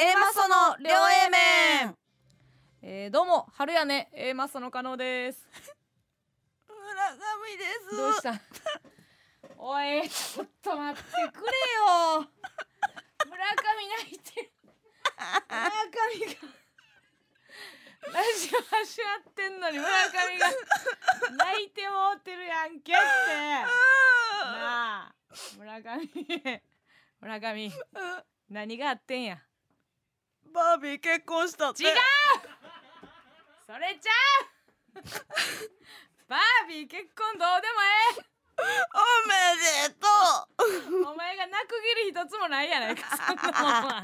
[0.00, 0.94] A マッソの両
[1.26, 1.96] A 面。
[2.82, 5.44] えー、どうも春やね A マッソの加納です。
[6.70, 7.96] 村上です。
[7.96, 8.40] どうした？
[9.56, 11.52] おいちょっと待ってくれ
[12.14, 12.30] よ。
[13.26, 14.52] 村上泣いてる。
[15.48, 16.58] 村上が。
[18.12, 20.46] ラジオ始まってんのに村上が
[21.38, 23.02] 泣いてもうてるやんけって。
[24.46, 25.14] なあ
[25.56, 26.62] 村上。
[27.20, 27.72] 村上
[28.48, 29.42] 何があってんや？
[30.54, 31.82] バービー結婚したって。
[31.84, 31.94] 違う。
[33.66, 34.10] それちゃ
[34.98, 35.02] う。
[36.28, 37.78] バービー結婚どうでも
[38.58, 38.62] お
[39.28, 39.32] め
[39.86, 40.04] でと
[40.66, 43.06] ええお前が泣く義理一つもないやないか。
[43.06, 44.02] 違う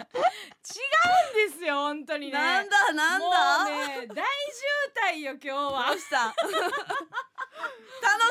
[1.49, 2.39] んですよ本当にね。
[2.39, 3.27] うなんだなんだ？
[3.27, 3.33] も
[3.67, 4.23] うね大渋
[5.17, 5.87] 滞よ今日は。
[5.91, 6.01] 楽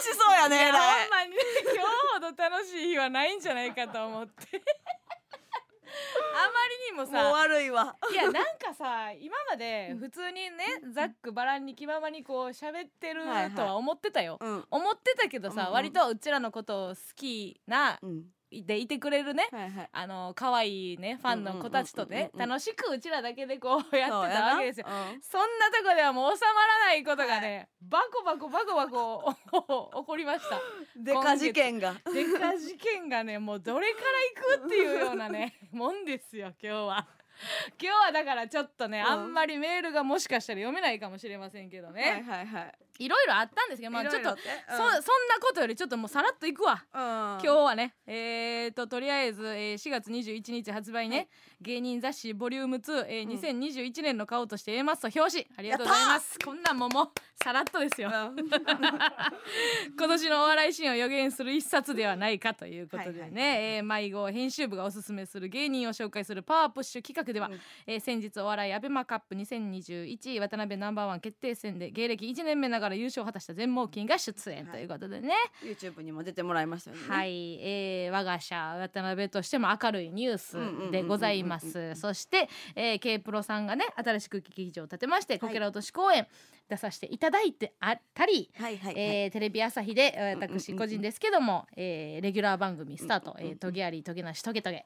[0.01, 1.79] しそうやねほんまにね今日
[2.13, 4.61] ほど楽しい日はないんじゃないかと思って。
[5.02, 5.02] あ
[5.93, 7.95] まりにももうさ悪いわ。
[8.11, 13.51] いやなんかさ今まで普通にねざっくばらんに気ままにこう喋ってるはいはい。
[13.51, 14.65] とは思ってたよ、うん。
[14.69, 15.73] 思ってたけどさ、うんうん。
[15.73, 18.23] 割とうちらのことを好きなうん
[18.61, 19.89] でいてくれるねはいはい。
[19.91, 24.85] あの可愛いねファンの子たちとね楽しくうちらだけでこうやってたわけですよ。
[24.87, 25.21] そうん。
[25.21, 29.33] そんなとこではもう収まらないことがね、バコバコバコバコ
[30.01, 30.59] 起こりました。
[30.95, 31.95] でか事件が。
[32.13, 37.07] でか事件がねもうどれから行くっていうようなね もんですよ今日は
[37.81, 39.05] 今日はだからちょっとね、うん。
[39.05, 42.75] あんまりメールがもしかしたら読めないかもしれませんけどね、はいはいはい。
[42.99, 45.01] い、ろいろあったんですけどまあちょっとそそんな
[45.41, 46.83] ことよりちょっともうさらっといくわ。
[46.93, 47.01] うん。
[47.01, 51.27] 今日はねえー、ととりあえず、えー4月21日発売ね、はい
[51.63, 53.61] 芸人雑誌ボリューム2、えーうん。
[53.63, 55.47] 2021年の顔として A マッソ表紙。
[55.57, 56.37] ありがとうございます。
[56.43, 57.07] こんなんももう
[57.41, 58.09] さらっとですよ。
[58.09, 58.35] うん。
[59.97, 67.59] 今年のお笑いシーンを予言する一冊ではないかということでね、はいはいえー迷子編集部がおすすめする芸人を紹介するパワープッシュ企画では、うん。
[67.87, 75.33] えー先日お笑いアベマカップ2021渡辺ナンバーワン決定戦で芸歴1年目ながら優勝を果たした全盲金が出演ということでね、
[75.63, 77.07] YouTube にも出てもらいましたよね。
[77.07, 81.95] はい、えー我が社渡辺としても明るいニュースでございまうんうんうんうんうんす。
[81.95, 86.27] そして、えー、K プロさんがね新しく劇場を建てましてこけら落とし公演
[86.69, 89.03] 出させていただいてあったり、はいはいはい。
[89.03, 94.85] えーテレビ朝日でえーうんうんうん私個人ですけども、えーレギュラー番組スタート「うんうんうんえートゲありトゲなしトゲトゲ」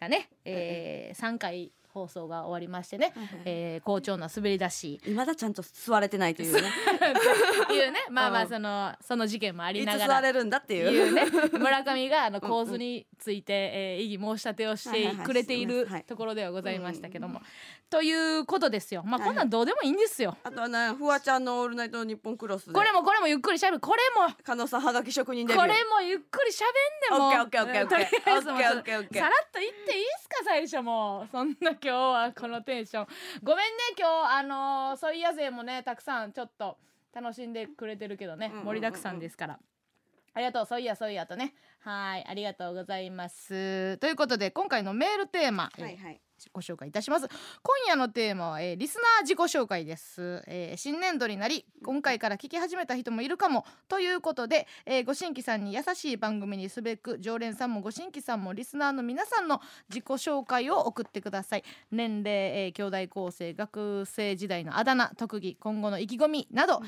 [0.00, 3.42] がね、えー、3回放送が終わりましてね、はいはい。
[3.44, 5.00] えー好調な滑り出し。
[5.04, 6.60] 未だちゃんと座れてないというね。
[7.70, 8.06] いうね。
[8.10, 8.48] まあまあうん。
[8.48, 10.14] そのその事件もありながら。
[10.16, 10.90] 座れるんだっていう。
[10.90, 11.24] いうね。
[11.58, 16.04] 村上があのうん構図について、えー異議申し立てをしてくれているはいはいはいはい。
[16.04, 17.40] ところではございましたけども、
[17.90, 19.02] ということですよ。
[19.04, 19.28] まあはいはい。
[19.28, 22.72] こんなんどうでもいいんですよ、あとはねフワちゃんの「オールナイトニッポンクロス」で。
[22.72, 23.80] これもこれもゆっくりしゃべる。
[23.80, 24.34] これも。
[24.42, 25.66] 加納さんはがき職人デビュー。
[25.66, 26.66] これもゆっくりしゃ
[27.10, 27.98] べんねんもうオッケーオッケーオッケー。
[28.06, 28.08] オ
[28.40, 31.28] ッケーオッケーオッケーさらっと言っていいですか最初もう。
[31.30, 33.06] そんな今日はこのテンション
[33.42, 36.76] ごめんね今日あのー、ソイヤ勢もねたくさんちょっと
[37.14, 39.58] 楽しんでくれてるけどね盛りだくさんですから。
[40.34, 41.54] ありがとう、そういや、そういやとね。
[41.80, 43.96] はい、ありがとうございます。
[43.96, 46.20] ということで、今回のメールテーマ、えーはいはい
[46.52, 47.26] ご紹介いたします。
[47.62, 61.64] 今夜のテーマは、えーリスナー自己紹介です、えー新年度になり今回から聞き始めた人もいるかもということで、えーご新規さんに優しい番組にすべく常連さんもご新規さんもリスナーの皆さんの自己紹介を送ってください。
[61.90, 66.80] 年齢、えー兄弟構成学生時代のあだ名特技今後の意気込みなど、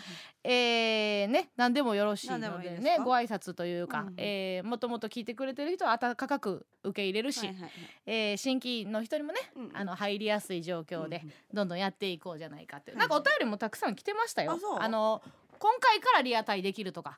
[0.44, 4.15] えーね何でもよろしいのでねご挨拶というか、うん。
[4.16, 7.71] えーもともと聞いてくれてる人は温かく受け入れるし、はいはいはい。
[8.06, 14.59] えー新規の人にもね、うんあの入りやすい状況でうんどんどんやっていこうじゃないかっていう、はいなんかお便りもたくさん来てましたよ。
[14.78, 15.23] あの
[15.60, 17.15] 今回からリアタイできるとか。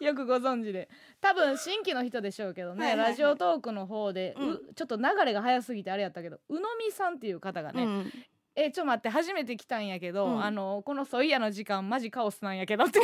[0.00, 0.04] れ？
[0.06, 0.88] よくご存知で。
[1.20, 3.08] 多分新規の人でしょうけどね、はいはいはい。
[3.10, 8.12] ラジオトークの方で、ううんちょっと流れが早すぎてあれやったけど宇野美さんっていう方がね、うん
[8.56, 10.44] えちょっと待って初めて来たんやけど、うん。
[10.44, 13.00] あのこのソイヤの時間マジカオスなんやけどって。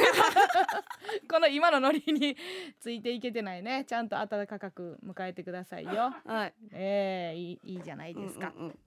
[1.28, 2.36] この今のノリに
[2.78, 3.84] ついていけてないね。
[3.84, 6.14] ちゃんと温かく迎えてくださいよ。
[6.24, 6.54] はい。
[6.72, 8.78] えー、いいいいじゃないですか、うんうんうん。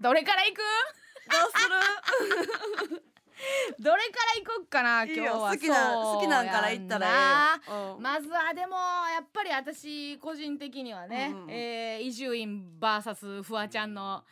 [0.00, 0.58] どれから行く？
[0.58, 3.02] どうする？
[3.80, 5.26] どれから行こっかな今日は。
[5.26, 7.60] よ好きな好きなんから言ったら
[7.98, 8.76] まずはでも
[9.12, 14.24] やっぱり私個人的にはね、えー伊集院 VS フワちゃんの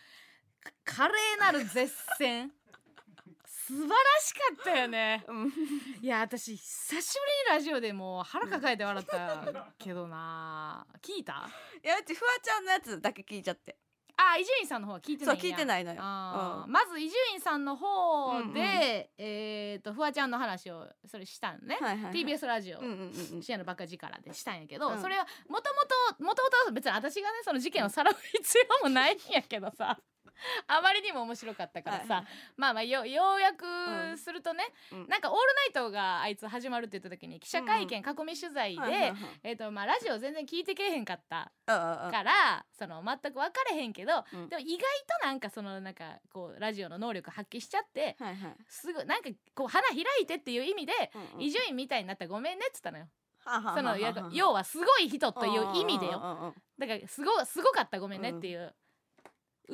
[0.62, 2.52] か華麗なる絶戦。
[3.46, 5.25] 素晴らしかったよね。
[5.28, 5.52] うん。
[6.02, 7.20] いや私久しぶ
[7.50, 10.84] りにラジオでもう腹抱えて笑ったけどな。
[11.00, 11.49] 聞いた？
[11.82, 13.76] いやうちフワちゃんのやつだけ聞いちゃって
[14.34, 16.00] あ伊集院さんの方は聞いてないそう聞いてないのよ。
[16.00, 16.66] あー。
[16.66, 16.72] うん。
[16.72, 18.54] まず伊集院さんの方で、うんうん
[19.19, 22.12] えっ、とフワちゃんの話をそれしたんね、はいはいはい。
[22.12, 23.12] TBS ラジオ、うんうんうんうん。
[23.12, 25.00] 深夜のバカ力でしたんやけど、うん。
[25.00, 25.82] それはもとも
[26.19, 29.98] ともともと別に私がねその事件をさらう必要もないんやけどさ
[30.67, 32.25] あまりにも面白かったからさ、はい
[32.56, 35.08] まあまあよようやうくんするとね、うん。
[35.08, 39.12] なんか「オールナイト」があいつ始まるって言った時に記者会見囲み取材で、
[39.43, 44.49] ラジオ全然聞いてけえへんかったからその全く分かれへんけど、うん。
[44.49, 44.84] でも意外
[45.20, 48.56] となんかそのなんかこうラジオの能力発揮しちゃってはいはい。
[48.69, 53.08] すぐなんかこう花開いてっていう意味で伊集院みたいになったらごめんねっつったのよ。
[53.44, 56.55] そのや要はすごい人という意味でよ。
[56.78, 58.75] だからすごすごかったごめんねっていう。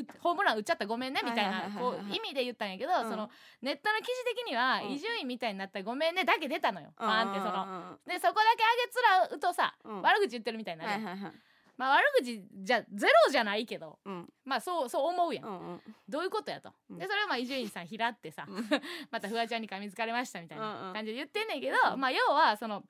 [0.00, 3.10] うホームラン打っちゃったごめんねみたいなこう意味で言ったんやけど、うん。
[3.10, 3.30] その
[3.62, 4.92] ネットの記事的にはうん。
[4.92, 7.52] 伊集院みたいになったらごめんねだけ出たのよ、パーンってその。
[7.52, 10.02] のでそこだけあげつらうとさ、うん。
[10.02, 11.32] 悪口言ってるみたいになる、はいはいはい。
[11.76, 14.28] まあ悪口じゃゼロじゃないけどうん。
[14.44, 15.80] まあそうそう思うやん、うんうん。
[16.08, 16.98] どういうことやと、うん。
[16.98, 18.68] でそれをまあ伊集院さん拾ってさ、うん。
[19.10, 22.00] またフワちゃんに噛みつかれましたみたいなん感じで言ってんねんけど、うん。
[22.00, 22.82] まあ要はその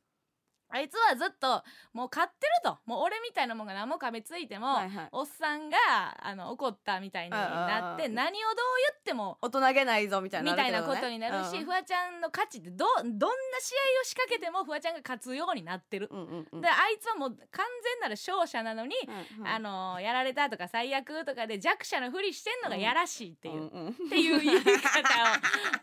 [0.70, 1.62] あいつはずっと
[1.92, 2.78] もう買ってると。
[2.84, 5.08] もう俺みたいなもんが何も噛みついても、はいはい。
[5.12, 5.76] おっさんが
[6.20, 8.54] あの怒ったみたいになって何をどう
[8.92, 16.08] 言っても大人げないぞみたいなみたいなことになるし、うんフワちゃんの価値ってどどんな試合を仕掛けてもフワちゃんが勝つようになってる。
[16.10, 16.60] うんうんうん。
[16.60, 24.72] であいつはもう完全なる勝者なのに、うんうんあのやられたとか最悪とかで弱者のふりしてんのがやらしいっていう、うんうんっていう言い方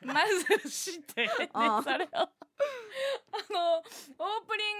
[0.10, 0.22] をま
[0.64, 2.30] ずして それをあ
[3.52, 4.75] のオープニン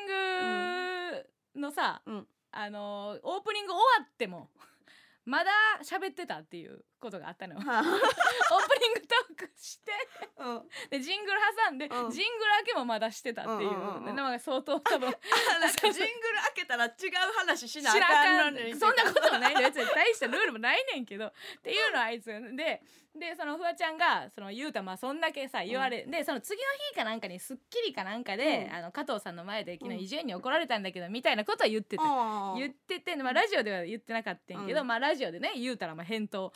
[1.56, 2.28] グのさ、うん。
[2.58, 4.50] あのオープニング終わっても
[5.26, 5.52] まだ
[5.84, 7.60] 喋ってたっていうことがあったのよ。
[7.60, 9.92] オーはプニングトークして。
[10.38, 10.70] あうん。
[10.90, 12.12] でジングル挟んで、うん。
[12.12, 16.92] ジングル明けもまだしてたっていう,、うんうんうん相当多分 ジングル開けたら違う
[17.38, 18.76] 話しなあかんのに。
[18.76, 22.82] そんなこともないの別に大したルールもないねんけどっていうのはあいつで
[23.18, 28.76] でそのフワちゃんがその言うたまあそんだけさ言われ、でその次の日かなんかに『スッキリ』かなんかで、うん。
[28.76, 32.04] あの加藤さんの前で昨うん日伊集院に怒られたんだけどみたいなことは言ってた。
[32.06, 34.88] あ言ってて、まあ、ラジオでは言ってなかったんやけど、うん。
[34.88, 36.52] まあラジオでね言うたらまあ返答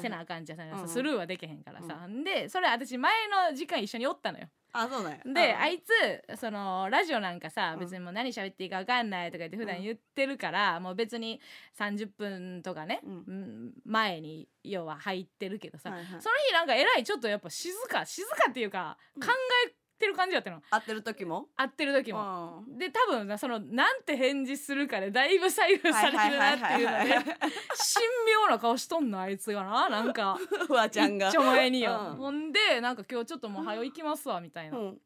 [0.00, 0.88] せなあかんじゃん。
[0.88, 3.12] スルーはできへんからさ、でそれ私前
[3.50, 4.48] の時間一緒におったのよ。
[4.72, 5.18] あそうなんや。
[5.18, 5.36] で、うん。
[5.36, 7.80] あいつそのラジオなんかさうん。
[7.80, 11.40] 別にもう何喋っていいか分かんないとか言って普段言ってるから、もう別に
[11.78, 13.00] 30分とかね、
[13.84, 15.94] 前に要は入ってるけどさ、そ
[16.30, 19.22] の日なんかえらいちょっとやっぱ静か静かっていうかうん。
[19.22, 19.28] 考
[19.68, 21.46] えてる感じだったの、会ってる時も？
[21.56, 22.64] 会ってる時も。
[22.68, 22.76] うん。
[22.76, 27.24] で多分なそのなんて返事するかでだいぶ左右されるなっていうので神
[28.26, 31.28] 妙な顔しとんのあいつがななんか フワちゃんが。
[31.28, 32.16] 一丁前によ、うん。
[32.16, 34.98] ほんでなんか今日ちょっともう早行きますわみたいな、うん。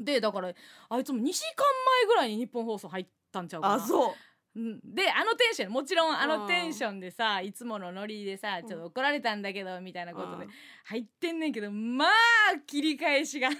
[0.00, 0.52] でだから
[0.88, 1.64] あいつも2時間
[2.02, 3.74] 前ぐらいに日本放送入ったんちゃうかな。
[3.74, 4.14] あそう
[4.58, 4.80] うん。
[4.94, 10.50] であのテンションもちろんあのテンションでさいつものノリでさちょっと怒られたんだけどみたいなことでうん
[10.84, 12.08] 入ってんねんけどまあ
[12.66, 13.54] 切り返しがち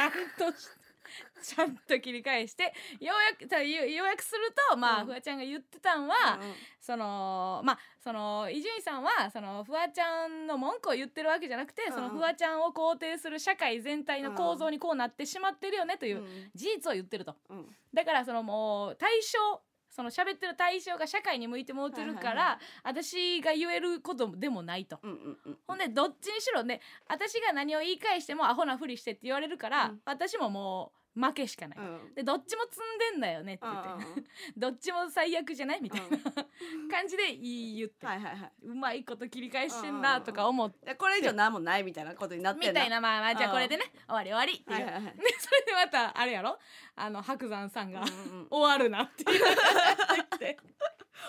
[0.00, 0.68] ゃんとし
[1.42, 2.64] ちゃんと切り返して
[3.00, 5.06] ようやくたよようやくするとまあ、うん。
[5.06, 11.92] フワちゃんが言ってたんは、うんそのまあその伊集院さんはそのフワちゃんの文句を言ってるわけじゃなくて、うん。
[11.92, 16.50] そのフワちゃんを肯定する社会全体の構造にこうなってしまってるよねといううん。
[16.54, 17.36] 事実を言ってると。
[17.50, 17.66] うん。
[17.92, 19.60] だからそのもう対象
[19.98, 25.00] その喋ってる対象が社会に向いてもうてるから、私が言えることでもないと。
[25.02, 25.58] うんうんうん。
[25.66, 30.00] ほんでどっちにしろね私が何を言い返してもアホなふりしてって言われるから、うん。
[30.04, 32.14] 私ももう負けしかない、うん。
[32.14, 34.24] でどっちも積んでんだよねって言って、うん
[34.56, 36.20] どっちも最悪じゃないみたいなうん。
[36.88, 43.56] 感じで言って、はいはいはうまいこと切り返してんなとか思って、これ以上何もないみたいなことになってんみたいなまあまあじゃあうん。
[43.56, 45.02] これでね終わり終わりっていう、はいはいはい。
[45.04, 45.10] で
[45.40, 46.58] それでまたあれやろ？
[46.96, 48.10] あの白山さんが、うんう
[48.44, 50.58] ん終わるなって言って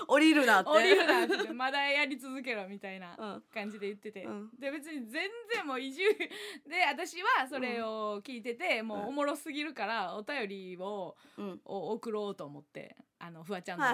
[0.07, 0.69] 降りるなって。
[0.69, 3.43] 降りるなってまだやり続けろみたいなうん。
[3.53, 4.49] 感じで言ってて、うん。
[4.59, 6.03] で別に全然もう移住。
[6.67, 11.61] で私はそれを聞いてて、もうおもろすぎるからお便りをうん。
[11.65, 13.85] を送ろうと思ってあのフワちゃんの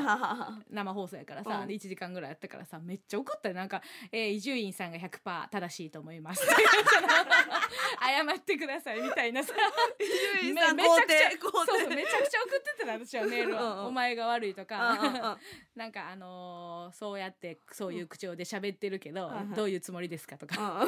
[0.70, 1.68] 生放送やからさ、うん。
[1.68, 3.56] で1時間ぐらいやったからさめっちゃ怒ったよ。
[3.56, 9.54] なんか「えー伊集院さんが100%正しいと思います」 謝ってくださいみたいなさ。
[10.00, 10.06] 伊
[10.42, 13.86] 集院めさん肯めちゃくちゃ定肯そうそう定めちゃくちゃ送ってたの私は メールをうんうん。
[13.88, 15.38] お前が悪い」とうんか
[15.76, 20.86] なんかあのーそうやってそういう口調で喋ってるけど、どういうつもりですかとか、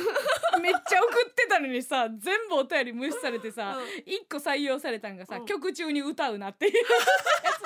[0.55, 0.61] うん。
[0.61, 3.87] めっちゃ送ってたのにさ全部お便り無視されてさ、うん。
[4.05, 5.45] 一個採用されたんがさ、うん。
[5.45, 6.73] 曲中に歌うなっていう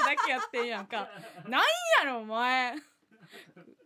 [0.04, 1.10] だけやってんやんか。
[1.48, 1.62] なん
[2.06, 2.76] やろお前。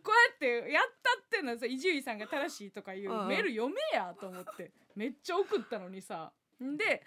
[0.02, 4.72] こうやってやったってんのさ伊集院さんが正しいとかいううんメール読めやと思って。
[4.94, 6.32] めっちゃ送ったのにさ。
[6.60, 7.02] で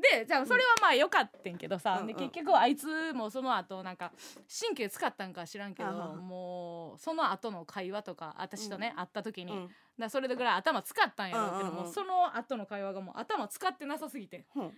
[0.00, 2.06] でじゃあそれはまあよかったんけどさ、うんうん。
[2.06, 4.12] で結局あいつもその後なんか
[4.60, 6.28] 神経使ったんか知らんけど、うんうん。
[6.28, 9.68] もうその後の会話とか私とね、会った時に、うん。
[9.98, 11.92] だそれぐらい頭使ったんやろうけども、うんうんうん。
[11.92, 14.46] その後の会話がもう頭使ってなさすぎて。
[14.54, 14.72] うん。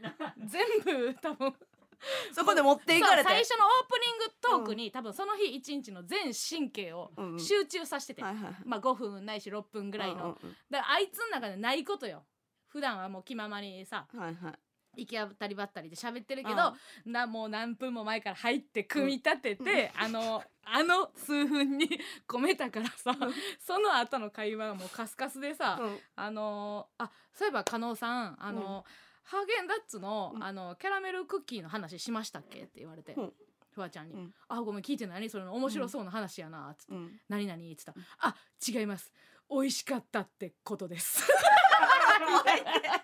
[0.47, 1.55] 全部多分
[2.33, 3.29] そこで持っていかれて。
[3.29, 7.41] 最初のオープニングトークに、多分その日一日の全神経をうんうん。
[7.41, 8.55] 集中させてて、はいはいはい。
[8.65, 12.25] まあ5分ないし6分ぐらいの、うんうんだからあいつの中でないことよ。
[12.69, 14.59] 普段はもう気ままにさうんはいはい。
[14.97, 16.75] 行き当たりばったりで喋ってるけど、
[17.07, 21.89] なもう何分も前から入って組み立てて、あのあの数分に
[22.27, 23.17] 込めたからさ、
[23.61, 25.99] その後の会話がもうカスカスでさ、うん。
[26.17, 28.87] あのーあそういえば加納さんあのー、
[29.23, 30.45] ハーゲンダッツの,、うん。
[30.45, 32.61] あのキャラメルクッキーの話しましたっけ？
[32.61, 33.33] って言われて、うん。
[33.73, 34.35] フワちゃんに「うん。
[34.49, 36.93] あごめん聞いてないそれの面白そうな話やな」つって。
[36.95, 37.93] うん「何々?」っつった。
[37.93, 38.35] ら「あ
[38.67, 39.13] 違います。
[39.49, 41.25] 美味しかったってことです」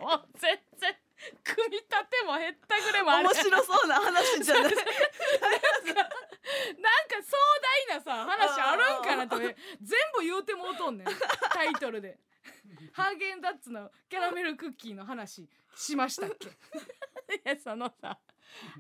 [0.01, 0.95] もう全然
[1.43, 1.97] 組み立て
[2.27, 3.29] もへったくれもある。
[3.29, 4.63] 面白そうな話じゃない。
[4.65, 4.83] なんか
[7.23, 7.37] 壮
[7.89, 9.57] 大なさ話あるんかなって。
[9.81, 11.07] 全部言うてもうとんねん。
[11.53, 12.19] タイトルで
[12.93, 16.49] 「ハーゲンダッツのキャラメルクッキーの話しましたっけ?
[17.37, 18.19] 」いやそのさ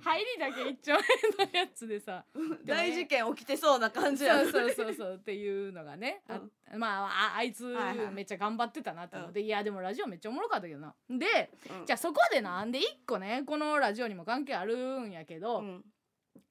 [0.00, 2.24] 入りだけ一丁目のやつでさ
[2.64, 4.42] 大事件起きてそうな感じや。
[4.44, 6.40] そうそうそうそうっていうのがね、 あ
[6.76, 8.10] まあああいつはいはい。
[8.12, 10.94] めっちゃ頑張ってたなと思って、いやでもラジオめっちゃおもろかったけどな。
[11.10, 11.86] でうん。
[11.86, 15.84] じゃあそこでなんで一個ねこのラジオにも関係あるんやけど、うん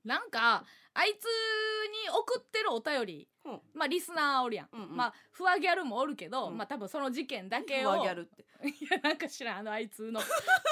[0.06, 3.50] なんかあいつに送ってるお便りう。
[3.52, 4.96] んまあリスナーおるやん、うんうん。
[4.96, 6.58] まあフワギャルもおるけど、うん。
[6.58, 8.46] まあ多分その事件だけフをワギャルって。
[8.66, 10.28] いやなんか知らんあのあいつの フ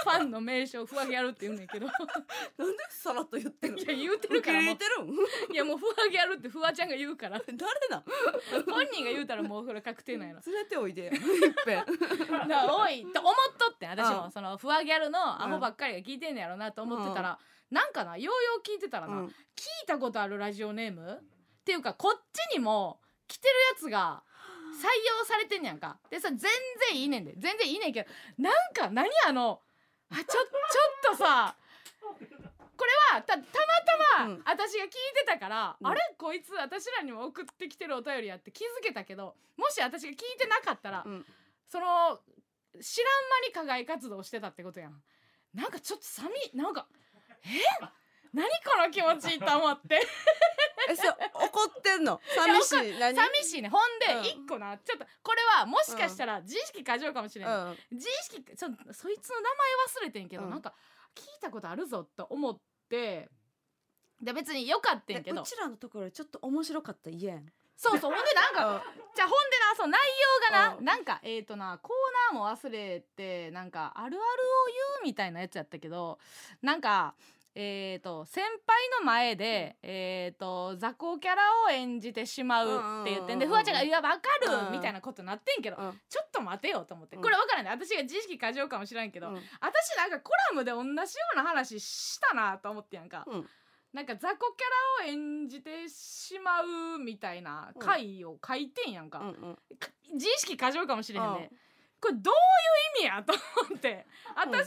[0.09, 1.87] ァンの名称フワギャルって言うねんけど。
[2.57, 3.79] なんでさらっと言ってるの？
[3.79, 4.75] いや言うてるからもう。
[4.77, 5.03] てる？
[5.03, 5.09] ん
[5.53, 7.39] いやもうフワギャルってフワちゃんが言うから。
[7.39, 7.57] 誰
[7.89, 8.03] なん？
[8.65, 10.41] 本人が言うたらもうこれ確定なんやろ。
[10.45, 11.85] 連れておいでよいっぺん。
[11.85, 14.25] だからおいと思っとって私も。
[14.25, 14.31] うん。
[14.31, 17.37] そのフワギャルのアホばっかりが聞いてんねやろなと思ってたら、
[17.71, 19.25] なんかなようよう聞いてたらな、うん。
[19.27, 19.33] 聞い
[19.87, 21.11] たことあるラジオネーム？
[21.11, 24.23] っていうかこっちにも来てるやつが
[24.73, 24.85] 採
[25.19, 25.97] 用されてんねやんか。
[26.09, 27.33] でさ全然いいねんで。
[27.37, 29.61] 全然いいねんけどなんか何あの
[30.11, 31.55] あちょちょっとさ
[32.75, 34.41] これはたたまたまうん。
[34.45, 35.87] 私が聞いてたから、うん。
[35.87, 36.01] あれ？
[36.17, 41.25] こいつ私らにも送ってきてるお便りやって気づけたけどもし私が聞いてなかったら、うん。
[41.67, 42.19] その
[42.81, 45.01] 知らん間に課外活動してたってことやん。
[45.53, 46.87] なんかちょっと寂なんか
[47.45, 47.85] え？
[48.33, 50.01] 何この気持ちと思って。
[50.89, 52.19] えそう怒ってんの？
[52.35, 52.99] 寂しい？
[52.99, 53.15] 何？
[53.15, 53.69] 寂しいね。
[53.69, 54.23] ほんうん。
[54.23, 57.77] で一個なちょっとこれはもしかしたら自意識過剰かもしれない、うん。
[57.91, 59.67] 自意識そそいつの名前
[60.01, 60.49] 忘れてんけど、うん。
[60.49, 60.73] なんか
[61.15, 62.59] 聞いたことあるぞと思っ
[62.89, 63.29] て。
[64.21, 65.41] で別によかったえんけど。
[65.41, 67.45] うちらのところちょっと面白かったら嫌やん
[67.75, 68.11] そうそう。
[68.11, 68.83] ほんでなんか
[69.15, 69.99] じゃあほんでなそう内
[70.51, 70.85] 容がな、うん。
[70.85, 74.21] なんかえっ、ー、となコーナーも忘れてなんかあるあるを言
[75.01, 76.19] うみたいなやつやったけど
[76.61, 77.15] なんか
[77.55, 78.49] えー、と先輩
[78.99, 84.71] の前で、えー、と雑魚キャラを演じてしまうって言ってんでうんフワちゃんが「いやわかるう」ん。
[84.71, 86.01] みたいなことなってんけど、うん。
[86.09, 87.21] ちょっと待てよと思って、うん。
[87.21, 89.35] これわからんね私が自意識過剰かもしらんけど、うん。
[89.61, 90.95] 私なんかコラムで同じよ
[91.33, 93.49] うな話したなと思ってやんか、うん
[93.93, 99.55] なんか雑魚キャラを演じてしまうみたいな回を書いてんやんか、うんうん。
[99.77, 101.35] か自意識過剰かもしれへんうん。
[101.35, 101.51] ね、
[102.01, 103.33] これどういう意味やと
[103.67, 104.05] 思って。
[104.35, 104.65] 私が聞い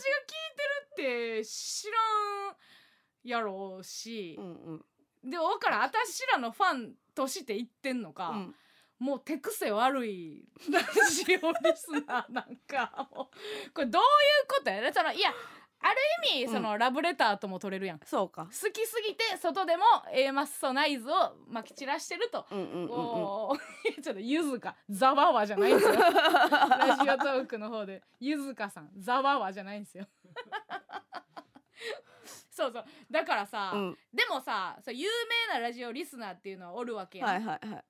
[0.96, 2.56] てるって知らん
[3.24, 4.36] やろうし。
[4.38, 4.48] う、んう
[5.26, 5.30] ん。
[5.30, 8.54] でも分からん私らのファンとして言ってんのか、うん。
[8.98, 13.28] もう手癖悪いラジオリスナーなんかこ
[13.82, 14.04] れどうい
[14.44, 15.34] うことやねそのいや
[16.32, 16.52] 意味うん。
[16.52, 18.46] そのラブレターとも取れるやん、そうか。
[18.46, 22.90] 好きすぎて外でも A マッソナイズをまき散らしてると、うんうんうんうん。
[22.90, 23.58] おー。
[24.02, 24.76] ちょっとゆずか。
[24.88, 25.94] ざわわじゃないんですよ。
[25.98, 28.02] ラジオトークの方で。
[28.20, 28.90] ゆずかさん。
[28.96, 30.06] ざわわじゃないんですよ。
[32.50, 32.84] そうそう。
[33.10, 33.98] だからさ、うん。
[34.12, 35.08] でもさそう有
[35.48, 37.84] 名なラジオリスナーっていうのはおるわけやん、はいはいはい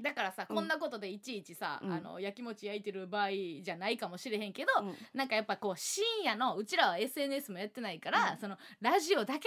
[0.00, 0.56] だからさ、うん。
[0.56, 1.92] こんなことでいちいちさ、うん。
[1.92, 3.30] あのやきもち焼いてる場合
[3.62, 4.94] じゃないかもしれへんけど、うん。
[5.14, 8.38] なんかやっぱこう深夜のうちらは SNS もやってないから、うん。
[8.38, 9.40] そのラジオだけ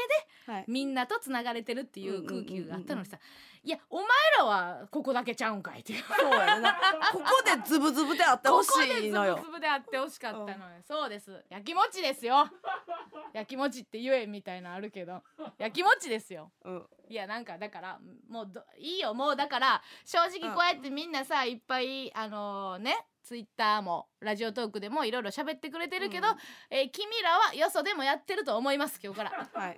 [0.47, 0.65] ではい。
[0.67, 4.07] みんなとつながれてるっていう空気があったのにさ、うんいやお前
[4.37, 6.03] らはここだけちゃうんかいっていう。
[6.03, 6.77] そうやな。
[7.11, 8.69] ここでズブズブであってほし
[9.03, 9.37] いのよ。
[9.37, 11.43] ここでつぶつぶであってほしかったのよ、そうです。
[11.49, 12.47] やきもちですよ。
[13.33, 15.23] やきもちって言えみたいなのあるけど。
[15.57, 16.51] やきもちですよ。
[16.63, 16.89] うん。
[17.09, 26.37] いやなんかだからもうどいいよもうだから正直こうやってみんなさいっぱいあのねツイッターもラジオトークでもいろいろ喋ってくれてるけど、うん。
[26.69, 29.49] えー君らはよそでもやってると思います今日から。
[29.51, 29.77] はい。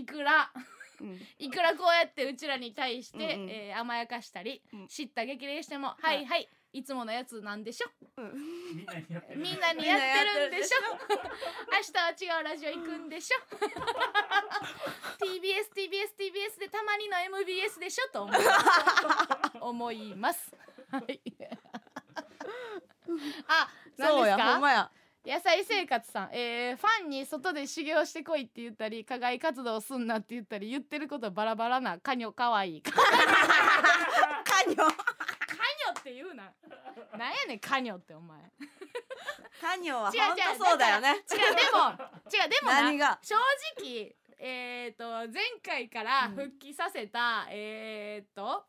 [0.00, 0.50] いくら。
[0.54, 0.76] うん
[1.38, 3.50] いくらこうやってうちらに対して、うんうん。
[3.50, 4.88] えー甘やかしたり、うん。
[4.88, 6.24] 知った激励しても、はい。
[6.26, 7.88] はいいつものやつなんでしょ？
[8.18, 8.32] うん。
[9.36, 10.78] みんなにやってるみんでしょ？
[11.72, 13.38] 明日は違うラジオ行くんでしょ？
[15.24, 18.12] TBS TBS TBS でたまにの MBS でしょ？
[18.12, 20.54] と思います思います。
[20.90, 21.20] はい。
[23.48, 24.90] あ何そうやですかほんまや
[25.26, 31.98] 野菜生活さん、えーファンに外で修行してこいって言ったり課外活動すんなって言ったり言ってることバラバラな。
[31.98, 32.76] カニョかわい。
[32.76, 36.44] いカニカニョョって言うな。
[37.18, 38.38] なんやねんカニョってお前。
[39.60, 41.08] カニョは違う本当そうだよね。
[41.08, 41.90] 違うでも
[42.32, 43.18] 違うでもな何が？
[43.22, 43.34] 正
[43.80, 48.64] 直えっ、と前回から復帰させた、えっ、と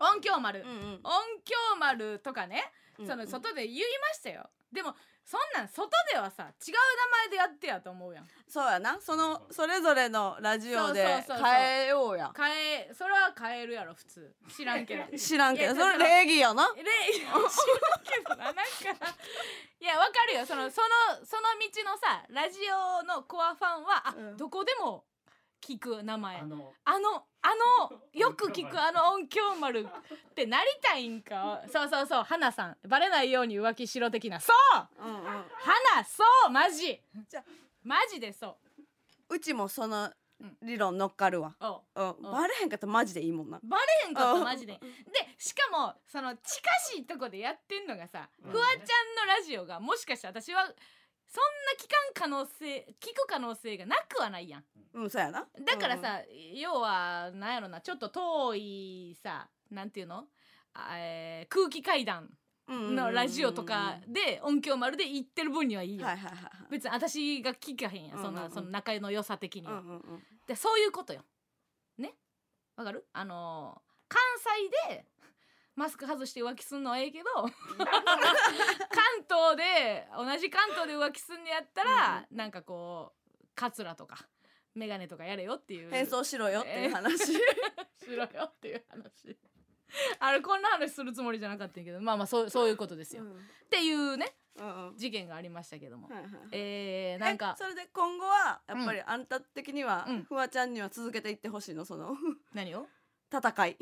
[0.00, 0.40] 音響。
[0.40, 0.76] 丸、うんうん。
[0.76, 1.12] 音
[1.44, 2.64] 響丸とかね、
[2.98, 3.06] うん。
[3.06, 4.48] その外で言いましたよ。
[4.72, 6.78] でもそんなん外ではさ違う名
[7.10, 8.28] 前でやってやと思うやん。
[8.48, 8.98] そうやな。
[9.00, 11.46] そのそれぞれのラジオでそうそうそうそう。
[11.46, 12.32] 変えようや。
[12.36, 14.34] 変えそれは変えるやろ普通。
[14.48, 15.04] 知らんけど。
[15.16, 15.74] 知らんけど。
[15.74, 16.68] それ礼儀やな。
[16.76, 17.42] れ知らん
[18.04, 18.62] けどななんか
[19.80, 20.46] いやわかるよ。
[20.46, 24.36] そのそのその道のさラジオのコアファンはあ、うん。
[24.36, 25.06] どこでも
[25.62, 26.40] 聞く名前。
[26.40, 27.48] あのあのあ
[27.90, 31.60] のよく聞くあの音響丸ってなりたいんか？
[31.72, 32.76] そうそうそう花さん。
[32.88, 34.38] バレないように浮気しろ的な。
[34.38, 34.52] そ
[35.00, 35.04] う！
[35.04, 35.22] うんうん。
[35.24, 36.50] 花そう！
[36.50, 37.00] マジ！
[37.28, 37.44] じゃあ
[37.82, 38.56] マジでそ
[39.28, 39.34] う。
[39.34, 40.56] うちもそのうん。
[40.62, 41.56] 理論乗っかるわ。
[41.60, 42.16] おう。
[42.22, 42.32] うん。
[42.32, 43.58] バレへんかったらマジでいいもんな。
[43.64, 44.80] バレへんかったうんマジでで
[45.36, 46.44] しかもその近
[46.94, 48.50] しいとこでやってんのがさ、うん。
[48.52, 48.86] フワちゃんの
[49.36, 50.72] ラジオがもしかして私は
[51.34, 54.64] そんな聞かん可能性聞く可能性がなくはないやん。
[54.92, 55.46] うんそうやな。
[55.64, 56.20] だからさ、
[56.54, 60.26] 要はなんやろなちょっと遠いさなんていうの？
[60.74, 62.28] あえー空気階段
[62.68, 68.48] のラジオとかで音響丸で言ってる分にはいいよ、はいはいはい別に私が聞かへんやんそんな、うんうん。
[68.48, 70.00] うんその仲の良さ的には、うんうんうん。
[70.46, 71.24] でそういうことよ。
[71.96, 72.14] ね？
[72.76, 73.06] わかる？
[73.14, 74.20] あのー関
[74.86, 75.06] 西で
[75.74, 77.50] マスク外して浮気すんのはええけど 関
[79.28, 84.28] 東で同じ関東で浮気すんのやったら、なんかこうカツラとか
[84.74, 85.90] メガネとかやれよっていう。
[85.90, 87.32] 変装しろよっていう話。
[87.32, 87.38] し
[88.08, 89.38] ろよっていう話。
[90.18, 93.32] あれこんな話するつもりじゃなかったけどまあまあそうそういうことですよ、うん。
[93.32, 93.34] っ
[93.68, 94.96] ていうねうんうん。
[94.96, 100.22] 事件がありましたけども、はいはいえー、なんかえそれで今後はやっぱりあんた的にはうん。
[100.24, 102.16] フワちゃんには続けていってほしいのその。
[102.54, 102.86] 何を？
[103.32, 103.76] 戦い。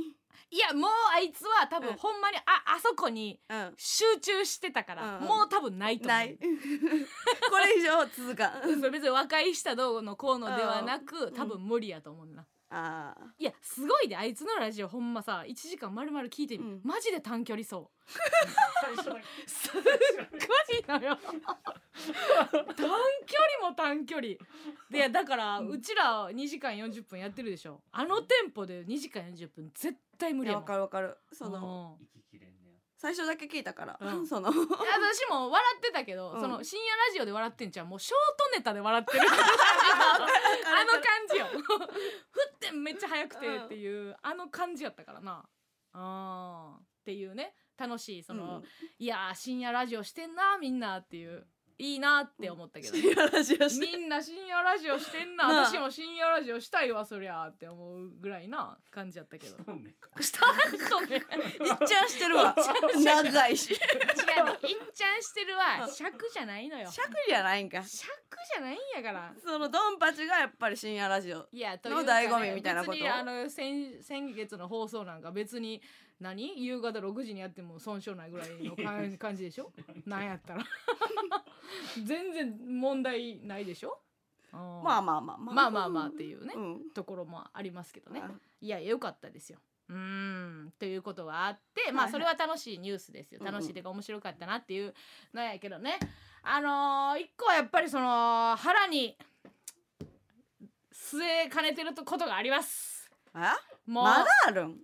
[0.53, 1.97] いやもうあいつは多分うん。
[1.97, 2.43] ほんまにあ
[2.77, 3.75] あそこにうん。
[3.77, 6.19] 集中してたから、うんもう多分ないと思う。
[6.19, 6.37] ない。
[7.51, 8.81] これ以上続かん。
[8.91, 11.35] 別に和解したどうのこうのではなく、ん。
[11.35, 16.81] 多分無理やと思うな、ああいやすごいであいつのラジオほんまさ1時間丸々聞いてみ、うん。
[16.85, 17.89] マジで短距離走。
[19.47, 24.29] すっごいのよ短距離も短距離。
[24.89, 27.81] でだから、うちら2時間40分やってるでしょ。
[27.93, 31.19] あのテンポで2時間40分絶対無いやわ理やもんかるわかる。
[31.33, 32.39] そのうん。
[32.39, 32.50] れ
[33.01, 34.27] 最初だけ聞いたから、うん。
[34.27, 34.55] その私
[35.31, 36.41] も笑ってたけど、うん。
[36.41, 37.89] その深夜ラジオで笑ってんじゃん。
[37.89, 38.15] もうショー
[38.53, 39.21] トネタで笑ってる。
[39.25, 40.19] あ
[40.85, 41.47] の感じよ。
[41.47, 45.49] 振ってめっちゃ速くてっていう、あの感じやったからな。
[45.95, 46.83] あー。
[46.83, 47.55] っていうね。
[47.79, 48.65] 楽しいその、うん。
[48.99, 51.47] いやー深夜ラジオしてんなみんなっていう
[51.81, 53.97] いいなって思ったけど、深夜ラジオして。
[53.97, 55.49] みんな深夜ラジオしてんな。
[55.67, 59.57] 私も深夜ラジオしたいわそりゃって思うぐらいな感じやったけど。
[60.21, 62.55] した人ねいっちゃんしてるわ。
[63.03, 63.81] 長いし違うね
[64.69, 65.87] いっちゃんしてるわ。
[65.87, 67.83] うん尺じゃないのよ尺じゃないんか。
[67.83, 68.07] 尺
[68.55, 69.33] じゃないんやから。
[69.43, 72.93] そのドンパチがやっぱり深夜ラジオいやとの醍醐味みたいなこと。
[72.93, 75.81] 別にあの先先月の放送なんか別に
[76.21, 76.63] 何？
[76.63, 79.73] 夕方6時にやっても損傷ないぐらいの感 感じでしょ？
[80.05, 80.65] なんやったら
[82.05, 84.01] 全然問題ないでしょ？
[84.53, 85.55] ままあまあまあまあ。
[85.55, 86.91] まあまあまあっていうね、うん。
[86.91, 88.21] ところもありますけどね。
[88.25, 88.31] あ
[88.61, 89.61] いや良かったですよ。
[89.89, 93.41] うーんということがあってまあそれは楽しいニュースですよ。
[93.45, 94.95] 楽しいというか面白かったなっていう
[95.33, 95.99] のやけどね。
[96.43, 99.17] あのー一個はやっぱりその腹に
[100.93, 103.11] 据えかねてることがあります。
[103.33, 103.57] あ
[103.87, 104.79] もう、まだあるん？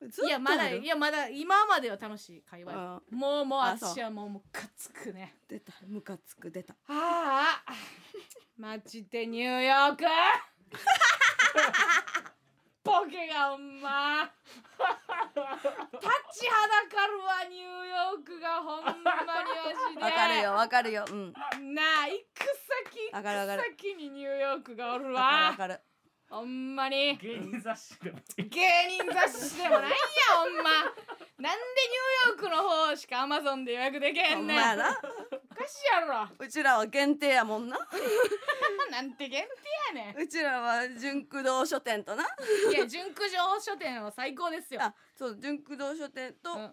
[0.00, 3.02] ずっといやまだいやまだ今までは楽しい会話。
[3.10, 5.34] もうもうあ私はもうムカつくね。
[5.48, 5.72] 出た。
[5.86, 6.74] ムカつく出た。
[6.88, 7.72] ああ。
[8.56, 10.04] マジでニューヨーク？
[12.84, 14.30] ボケがほんま。
[15.92, 16.06] 立
[16.40, 19.12] ちはだかるわニューヨークがほんまにマ
[19.92, 20.00] ジで。
[20.00, 21.04] わかるよわかるよ。
[21.10, 21.32] うん。
[21.74, 22.46] なあ行く
[22.94, 25.12] 先わかるわかる行く先にニューヨークがおるわ。
[25.12, 25.80] かるわわかる
[26.30, 27.16] ほんまに。
[27.16, 28.44] 芸人雑誌が芸
[29.00, 29.96] 人雑誌でもないや
[30.36, 30.70] ほんま。
[31.38, 31.62] なんで
[32.26, 34.56] ニューヨークの方しかアマゾンで予約できへほんねん。
[34.56, 34.90] んまやな。
[34.90, 36.28] おかしいやろ。
[36.38, 37.78] うちらは限定やもんな。
[38.90, 39.42] なんて限
[39.92, 40.22] 定やねん。
[40.22, 42.24] うちらは純駆動書店とな。
[42.24, 44.82] いや純駆上書店は最高ですよ。
[44.82, 46.70] あそう純駆動書店とうん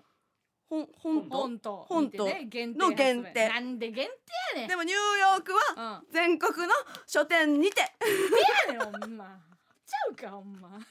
[0.69, 1.35] 本本と？
[1.37, 1.85] 本と。
[1.87, 2.25] 本と。
[2.25, 3.49] 見てね限定の限定。
[3.49, 4.11] なんで限定
[4.55, 4.67] やねん。
[4.69, 6.11] でもニューヨークはうん。
[6.11, 6.73] 全国の
[7.05, 7.81] 書店にて。
[7.81, 9.39] やねんほんま。
[9.85, 10.69] ちゃうかほんま。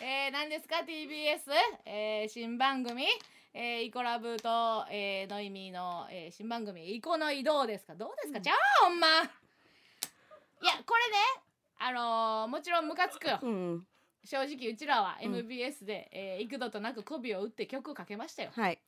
[0.00, 1.42] えー、何ですか TBS、
[1.84, 3.06] えー、新番組、
[3.54, 6.94] えー、イコラブと、えー、ノイミーの、えー、新番組。
[6.96, 7.94] イコノイどうですか？
[7.94, 8.42] どうですか、うん。
[8.42, 9.06] じゃあほんま。
[9.22, 9.22] い
[10.66, 11.16] やこれね
[11.78, 13.38] あのー、もちろんムカつくよ。
[13.42, 13.86] うん
[14.24, 15.34] 正直うちらはうん。
[15.36, 18.50] MBS で、えー幾度となく媚びを打って曲をかけましたよ。
[18.54, 18.78] はい。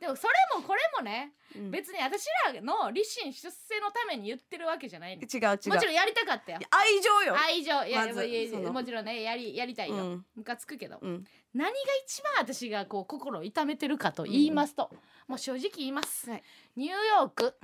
[0.00, 1.70] でもそれもこれもね、うん。
[1.72, 5.22] 別に私らの立身出世のために言ってるわけじゃないの。
[5.22, 5.74] 違う違う。
[5.74, 6.58] もちろんやりたかったよ。
[6.70, 7.36] 愛情よ。
[7.36, 7.84] 愛情。
[7.84, 10.26] いや,、まずいやもちろんねやりやりたいよ、うん。
[10.36, 11.26] ムカつくけど、うん。
[11.52, 14.90] 何が一番私がこう心を痛めてるかと言いますと、
[15.26, 16.42] もう正直言います、はい。
[16.76, 17.58] ニューヨーク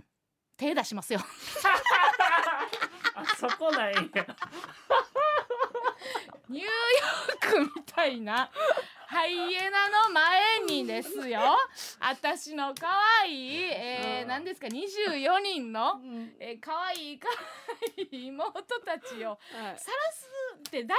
[0.56, 1.20] 手出しますよ。
[3.14, 4.26] あそこなんや
[6.48, 8.50] ニューヨークみたいな
[9.06, 11.40] ハイエナの前にですよ。
[12.00, 12.86] 私の可
[13.22, 16.34] 愛い、えー、うん何ですか24人の、うん。
[16.40, 17.28] えー、可愛い可
[17.98, 19.38] 愛い妹たちをはい。
[19.48, 20.28] さらす
[20.58, 20.94] って大丈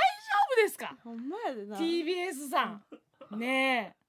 [0.53, 0.95] 夫ですか？
[1.03, 1.77] ほんまやでな。
[1.77, 2.83] TBS さん。
[3.37, 4.05] ねえ。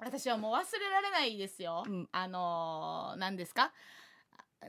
[0.00, 2.08] 私はもう忘れられないですよ、うん。
[2.10, 3.72] あのー、何ですか？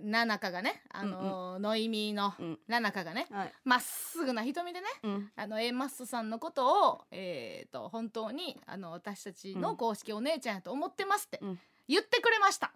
[0.02, 2.60] ななかがねあのーノイミーのうん。
[2.68, 3.54] ななかがねはい。
[3.64, 5.32] まっすぐな瞳でねうん。
[5.36, 11.60] あの A マッソさんのことを、えー、と本当にあの私たちの公式お姉ちゃんやと思ってますってうん。
[11.88, 12.72] 言ってくれました。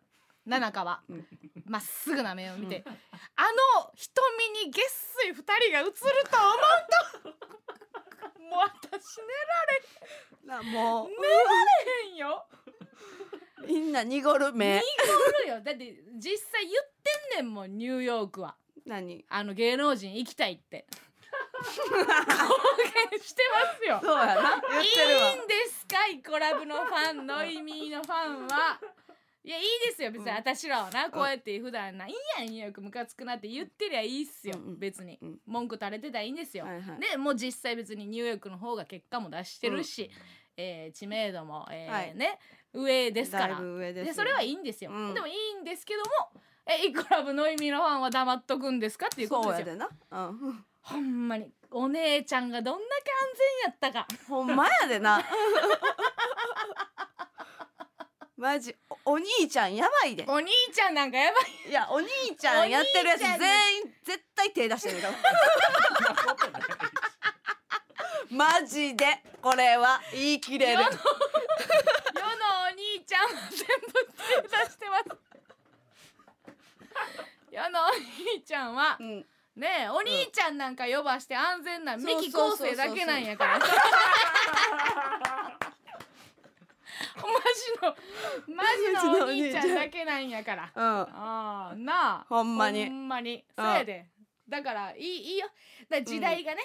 [0.46, 1.02] ななかは。
[1.10, 1.26] うん。
[1.66, 2.92] まっすぐな目を見て、うあ
[3.82, 6.02] の瞳にげっすい二人が映ると
[7.24, 7.48] 思うと。
[8.48, 9.18] もう私
[10.48, 11.10] なもう。
[11.10, 11.34] 寝ら
[11.86, 12.46] れへんよ
[13.66, 14.78] みんな濁る目。
[14.78, 15.62] おるよ。
[15.62, 16.92] だって実際言っ
[17.34, 18.56] てんねんもんニューヨークは。
[18.86, 19.26] 何？
[19.30, 20.86] あの芸能人行きたいって。
[21.58, 21.64] 公
[23.12, 24.00] 言してますよ。
[24.02, 24.62] そうやな。
[24.70, 25.32] 言ってるわ。
[25.32, 26.08] いいんですか？
[26.08, 28.80] イコラブのファンノイミーのファンは。
[29.44, 30.12] いやいいですよ。
[30.12, 30.36] 別にうん。
[30.36, 34.80] 私らはな、こうやって普段ないいやんニューヨークムカつくなって言ってりゃいいっすよ、うんうん。
[34.80, 35.40] 別に、うん。
[35.46, 37.00] 文句垂れてたらいいんですよ、はいはい。
[37.00, 40.12] でもう実際別にニューヨークの方が結果も出してるし、
[40.58, 42.16] えー知名度も、えーはい。
[42.16, 42.40] ね
[42.74, 43.56] 上ですから。
[43.56, 44.12] ぶ上ですよ。
[44.12, 45.14] でそれはいいんですよ、うん。
[45.14, 46.08] でもいいんですけども
[46.66, 49.90] えイコラブノイミーのファンは黙っとくんですかっていうことですよそうやでな。
[50.12, 50.66] うん。
[50.82, 53.18] ほんまにお姉ちゃんがどんだけ安
[53.82, 54.08] 全やったか。
[54.28, 55.24] ほんまやでな。
[58.38, 60.24] マジおお兄ちゃんやばいで。
[60.28, 61.70] お兄ちゃんなんかやばい。
[61.70, 63.30] いやお兄ちゃんやってるやつ全
[63.78, 65.14] 員絶対手出してるから
[68.38, 70.84] マジでこれは言い切れる
[72.70, 73.94] 兄ちゃんは全部
[74.42, 75.28] 手出してます。
[77.52, 79.26] 世のお兄ちゃんはうん。
[79.56, 83.60] ねえお兄ちゃんなんか呼ばして安全なそうミキ構成だけなんやから。
[83.60, 83.66] マ
[87.26, 87.32] ジ
[87.82, 90.72] のマジのお兄ちゃんだけなんやから。
[90.76, 90.84] うん。
[90.84, 92.26] ああなあ。
[92.30, 92.86] ほんまに。
[92.86, 93.44] ほんまに。
[93.58, 94.10] うんそうやで。
[94.48, 95.04] だからいい
[95.34, 95.50] いいよ。
[95.90, 96.62] だ時代がね、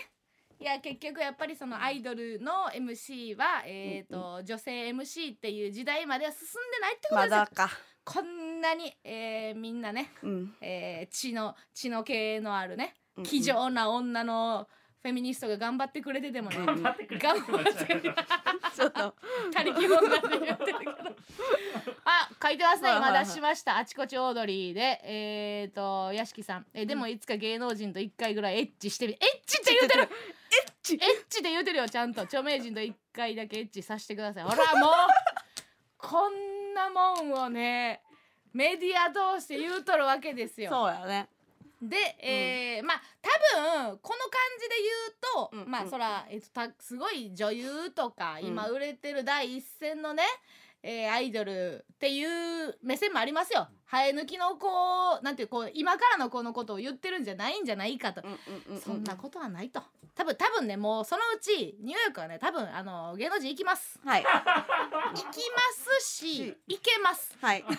[0.62, 7.70] いや結局やっぱりそのアイドルの MC は、えーと女性 MC っていう時代までは進んでないってことですよ、まだか。
[8.04, 10.54] こんなに、えーみんなね、うん。
[10.60, 14.68] えー血の血の系のあるねうん気丈な女の
[15.02, 18.14] フェミニストが頑張ってくれててもね、頑張ってくれて頑張ってくれて
[18.76, 19.14] ちょっと
[19.52, 20.92] 他力本願で言ってるけど。
[22.04, 22.90] あ書いてますね。
[22.96, 23.78] 今出しました。
[23.78, 25.00] あちこちオードリーで。
[25.02, 26.66] えっ、ー、と屋敷さん。
[26.72, 30.08] えでもいつか芸能人と一回ぐらいエッチしてみエッチって言うてる
[30.82, 30.94] チ。
[30.94, 32.22] エッチって言うてるよちゃんと。
[32.22, 34.44] 著名人と一回だけエッチさせてください。
[34.48, 34.92] ほらもう
[35.98, 38.02] こんなもんをね
[38.52, 40.70] メディア通して言うとるわけですよ。
[40.70, 41.28] そうやね。
[41.80, 45.70] で、えーまあ多分この感じで言うと、うんうん。
[45.70, 48.46] まあそら、えっと、たすごい女優とか、うん。
[48.48, 50.24] 今売れてる第一線のね、
[50.82, 53.68] えーアイドルっていう目線もありますよ。
[53.90, 54.66] 生え抜きの子
[55.22, 58.22] なんていうこう今からの子のことを言ってるんじゃないんじゃないかと。
[58.82, 59.82] そんなことはないと。
[60.14, 64.00] 多分多分ねもうそのうちニューヨークはね多分あの芸能人行きます。
[64.04, 65.30] はい行きま
[66.00, 67.36] すしし行けます。
[67.40, 67.74] はい 行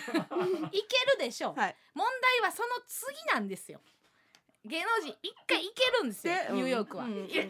[1.12, 1.60] るでしょう。
[1.60, 2.06] はい問
[2.40, 3.80] 題はその次なんですよ
[4.66, 7.26] 芸能人一回行けるんですよでニューヨークは、うん。
[7.28, 7.46] 一回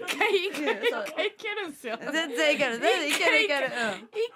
[0.50, 0.86] 行けるうん。
[0.90, 1.04] そう。
[1.06, 1.96] 一回行けるんですよ。
[2.00, 2.76] 全然いける。
[2.78, 3.66] 全然いけるいける。
[3.66, 3.70] 一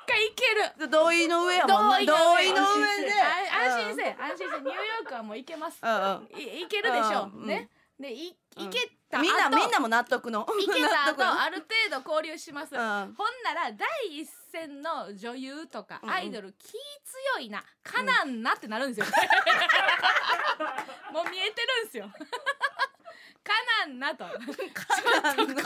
[0.06, 0.46] 回行け
[0.78, 0.84] る。
[0.84, 0.90] うん。
[0.90, 3.10] 同意の上やもんな同意の上で。
[3.50, 5.80] あ安心せ安心せニューヨークはもう行けます。
[5.82, 6.20] 行
[6.68, 7.30] けるでしょ。
[7.34, 7.46] う、うん。
[7.46, 7.68] ね。
[7.98, 8.66] でいうん。
[8.66, 10.46] 行けた後、みんなみんなも納得の。
[10.46, 13.14] 行けた後 ある程度交流します、うん。
[13.18, 16.78] ほんなら第一線の女優とかうんアイドル気強
[17.40, 19.06] いなかなんなってなるんですよ、
[21.12, 22.04] もう見えてるんですよ。
[22.06, 22.12] か
[23.86, 24.24] なんなと。
[24.28, 25.64] ちょっとこんな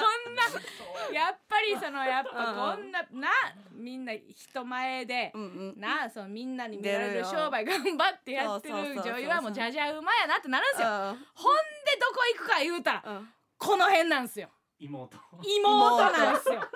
[1.12, 3.28] やっぱりそのやっぱこんなな
[3.72, 5.80] みんな人前でうんうん。
[5.80, 10.88] なそのみんなに見られる商売頑張ってやってる女優はもうじゃじゃ馬やなってなるんですよ。
[10.88, 13.32] うんほんでどこ行くか言うたらうん。
[13.58, 14.50] この辺なんですよ。
[14.78, 15.18] 妹。
[15.42, 16.68] 妹なんですよ。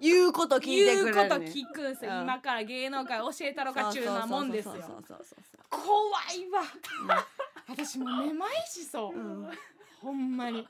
[0.00, 2.22] 言うこと聞いて言うことくれるね聞くんすよ、うん。
[2.22, 4.72] 今から芸能界教えたろかちゅうなもんですよ。
[4.72, 5.86] そうそうそうそう怖
[6.32, 6.62] いわ
[7.68, 9.50] 私もうめまいしそう、そううん
[10.00, 10.66] ほんまに。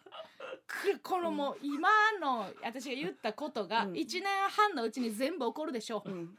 [0.67, 1.89] くこのもう今
[2.21, 3.93] の私が言ったことがうん。
[3.93, 6.39] 1年半のうちに全部起こるでしょう、うん。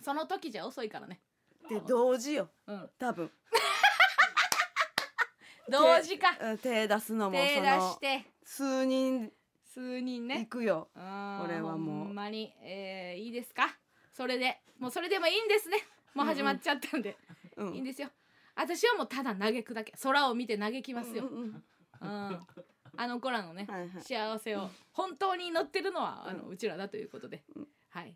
[0.00, 1.20] その時じゃ遅いからね。
[1.68, 2.50] で同時よ。
[2.66, 2.90] うん。
[2.98, 3.30] 多分。
[5.70, 6.36] 同時か。
[6.40, 9.32] うん手出すのも手出そのして数人。
[9.64, 10.40] 数人ね。
[10.40, 10.90] 行くよ。
[10.94, 12.04] これはもう。
[12.06, 13.76] ほんまに、えーいいですか？
[14.12, 14.60] それで。
[14.78, 15.78] もうそれでもいいんですね。
[16.14, 17.16] もう始まっちゃったんで、
[17.56, 17.74] うん。
[17.74, 18.10] いいんですよ。
[18.54, 19.92] 私はもうただ嘆くだけ。
[20.02, 21.64] 空を見て嘆きますよ、うんうんうん
[22.04, 23.90] あの子らのね、はいはい。
[24.02, 27.68] 幸せを本当に祈ってるのはあのうちらだということで、うん。
[27.90, 28.14] はい。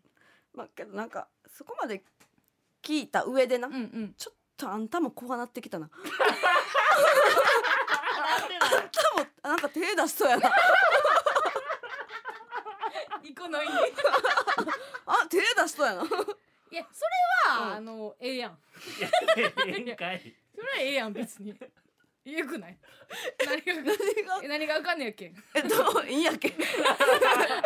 [0.53, 2.03] まあけどなんかそこまで
[2.83, 4.13] 聞いた上でなうんうん。
[4.17, 5.89] ちょっとあんたも怖なってきたな。
[5.89, 5.97] あ
[8.37, 8.41] ん
[8.89, 10.51] たもなんか手出しそうやな。
[13.23, 13.69] ニコのいい。
[15.05, 16.03] あ手出しそうやな。
[16.03, 16.05] い
[16.75, 17.05] やそ
[17.49, 17.73] れは、うん。
[17.73, 18.51] あのええやん。
[18.51, 18.55] い
[19.01, 19.09] や
[19.65, 20.35] ええんかい。
[20.53, 21.53] それはええやん別に
[22.33, 22.77] よくない？
[23.45, 23.61] 何
[24.25, 24.41] が？
[24.43, 25.33] え何があかんねやっけ？
[25.55, 26.53] えっといいんやっけ？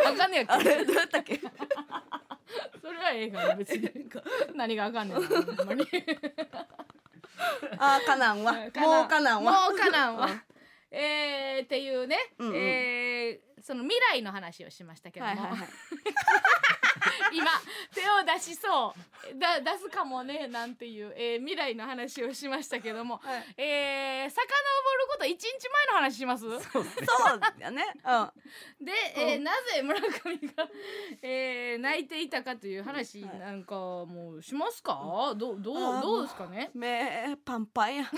[0.05, 0.53] あかんねやっけ？
[0.53, 0.85] あれ？
[0.85, 1.39] どうやったっけ？
[2.81, 3.89] それはええから別に。
[4.55, 5.87] 何があかんねんなほんまに。
[7.77, 8.53] あーかなんわ。
[8.53, 8.71] もう
[9.07, 9.69] かなんわ。
[9.69, 10.29] もうかなんわ。
[10.91, 12.55] えー、っていうね、うんうん。
[12.55, 15.69] えーその未来の話をしましたけども、はいはいはい
[17.33, 17.45] 今
[17.93, 19.39] 手を出しそう。
[19.39, 23.61] だ出すかもねなんていう、えー未来の話をしましたけども、はい。
[23.61, 24.41] えー、遡る
[25.11, 26.43] こと1日前の話します？
[26.43, 26.85] そう
[27.59, 27.85] やね。
[28.79, 28.85] うん。
[28.85, 29.43] で、えーうん。
[29.43, 30.07] なぜ村上
[30.55, 30.67] が、
[31.21, 33.39] えー泣いていたかという話はい。
[33.39, 36.69] なんかもうしますか、どうどうどうですかね？
[36.73, 38.05] 目パンパンや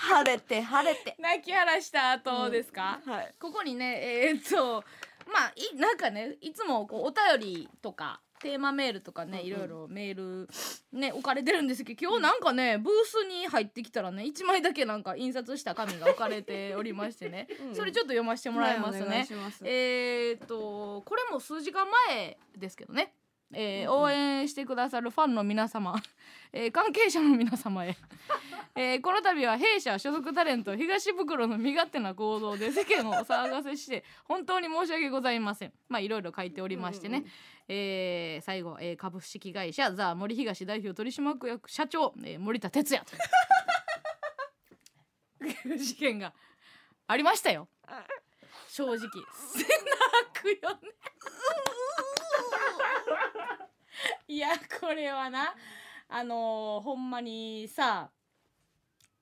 [0.00, 1.16] 晴れて晴れて。
[1.18, 3.34] 泣き晴らした後ですか、はい。
[3.40, 4.84] ここにねえーっと
[5.32, 9.46] まあいなんかねいつもこうお便りとかテーマメールとかね、うんうん。
[9.46, 10.48] いろいろメール
[10.92, 17.74] ね置かれてるんですけど今日なんかねブースに入ってきたらね1枚だけなんか印刷した紙が置かれておりましてね、 うん。
[17.74, 19.26] それちょっと読ませてもらいますね。
[19.64, 23.12] えーっとこれも数時間前ですけどね、
[23.52, 25.94] えーうんうん応援してくださるファンの皆様、
[26.52, 27.96] えー関係者の皆様へ、
[28.74, 35.72] えーこの度は弊社所属タレント東袋の身勝手な行動で世間をお騒がせして本当に申し訳ございません。
[35.88, 37.30] まあいろいろ書いておりましてね、うんうん
[37.68, 43.16] えー最後、えー株式会社ザ・森東代表取締役社長、えー森田哲也と
[45.76, 46.32] 事件が
[47.06, 47.68] ありましたよ。
[48.68, 48.96] 正直。
[48.98, 49.08] 泣
[50.32, 50.92] くよね。
[54.28, 54.48] いや
[54.80, 55.54] これはな
[56.08, 58.10] あのーほんまにさ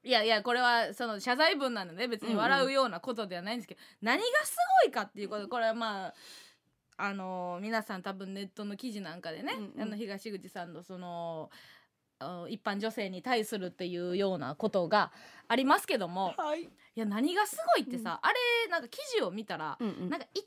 [0.03, 5.49] いやいやこれはその謝罪文なので別に笑うようなことではないんですけど、何がすごいかっていうこと。
[5.49, 6.15] これはまあ
[6.97, 9.83] あのー皆さん多分ネットの記事なんかでね、うんうん。
[9.83, 11.57] あの東口さんのそのあ
[12.49, 15.13] 一般女性に対するっていうようなことが
[15.49, 16.35] ありますけども。
[16.37, 16.63] はい。
[16.63, 20.09] いや何がすごいってさ、あれなんか記事を見たら、うんうん。
[20.09, 20.41] なんか1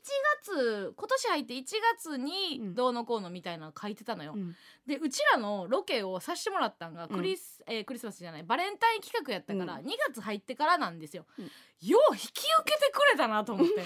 [0.44, 1.64] 月今年入って1
[1.96, 2.74] 月にうん。
[2.74, 4.32] どうのこうのみたいなの書いてたのよ。
[4.34, 4.56] うん。
[4.86, 9.86] でうちらのロケをさせてもらったんがクリス,、えークリスマスじゃないバレンタイン企画やったから、うん。
[9.86, 11.24] 2月入ってからなんですよ。
[11.38, 11.44] うん。
[11.44, 13.74] よう引き受けてくれたなと思って。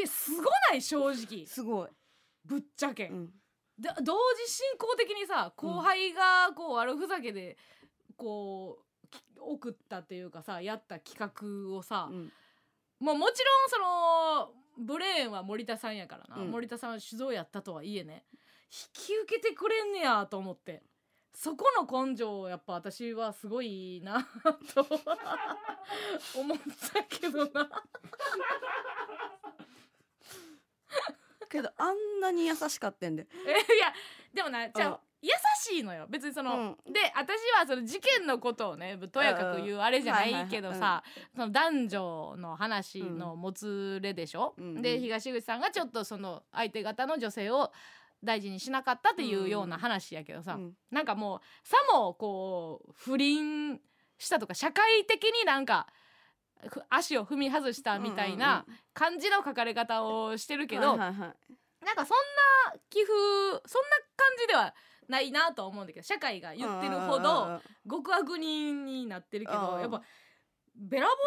[0.00, 0.82] ですごない？
[0.82, 1.46] 正直。
[1.46, 1.88] すごい。
[2.44, 3.30] ぶっちゃけ、うん
[3.80, 4.14] だ同
[4.46, 7.56] 時進行的にさ後輩がこう悪ふざけで
[8.16, 12.32] こうき送ったっていうかさやった企画をさ、うん。
[13.00, 16.50] もうもちろんそのブレーンは森田さんやからな、うん。
[16.50, 18.24] 森田さんは酒造やったとはいえね
[18.94, 20.82] 引き受けてくれんねやと思って。
[21.34, 24.28] そこの根性やっぱ私はすごいな
[24.74, 24.86] と
[26.38, 26.58] 思っ
[26.92, 27.70] たけどな
[31.52, 33.26] けどあんなに優しかったんで。
[33.46, 33.92] え いや
[34.32, 36.06] でもなじゃあ優しいのよ。
[36.08, 41.04] 別にその、で私はその事件のことをねとやかく言うあれじゃないけどさ
[41.36, 44.82] その男女の話のもつれでしょ、うん。
[44.82, 47.72] で東口さんがちょっとその相手方の女性を
[48.24, 50.76] 大事にしなかったっていうような話やけどさ、うん。
[50.90, 53.80] なんかもうさもこう不倫
[54.18, 56.01] したとか社会的になんかふ
[56.88, 61.34] 足を踏み外したみたいな感じの書かれ方をしてるけど、なんか
[62.06, 62.16] そん
[62.74, 63.12] な寄付
[63.66, 64.74] そんな感じでは
[65.08, 69.60] ないなとは思うんだけど社会が言ってるほどうん極悪人になってるけうん。
[69.60, 70.02] どやっぱ
[70.74, 71.18] べらぼうに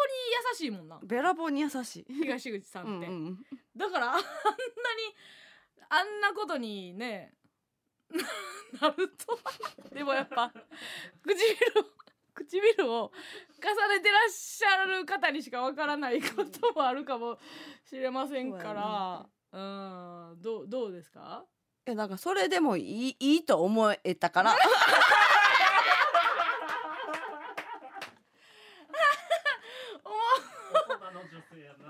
[0.50, 0.98] 優しいもんな。
[1.04, 2.06] べらぼうに優しい。
[2.08, 3.38] 東口さんって、うんうん
[3.76, 4.24] だからあんなに
[5.88, 7.34] あんなことにね
[8.80, 9.38] なると
[9.94, 10.50] でもやっぱ
[11.22, 11.84] 唇を
[12.36, 13.10] 唇を
[13.62, 17.38] 重ねてらっしゃる方にしかわからないこともあるかも
[17.88, 19.26] しれませんから。
[19.52, 20.40] うん。
[20.42, 21.44] どうどうですか？
[21.86, 24.56] えなんかそれでもいいいいと思えたから。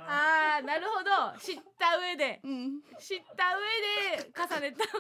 [0.09, 1.39] あーなるほど。
[1.41, 2.41] 知った上で。
[2.45, 2.81] うん。
[2.99, 3.61] 知った上
[4.21, 4.85] で重ねた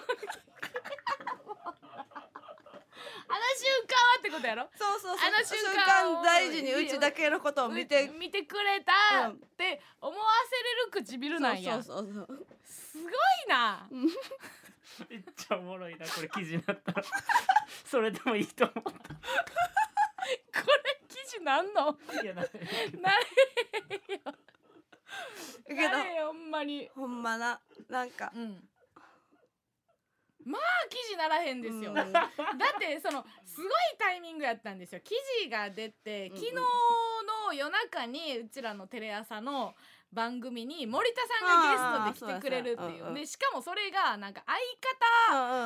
[2.96, 4.68] はってことやろ？
[4.76, 5.28] そうそうそう。
[5.28, 8.11] あの瞬間を大事にうちだけのことを見て。
[8.18, 11.82] 見てくれたって思わせれる唇なんや。
[11.82, 12.26] そうそうそう。
[12.26, 13.12] そうすごい
[13.48, 13.87] な。
[15.11, 17.02] めっちゃおもろいなこれ記事になったら。
[17.85, 18.98] それでもいいと思っこれ
[21.09, 21.92] 記事なんの？
[21.92, 22.64] たいやななれへ
[24.16, 24.22] んよ。
[25.66, 26.87] けなれへんよほんまに。
[26.88, 28.32] どほんまななんか。
[28.35, 28.68] うん
[30.46, 32.12] まあ記事ならへんですよ、うん。
[32.12, 35.00] だってそのすごいタイミングやったんですよ。
[35.00, 39.74] 記事が出てうん昨日の夜中にうちらのテレ朝の
[40.12, 43.12] 番組に森田さんがゲストで来てくれるっていう。
[43.12, 44.56] でしかもそれがなんか相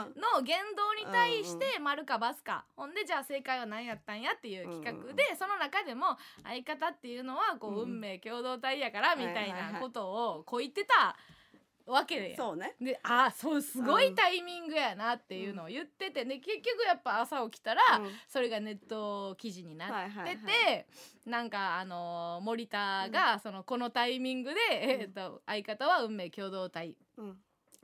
[0.02, 2.64] 方の言動に対して丸かバスか。
[2.74, 11.16] ほんでじゃあ正解は何やったんやっていう企画でその中でも相方っていうのはこううん運命共同体やからみたいなことをこう言ってた
[11.90, 12.74] わけでそうね。
[12.80, 18.10] であーそうすごいタイミングやなっていうのを言ってて、で結局やっぱ朝起きたら、うん。
[18.28, 19.90] それがネット記事になっ
[20.24, 20.86] てて、
[21.26, 26.96] なんかあのー森田がそのこのタイミングで、えー、と相方は運命共同体。
[27.16, 27.36] うん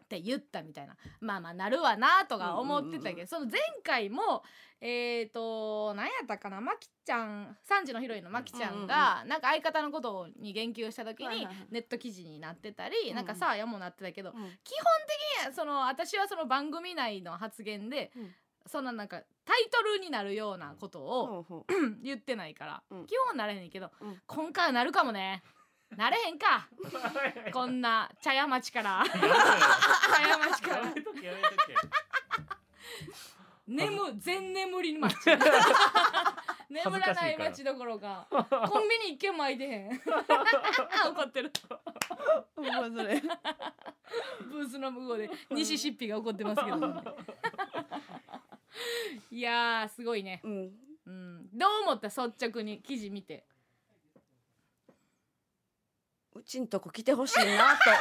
[0.06, 0.96] って言ったみたいな。
[1.20, 4.44] まあまあなるわなとか思ってたけど、うんうんうんその前回も
[4.80, 13.16] えっ、と何やったかなまきちゃん3時のヒロインのまきちゃんが、なんか相方のことに言及した時に、ネット記事になってたり、うん。
[13.16, 14.36] なんかさあやもなってたけど、うん。
[14.36, 14.50] 基本
[15.42, 18.30] 的にその私はその番組内の発言で、うん。
[18.68, 21.64] そんななんかタイトルになるようなことを
[22.02, 23.06] 言ってないから、うん。
[23.06, 24.20] 基本なれへんけど、うん。
[24.26, 25.42] 今回はなるかもね
[25.94, 26.68] なれへんか。
[27.52, 29.04] こんな茶屋町から。
[29.08, 30.94] 茶屋町から
[33.66, 35.14] 眠全眠り町
[36.68, 38.26] 眠らない町どころか。
[38.30, 39.90] コンビニ一軒も開いてへん。
[41.08, 41.52] 怒ってる。
[42.54, 43.20] ほんまそれ
[44.40, 47.02] ブースの向こうで西シッピが怒ってますけど、ね、
[49.30, 50.72] いやーすごいね、うん。
[51.06, 52.08] うん、どう思った？
[52.08, 52.80] 率直に。
[52.82, 53.44] 記事見て
[56.36, 57.46] うちんとこ来てほしいなと。
[57.46, 57.96] この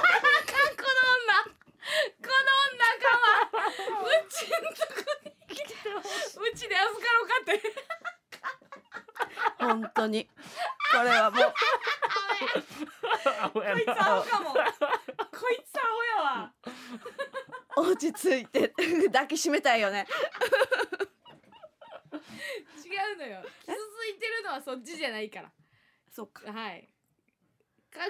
[1.15, 1.33] 女。
[1.45, 3.63] この女かわ。
[4.03, 4.55] うちんと
[4.93, 7.61] こに来てうちで預かろうかって。
[9.57, 10.27] 本当に。
[10.91, 11.53] これはもう。
[13.53, 14.53] こいつアなホかも。
[14.53, 16.53] こいつアホやわ。
[17.77, 18.73] 落ち着いて
[19.07, 20.05] 抱きしめたいよね。
[22.13, 22.17] 違
[23.13, 23.41] うのよ。
[23.61, 25.51] 傷ついてるのはそっちじゃないから。
[26.11, 26.51] そっか。
[26.51, 26.81] はい。
[26.81, 26.94] か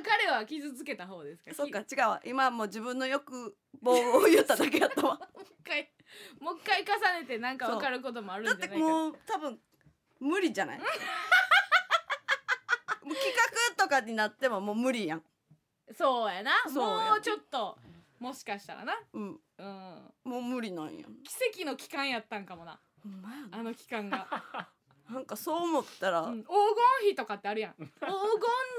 [0.04, 1.50] 彼は傷つけた方ですか？
[1.52, 2.22] らそっかき違うわ。
[2.26, 5.20] 今もう自分の欲望を言っただけやったわ。
[5.36, 5.92] もう一回
[6.40, 9.60] もう一回重ねてなんか分かることもあるんだってじゃないかもう多分
[10.20, 10.80] 無理じゃない？
[13.04, 13.34] もう企
[13.78, 15.24] 画とかになってももう無理やん。
[15.94, 16.52] そうやな。
[16.68, 17.78] そうやもうちょっと
[18.20, 18.94] もしかしたらな。
[19.14, 19.40] うん。
[19.58, 20.14] うん。
[20.24, 21.08] もう無理なんや。
[21.08, 22.80] ん奇跡の期間やったんかもな。
[23.52, 24.28] あの期間が、
[25.10, 26.50] なんかそう思ったら、うん、黄
[27.02, 27.74] 金比とかってあるやん。
[27.78, 27.88] 黄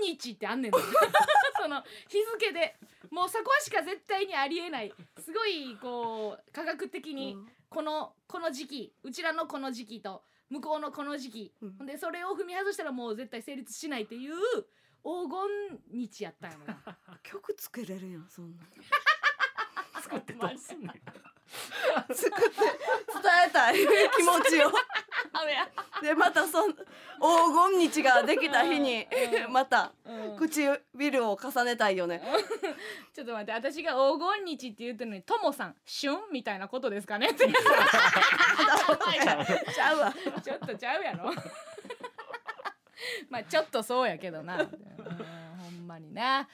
[0.00, 0.78] 金日ってあんねんな
[1.60, 2.76] その日付で。
[3.10, 4.92] もうそこしか絶対にありえない。
[5.20, 11.86] すごいこう科学的にこのこの時期うちらのこの時期と向こうのこの時期、うん。
[11.86, 14.34] でそれを踏み外したらもう絶対成立しないっていう
[15.02, 16.98] 黄金日やったんやろな。
[17.22, 18.64] 曲作れるやんそんな
[20.02, 20.90] 作ってどうすんねん
[22.14, 22.70] 作って伝
[23.48, 23.76] えたい
[24.16, 24.72] 気持ちを。
[26.02, 26.80] でまたそん黄
[27.76, 29.06] 金日ができた日に
[29.44, 29.52] うん。
[29.52, 30.36] またうん。
[30.36, 32.20] 唇を重ねたいよね。
[33.14, 37.46] ちょっと待って私が黄金日って言ってるのにともさん旬みたいなことですかねって。
[39.72, 40.14] ちゃうわ。
[40.42, 41.32] ちょっとちゃうやろ。
[43.30, 44.68] まあちょっとそうやけどな、う
[45.86, 46.46] ん、ほんまになっ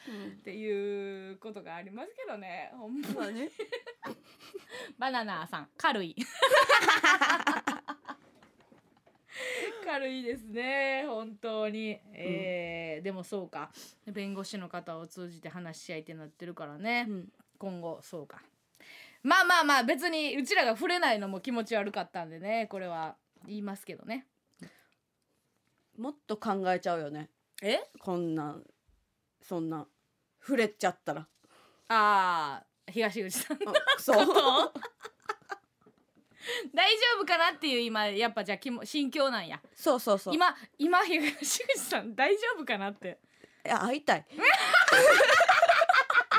[0.44, 3.48] ていうことがありますけどねほんま何
[4.98, 6.14] バナナさん軽い。
[9.84, 13.70] 軽いですね本当に、えーでもそうか
[14.06, 17.32] 弁護士の方を通じて話し合いってなってるからね、うん。
[17.58, 18.40] 今後そうか。
[19.24, 23.16] まあまあまあ別にうちらが触れないのも気持ち悪かったんでねこれは
[23.46, 24.26] 言いますけどね。
[25.98, 27.28] もっと考えちゃうよね。
[27.62, 27.80] え？
[27.98, 28.62] こんなん
[29.42, 29.86] そんな
[30.40, 31.20] 触れちゃったら。
[31.88, 34.26] ああ東口さんのあそう。
[34.26, 34.72] こと？
[36.74, 39.60] 大丈夫かなっていう今やっぱじゃあ気も心境なんや。
[39.74, 40.34] そうそうそう。
[40.34, 43.18] 今今東口さん大丈夫かなって。
[43.64, 44.26] いや会いたい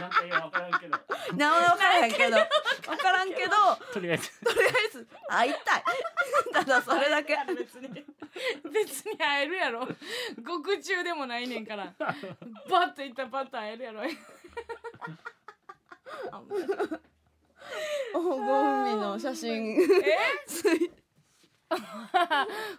[0.04, 0.98] なんかよくわからんけど。
[1.38, 2.38] 名前分からへんけど。
[2.86, 3.52] 分からんけど
[3.94, 4.30] とりあえず。
[4.42, 5.84] とりあえず会いたい。
[6.54, 7.38] ただそれだけ。
[7.58, 8.06] 別に。
[8.72, 9.88] 別に会えるやろ。
[10.44, 11.94] 獄中でもないねんから。
[11.98, 14.02] バッといったらパッと会えるやろ。
[14.04, 14.18] 黄
[18.12, 19.82] 金海の写真。
[19.82, 19.86] え？
[20.46, 20.92] つい。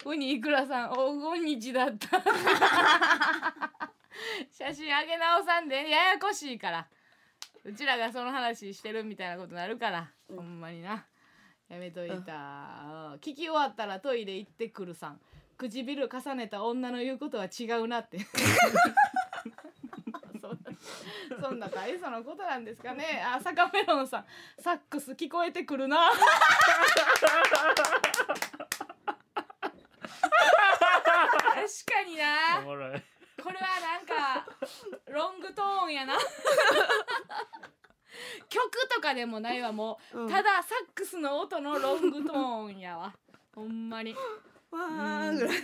[0.05, 0.97] ウニイクラさん黄
[1.41, 2.23] 金日だった。
[4.51, 6.87] 写真あげ直さんでややこしいから
[7.65, 11.07] うちらがその話してるみたいなことになるから、ほんまにな。
[11.69, 12.21] やめといた、うん。
[13.15, 15.21] 聞き終わったらトイレ行ってくるさん。
[15.57, 18.19] 唇重ねた女の言うことは違うなって。
[21.41, 23.23] そんな大層のことなんですかね。
[23.25, 24.27] あ坂メロンさん。
[24.59, 26.11] サックス聞こえてくるな。
[26.15, 26.27] 確
[31.87, 32.61] かにな。
[32.97, 33.03] い
[33.45, 34.47] これはなんか
[35.13, 36.15] ロングトーンやな。
[38.49, 40.29] 曲とかでもないわもう、うん。
[40.31, 43.15] ただサックスの音のロングトーンやわ。
[43.55, 44.15] ほんまに。
[44.15, 45.57] わーぐらい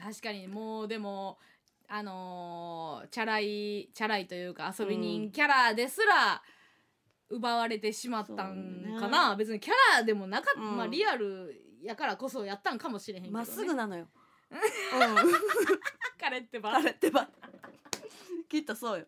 [0.00, 1.38] 確かにもうでも
[1.88, 6.40] あのーチャラいチャラいというか遊び人キャラですら
[7.30, 10.76] 奪われてしまったんかな、別にキャラでもなかった、うん。
[10.76, 14.06] まあリアルやからこそやったんかもしれへんけど、ね、まっすぐなのよ。
[14.54, 15.34] うん
[16.24, 16.76] 彼ってば。
[16.76, 17.28] あれってば。
[18.48, 19.06] きっとそうよ。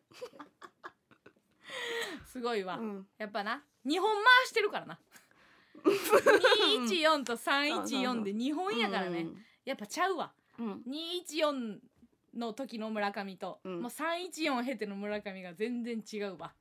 [2.26, 3.06] すごいわ、うん。
[3.16, 3.62] やっぱな。
[3.86, 4.98] 2本回してるからな。
[5.82, 9.28] 214と314で2本やからね、
[9.64, 10.32] やっぱちゃうわ。
[10.58, 10.66] うん。
[10.66, 11.78] うん214
[12.36, 13.80] の時の村上と、うん。
[13.80, 16.52] もう314経ての村上が全然違うわ、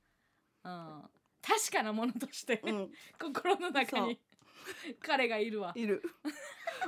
[0.64, 1.02] うん、
[1.42, 2.92] 確かなものとして、うん。
[3.20, 4.22] 心の中に
[5.02, 5.74] 彼がいるわ。
[5.76, 6.02] いる。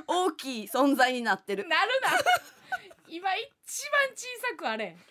[0.06, 1.68] 大きい存在になってる。
[1.68, 2.08] なるな
[3.08, 4.96] 今一番小さくあれ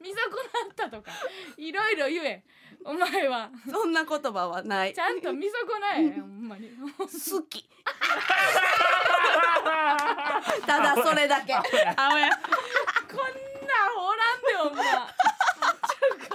[0.00, 0.22] 見損な
[0.72, 1.10] ったとか
[1.56, 2.44] いろいろ言え
[2.84, 3.50] お前は。
[3.70, 4.94] そんな言葉はない。
[4.94, 6.70] ちゃんと見損なえほんまに。
[6.96, 7.06] 好
[7.42, 7.68] き。
[10.66, 11.52] ただそれだけ。
[11.54, 11.84] こんなん
[13.96, 14.82] おらんでほんま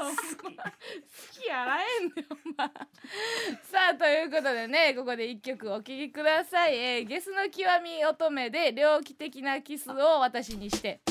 [0.05, 11.01] 好きやらえんでほんまさあということでねここで一曲お聴きください、えーゲスの極み乙女で猟奇的なキスを私にして。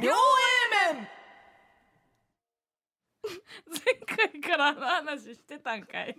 [0.00, 0.14] 両 A
[0.92, 1.08] 面。
[3.24, 6.16] 前 回からあの話してたんかい。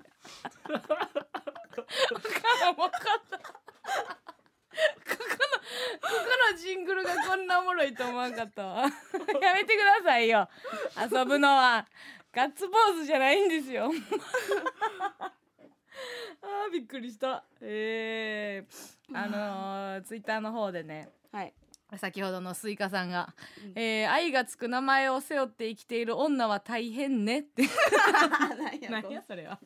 [0.67, 3.37] 分からん分かった。
[3.37, 3.43] こ
[5.07, 6.09] このここ
[6.51, 8.81] のジングルがこんなおもろいと思わんかったわ。
[8.81, 8.89] や
[9.53, 10.49] めてくださいよ。
[10.99, 11.87] 遊ぶのは。
[12.33, 13.89] ガッツポーズじゃないんですよ。
[16.41, 17.45] あーびっくりした。
[17.61, 21.09] えー、あのー、ツイッターの方でね。
[21.31, 21.53] はい。
[21.97, 23.33] 先ほどのスイカさんが、
[23.75, 27.63] えー愛がつく名前を背負って生きている女は大変ねって。
[28.89, 29.59] 何やそれは。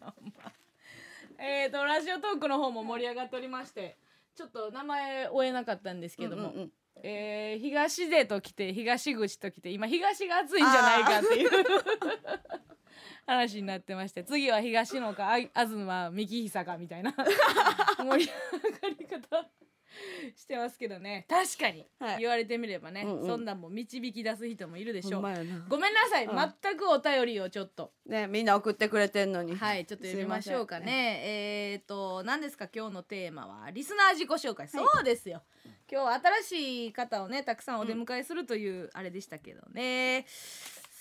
[1.37, 3.97] えーとラジオトークの方も盛り上がっておりまして
[4.35, 6.71] ちょっと名前追えなかったんですけども、うんうんうん。
[7.01, 11.49] えー東出と来て東口と来て今東が暑いんじゃないかっていう
[13.25, 15.69] 話になってまして次は東野かあい東
[16.11, 17.13] 幹久かみたいな。
[17.97, 19.49] 盛り上がり方
[20.35, 21.25] してますけどね。
[21.29, 21.85] 確かに。
[21.99, 22.19] はい。
[22.19, 23.27] 言われてみればね、うんうん。
[23.27, 25.21] そんなんも導き出す人もいるでしょう。
[25.21, 25.65] ほんまやな。
[25.67, 26.53] ごめんなさい、うん。
[26.61, 27.91] 全くお便りをちょっと。
[28.05, 29.55] ねみんな送ってくれてんのに。
[29.55, 31.21] はいちょっと読みましょうかすいね
[31.73, 33.71] えっ、と何ですか今日のテーマは？
[33.71, 35.43] リスナー自己紹介、そうですよ。
[35.91, 40.25] 今日は新しい方をねたくさんお出迎えするというあれでしたけどね、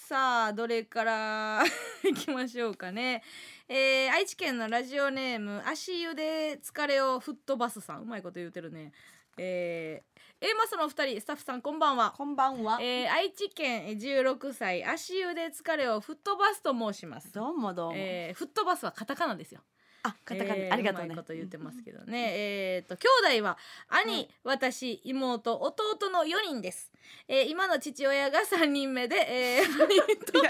[0.08, 1.62] さあどれから？
[2.08, 3.22] いきましょうかね、
[3.70, 8.02] えー愛知県のラジオネーム足湯で疲れを吹っ飛ばすさん。
[8.02, 8.92] うまいこと言うてるね。
[9.36, 12.14] えー、A マスのお二人スタッフさんこんばんは。
[12.16, 17.30] こんばんは、えー愛知県えー16歳足湯で疲れを吹っ飛ばすと申します。
[17.30, 19.60] どうもどうも、えー、吹っ飛ばすはカタカナですよ。
[20.02, 22.32] あカタカナ、えーありがとうねまいこと言ってますけどね。
[22.34, 26.92] えっと兄弟は兄、私、妹、弟の4人です。
[27.26, 30.40] えー今の父親が3人目で、えー 兄と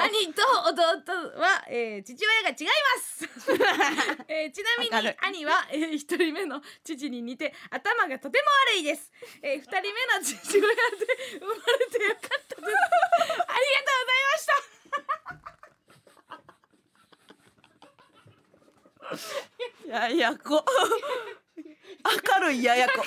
[0.00, 3.28] 兄と弟は、えー父親が違います。
[4.28, 9.12] えーちなみに兄は、えー、1人目の父に似て頭がとても悪いです。
[9.42, 10.76] えー、2人目の父親で
[11.38, 12.66] 生まれてよかったです。
[12.66, 15.50] ありがとうございました。
[18.99, 18.99] い
[19.86, 20.64] やいやこ。
[22.38, 23.02] 明るいややこ。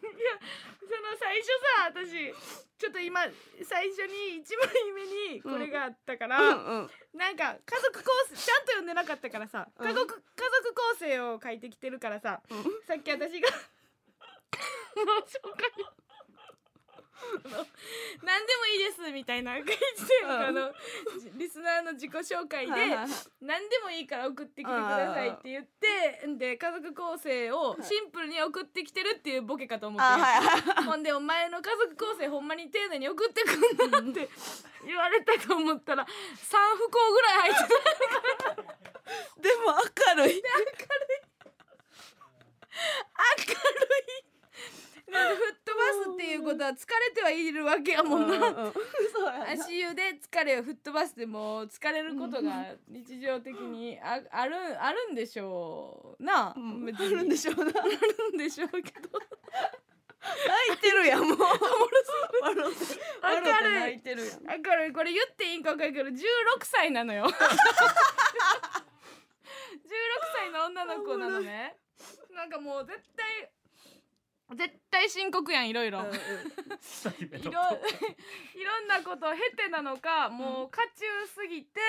[0.00, 0.38] いや
[0.80, 2.34] その最初さ私
[2.78, 3.20] ちょっと今
[3.62, 5.06] 最初に一枚目
[5.36, 6.50] にこれがあったから、うんう
[6.82, 6.90] ん。
[7.14, 9.86] なんか家族構成ちゃんと読んでなかったからさうん。
[9.86, 12.42] 家族、家族構成を書いてきてるからさ
[12.86, 13.48] さっき私が
[18.22, 19.80] 何でもいいですみたいな書いてて、
[20.24, 20.30] うん。
[20.30, 20.72] あの
[21.36, 22.72] リスナーの自己紹介で
[23.40, 34.28] 何でもいいから送ってきてくださいって言ってで家族構成をシンプルに送ってきてるっていうボケかと思って、 ほんでお前の家族構成ほんまに丁寧に送ってくんなって
[34.86, 36.08] 言われたと思ったら3
[36.76, 37.74] 不幸ぐらい入って
[39.40, 39.92] でも明るい。
[40.14, 40.42] た明るい。
[40.42, 40.84] なんか
[45.04, 48.72] 吹っ飛ばすっていうことは疲れてはいるわけやもんな、
[49.52, 56.86] 足湯で疲れを吹っ飛ばしても疲れることが日常的にああるあるんでしょうな、うん。
[56.86, 57.64] 別あるんでしょうな。
[57.64, 59.20] あるんでしょうけど。
[60.24, 61.38] 泣いてるやんもう。
[62.42, 62.70] 明る。
[63.92, 64.00] い
[64.64, 66.22] 明るいこれ言っていいんか分かるけど16
[66.62, 67.26] 歳なのよ。
[67.26, 67.34] 16
[70.34, 71.76] 歳の女の子なのね。
[72.30, 73.50] なんかもう絶対
[74.50, 76.12] 絶対深刻やんいろいろ、うんうん。
[76.12, 76.20] いろ
[77.50, 81.80] いろんなことを経てなのかもう渦中すぎて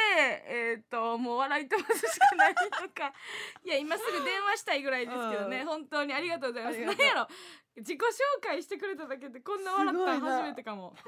[0.46, 3.14] えっ、ともう笑い飛ばすしかないのか。
[3.64, 5.66] いや今すぐ電話したいぐらいですけどね、うん。
[5.66, 6.80] 本当にありがとうございます。
[6.80, 7.28] 何やろ
[7.76, 10.96] 自己紹介してくれただけでこんな笑ったの初めてかも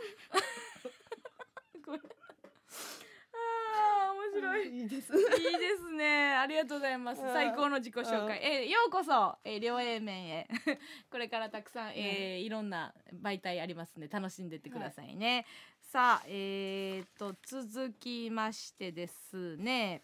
[4.33, 6.35] 面白いいいですいいですね。
[6.35, 7.21] ありがとうございます。
[7.21, 8.39] うん最高の自己紹うん介。
[8.43, 10.47] えーようこそ、えー両 A 面へ。
[11.09, 15.45] これからたくさん、えーいろんな媒体ありますんで、楽しんでってくださいね。
[15.91, 20.03] さあ、えー、と、続きましてですね。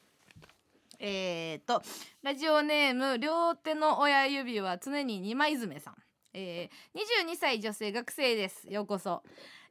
[1.00, 1.82] えー、と、
[2.22, 5.96] ラジオネーム、両手の親指は常に二枚爪さん。
[6.34, 8.72] えー、22歳女性学生です。
[8.72, 9.22] ようこそ。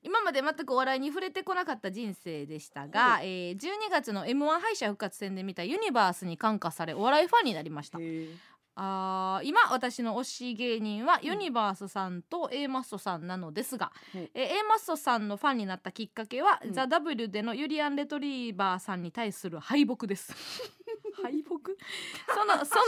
[0.02, 7.98] 今まで全くお笑いに触れてこなかった人生でしたが、えー12月の m 1敗者復活戦で見たユニバースに感化されお笑いファンになりました
[8.74, 16.72] あー今私の推し芸人はユニバースさんと A マッソさんなのですが、うんえー A マッソさんのファンになったきっかけは、うん。
[16.72, 20.32] ザ・ W でのユリアン・レトリーバーさんに対する敗北です。
[21.22, 21.52] 敗北？
[22.34, 22.82] そのその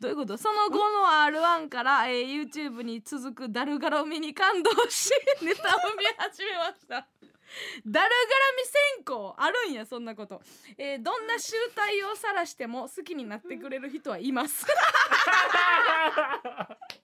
[0.00, 0.36] どういうこと？
[0.38, 5.10] その後の R1 から、えー YouTube に続くダルガラミに感動し
[5.42, 7.06] ネタを見始めました
[7.86, 8.64] ダルガラミ
[8.96, 10.40] 選考あるんやそんなこと、
[10.78, 14.66] えーどんな集体を晒しても好きになってくれる人はいます。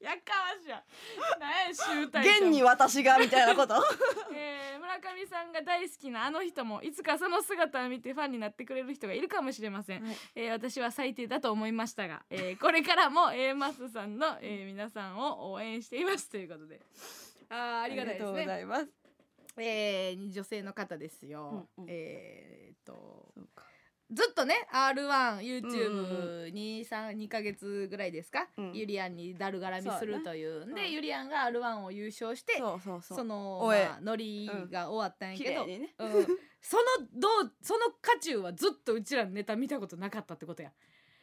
[0.00, 0.82] やかましや
[1.40, 3.74] 何や集体現に私がみたいなこと？
[4.34, 10.16] えー村上さんが大好きなあの人もいつかその姿を見てファンになってくれる人がいるかもしれません、はい。
[10.36, 16.80] えー私は最低だと思いましたが、えーこれからも A マスさんの、えー皆さんを応援していますということで。
[17.48, 19.05] あーありがたいですありがとうごねざいます
[19.58, 21.90] えー女性の方ですよ、うんうん。
[21.90, 23.32] えーっと
[24.12, 28.72] ずっとね R1YouTube に32ヶ月ぐらいですか、うん。
[28.72, 32.62] ユリアンにだるがらみするというんで、うんユリアンが R1 を優勝して
[33.02, 35.68] その、まあ、ノリが終わったんやけど、うん、
[36.60, 36.82] その
[37.14, 40.70] どうその渦中はずっとうちらのネタ見たことなかったってことや。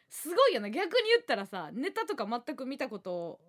[0.09, 0.69] すごいよな。
[0.69, 3.39] 逆に言ったらさネタとか全く見たこと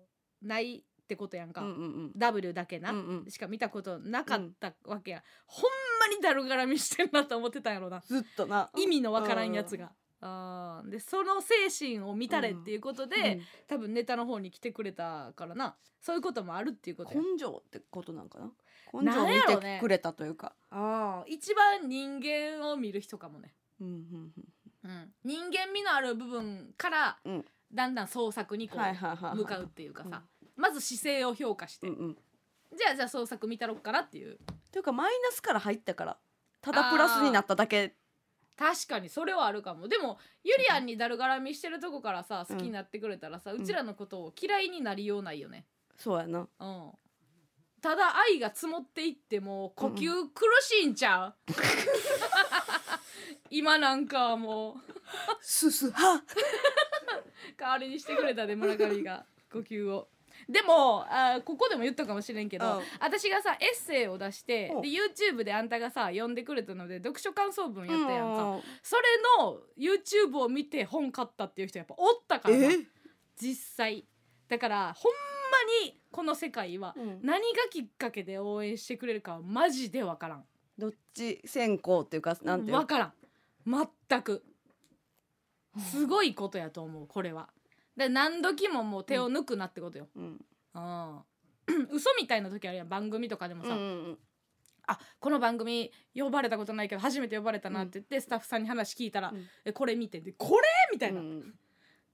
[0.41, 1.71] ないってことやんか、うんう
[2.07, 3.31] ん W だけな、うんうん。
[3.31, 5.63] しか見たことなかったわけや、ほん
[5.99, 8.01] まにだるがらみしてんなと思ってたんやろな。
[8.01, 8.71] ずっとな。
[8.75, 9.91] 意味のわからんやつが。
[10.21, 10.89] あー。
[10.89, 15.75] でその精神を見たれっていうことで、多分ネタの方に来てくれたからな。
[16.01, 17.21] そういうこともあるっていうことや。
[17.21, 18.51] 根性ってことなんかな？
[18.91, 19.75] 根性なんを見やろね。
[19.75, 20.55] てくれたというか。
[20.71, 21.31] あー。
[21.31, 24.31] 一番人間を見る人かもね、うんうん
[24.83, 27.45] うん、人間味のある部分から、うん。
[27.73, 29.37] だんだん創作にこうんはいはいうはいはい。
[29.37, 30.21] 向かうっていうかさ、
[30.55, 32.17] まず姿勢を評価して、うんうん。
[32.77, 34.37] じゃあじゃあ創作見たろっかなっていう。
[34.71, 36.17] というかマイナスから入ったから
[36.61, 37.95] ただプラスになっただけ。
[38.57, 39.87] 確かにそれはあるかも。
[39.87, 45.65] でもゆりやんにだるがらみしてるとこからさ好きになってくれたらさ、うちらのことを嫌いになりようないよね。
[45.97, 46.47] そうやな。
[46.59, 46.91] うん。
[47.81, 51.35] ただ愛が積もっていっても呼吸苦しいんちゃう、
[53.51, 54.75] 今なんかもう。
[55.39, 56.23] すすは
[57.57, 59.25] 代わりにしてくれたで村上が。
[59.51, 60.07] 呼吸を。
[60.49, 62.83] でもあーここでも言ったかもしれんけど、うん。
[62.99, 64.81] 私がさエッセイを出してうん。
[64.81, 69.03] で YouTube であんたがさ読んでくれたので読書感想文やったやんか、うんそれ
[69.43, 72.65] の YouTube を見て本買ったっていう人やっぱおったからな。
[72.65, 72.77] え？
[73.39, 74.05] 実際。
[74.47, 77.19] だからほんまにこの世界はうん。
[77.23, 80.45] 何がきっかけで応援してくれるかはマジでわからん。
[80.77, 83.13] どっち先行っていうかなんていうわからん。
[83.65, 84.43] 全く。
[85.77, 87.49] すごいことやと思うこれは
[87.95, 90.45] で何時ももう手を抜くなってことよ、うん。
[90.73, 91.23] うん、
[91.91, 92.89] 嘘みたいな時あるやん。
[92.89, 94.17] 番組とかでもさ、うんうん
[94.87, 99.47] あこの番組呼ばれたことないけど初めて呼ばれたなって言って、スタッフさんに話聞いたら「うん。
[99.65, 101.55] えこれ見て」で「これ?」みたいな、うん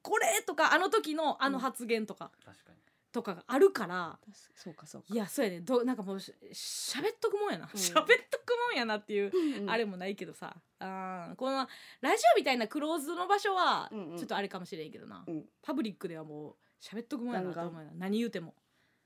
[0.01, 2.79] これとかあの時のあの発言とか、確かに。
[3.11, 4.17] とかがあるから
[4.55, 5.07] そうかそうか。
[5.13, 5.61] いやそうやね。
[5.61, 7.65] どなんかもうし喋っとくもんやな。
[7.65, 7.69] うん。
[7.79, 9.69] 喋、っとくもんやなっていう、うん。
[9.69, 11.67] あれもないけどさあーこの
[12.01, 14.17] ラジオみたいなクローズの場所はうんうん。
[14.17, 15.45] ちょっとあれかもしれんけどな、うん。
[15.61, 17.91] パブリックではもう喋っとくもんやなと思うな。
[17.95, 18.55] 何言うても。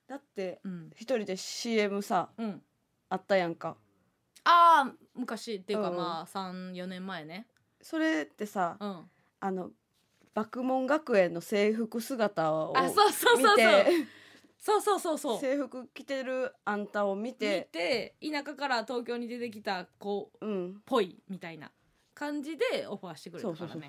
[0.08, 2.62] だってうん、一人で CM さうん、
[3.10, 3.76] あったやんか。
[4.44, 7.48] ああ昔っていうかうんまあ34年前ね。
[7.82, 9.10] それってさうん。
[9.40, 9.72] あの
[10.34, 13.86] 爆問学園の制服姿をあそうそう見そうそう。
[13.86, 13.86] て
[14.66, 15.40] そうそうそうそう。
[15.40, 20.82] 制服着てるあんたを見見てて田舎から東京に出てきた子っうん。
[20.86, 21.72] ぽいみたいな
[22.16, 23.72] 感じでオファーしてくれたからね。
[23.72, 23.88] そうそ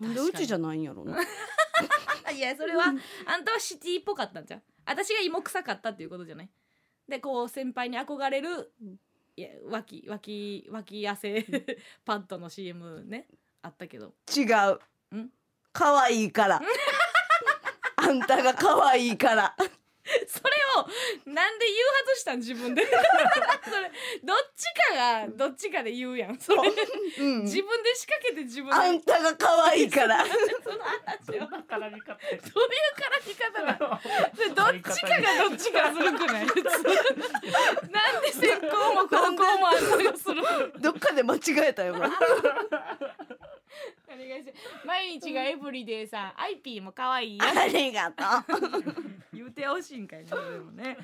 [0.00, 1.18] うなんでうちじゃないんやろな
[2.26, 6.48] あ いやそれはあんたはシティっぽかったんじゃん私が芋臭かったっていうことじゃない？
[7.06, 8.98] でこう先輩に憧れる、うん。
[9.36, 11.42] いや脇脇脇汗
[12.04, 13.28] パッドの CM ね
[13.62, 14.14] あったけど。
[14.34, 14.42] 違
[15.12, 15.30] うん？
[15.72, 16.62] 可愛いから。
[17.96, 19.56] あんたが可愛いから
[20.28, 22.84] それをなんで言う外したん自分で？
[22.86, 23.90] それ
[24.22, 26.38] どっちかがどっちかで言うやん。
[26.38, 27.42] それうん。
[27.42, 28.74] 自分で仕掛けて自分で。
[28.76, 30.24] あんたが可愛いから。
[30.62, 32.00] その話をどういう絡み
[33.34, 34.00] 方なの
[34.36, 36.46] でどっちかがどっちかするくない？
[36.46, 36.54] なん
[38.22, 39.82] で先行も後攻もあんた
[40.12, 40.42] がするの
[40.80, 42.10] どっかで間違えたよな
[44.06, 44.52] お願いし
[44.84, 46.40] 毎日がエブリデイさん。
[46.40, 47.44] アイピーも可愛いよ。
[47.44, 49.24] ありがとう。
[49.34, 50.30] 言うてほしいんかいね
[50.74, 50.96] ね、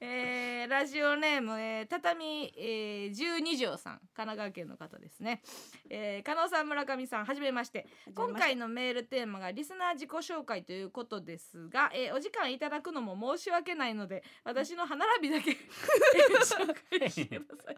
[0.00, 3.98] えー、ラジオネーム、えー、畳、えー、12条さん。
[3.98, 5.42] 神奈川県の方ですね、
[5.90, 7.86] えー、加納さん村上さんはじめまして。
[8.14, 15.54] 今回のメールテーマがリスナー自己紹介ということですが、えーお時間いただくのも申し訳ないので私の歯並びだけえ
[16.32, 17.76] ー 紹介してください、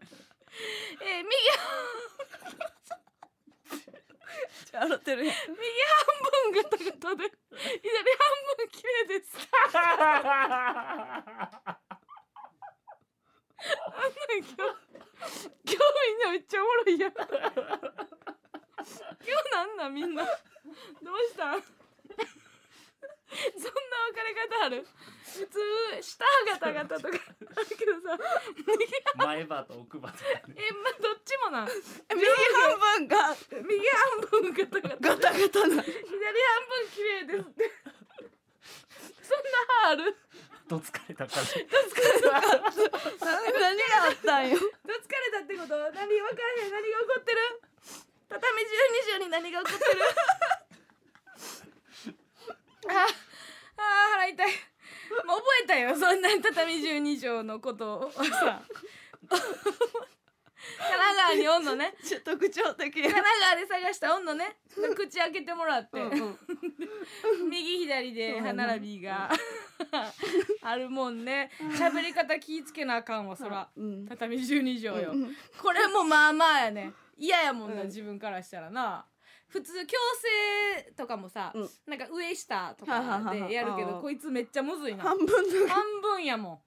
[1.00, 1.30] えー、右
[4.72, 5.44] 笑ってる右半
[6.52, 7.26] 分ガタガタで左半
[8.56, 9.78] 分綺麗ですあんな
[14.06, 14.64] ん今日今
[15.64, 17.12] 日みんなめっちゃおもろいやん。
[17.12, 17.24] 今
[18.86, 20.24] 日なんなんみんな。
[20.24, 20.34] どう
[21.30, 21.62] したん？
[23.58, 23.70] そんな
[24.14, 24.86] 別れ方ある？
[25.24, 25.58] 普通
[26.02, 27.18] 下ガタガタとか。
[27.18, 27.22] あ
[27.60, 28.16] るけどさ
[28.56, 28.68] 右
[29.16, 30.54] 前歯と奥歯とかね。
[30.56, 31.66] えまどっちもな。
[32.14, 33.36] 右半分が。
[33.50, 34.96] 右半分ガタガタ。
[34.96, 35.72] ガタガタな。
[35.74, 35.86] 左半分
[36.94, 37.70] 綺麗ですって。
[39.22, 39.42] そんな
[39.82, 40.16] 歯ある？
[40.68, 41.64] どつかれたから何
[43.78, 44.58] があったんよ。
[44.58, 44.64] ど
[45.00, 45.76] つかれたってこと？
[45.76, 45.92] 何？
[45.92, 46.06] 分から
[46.64, 46.72] へん。
[46.72, 47.38] 何が起こってる？
[48.28, 48.66] 畳12
[49.12, 50.00] 条に何が起こってる？
[52.94, 53.06] あ
[53.76, 53.82] あ
[54.12, 54.46] 腹痛い
[55.26, 58.12] もう覚えたよそんな畳12条のことを。
[58.12, 58.62] さ
[60.78, 61.94] 神奈川におんのね。
[62.04, 62.92] ちょ特徴的。
[62.92, 64.56] 神奈川で探したおんのね。
[64.94, 66.38] 口開けてもらって、うんうん。
[67.48, 69.30] 右左で歯並びが
[70.62, 71.50] あるもんね。
[71.78, 73.68] 喋り方気ぃつけなあかんわそら。
[73.76, 74.06] うん。
[74.06, 75.36] 畳12畳よ、うん。
[75.58, 76.92] これもまあまあやね。
[77.16, 77.86] 嫌やもんな、うん。
[77.86, 79.06] 自分からしたらな
[79.48, 79.86] 普通矯
[80.84, 81.68] 正とかもさ、うん。
[81.86, 85.04] なんか上下とかでやるけどこいつめっちゃむずいな。
[85.04, 86.58] 半分の半分やもん。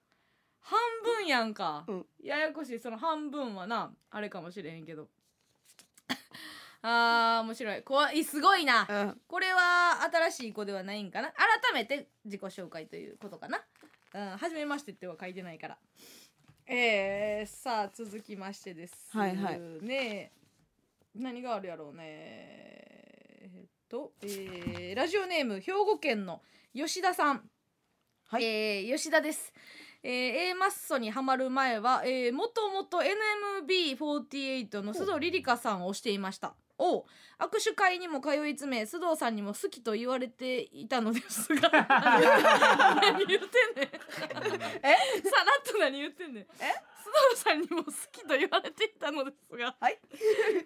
[0.60, 2.06] 半分やんか、うん。
[2.22, 2.78] ややこしい。
[2.78, 5.08] その半分はなあれかもしれへんけど。
[6.82, 7.82] あー面白い。
[7.82, 8.24] 怖い。
[8.24, 9.20] すごいな、うん。
[9.26, 11.32] これは新しい子ではないんかな。
[11.32, 13.60] 改めて自己紹介ということかな。
[14.12, 15.78] うん初めましてっては書いてないから。
[16.66, 19.60] えー、さあ続きましてですはいはい。
[19.82, 20.32] ね
[21.14, 26.42] 何があるやろうねえーっと、えーラジオネーム兵庫県の
[26.74, 27.42] 吉田さん
[28.26, 29.52] はいえー吉田です。
[30.02, 30.12] えー、
[30.50, 33.02] A マッソにハマる前は、えー、もともと
[33.68, 36.54] NMB48 の須藤リリカさんをしていました。
[36.80, 37.06] を
[37.38, 41.70] 握手会にも通い詰め須藤さんにも好きと言われていたのですが
[43.00, 43.90] 何言ってんねん。
[44.82, 44.96] え？
[45.28, 46.42] さらっと何言ってんねん。
[46.42, 46.46] え？
[47.00, 49.98] 須藤さんにも好きと言われていたのですがはい。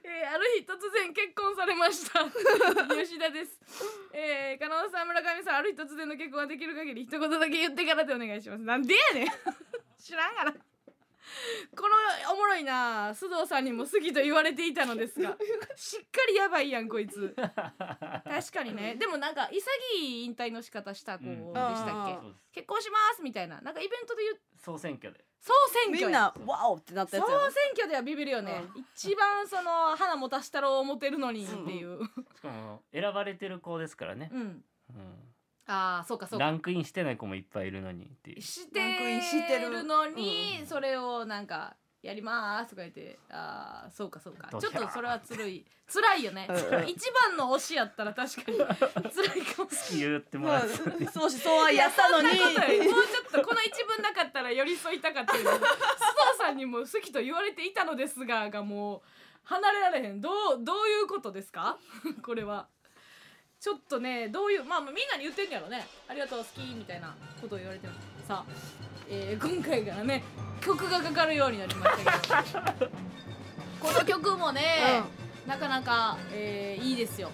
[0.05, 2.25] えーある日突然結婚されました。
[2.95, 3.61] 吉田です、
[4.13, 8.63] えー、加納さん村上さんある日突然の結婚ができる限り一言だけ言ってからでお願いします。
[8.63, 9.29] なんでやねん。
[9.99, 10.53] 知らんがな。
[10.53, 10.59] こ
[11.89, 15.37] のおもろいな須藤さんにも好きと言われていたのですが
[15.77, 17.35] しっかりやばいやんこいつ。
[17.37, 18.97] 確かにね。
[18.97, 19.63] でもなんか潔
[19.99, 23.61] い引退の仕方した子でしたっけ、うです結婚しますみたいな。
[23.61, 24.41] なんかイベントで言う。
[24.57, 25.25] 総選挙で。
[25.41, 26.07] 総選挙や。
[26.07, 28.65] みんなワオってなった総やつや選挙ではビビるよね、
[28.95, 32.03] 一番その花持たしたろう持てるのにっていう、
[32.35, 35.34] しかも選ばれてる子ですからね、うん、うん
[35.67, 36.45] ああそうかそうか。
[36.45, 38.41] ランクインしてない子もいっぱいいるのにっていう。
[38.43, 40.67] してランクインしてるるのに、うん。
[40.67, 44.49] それをなんかやりますとか言ってああそうかそうか。
[44.61, 46.49] ちょっとそれはつるい辛いよね、
[46.87, 48.57] 一番の推しやったら確かに
[49.13, 50.11] 辛いかもしれない。
[50.11, 52.27] 言ってもまあらうとそうしそうはやったのに。
[52.29, 55.65] もうちょっとこの一文なかったら寄り添いたかったけど須藤
[56.39, 59.03] さんにも好きと言われていたのですががもう
[59.45, 60.21] 離れられへん。
[60.23, 61.79] どうどういうことですか？
[62.23, 62.69] これは
[63.65, 65.87] ちょっとねどういうまあまあみんなに言ってんやろね。
[66.07, 67.95] ありがとう好きみたいなことを言われてる
[68.29, 68.53] さあ、
[69.09, 70.23] えー今回からね
[70.61, 72.91] 曲がかかるようになりましたけど。
[73.81, 75.03] この曲もね、
[75.47, 77.31] なかなか、えーいいですよ。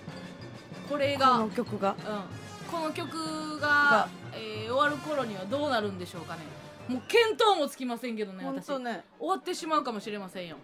[0.89, 1.91] これがこの曲が。
[1.91, 6.43] うん、この曲がが、えー終わる頃にはどうなるんでしょうかね。
[6.87, 9.05] もう見当もつきませんけどね本私ね。
[9.19, 10.57] わってしまうかもしれませんよ、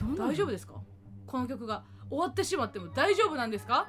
[0.00, 0.74] うん、大丈夫ですか？
[1.26, 1.82] この曲が。
[2.08, 3.86] 終わってしまっても大丈夫なんですか？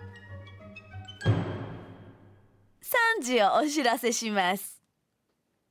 [2.88, 4.82] 3時をお知らせします。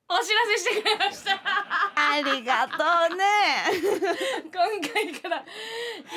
[0.08, 1.32] お知らせしてくれました。
[1.32, 2.74] ありがと
[3.10, 3.24] うね。
[4.52, 5.44] 今回から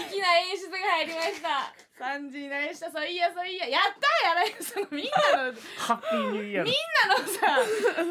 [0.10, 1.74] 粋な演出が入りました。
[2.04, 2.92] 3時になりました。
[2.92, 5.52] そういやそういややったやらいそのみんなの。
[5.54, 6.66] みんハッピーニューイヤー。
[6.66, 6.72] の
[7.08, 7.34] なのさ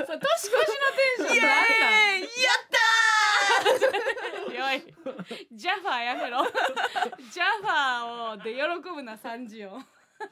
[0.07, 0.59] そう年越しの
[1.27, 1.55] テンションな
[2.13, 2.27] んや
[2.57, 2.69] っ
[4.49, 4.95] た よい。
[5.53, 6.45] ジャファーやめろ。
[7.31, 9.79] ジャファーをで喜ぶな3時を
[10.21, 10.27] あん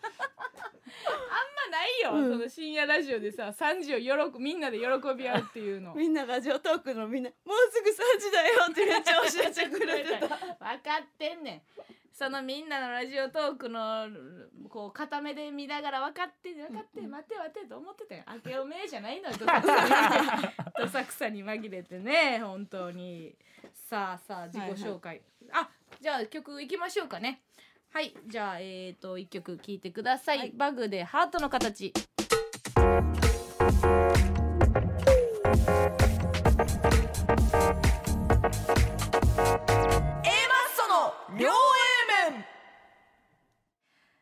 [1.70, 2.38] まないよ、うん。
[2.38, 5.94] その深夜ラジオでさ3時を喜ぶみんなで喜び合うっていうの。
[5.96, 10.28] みんなラジオトークのみんなもうすぐ3時だよってめっちゃ教えてくれてた。
[10.36, 11.62] 分かってんねん。
[12.12, 14.08] そのみんなのラジオトークの
[14.70, 20.48] こう片目で見ながら分かって分かってん待て待てと思ってたよ明けおめじゃないのよどさくさに。
[20.80, 23.36] どさくさに紛れてね本当に。
[23.88, 25.22] さあさあ自己紹介、
[25.52, 25.68] あ
[26.00, 27.42] じゃあ曲いきましょうかね
[27.96, 30.52] はいじゃあえっ、ー、と一曲聴いてください、はい。
[30.54, 31.94] バグでハートの形。
[31.96, 33.08] A マッ
[40.76, 42.44] ソの両 A 面。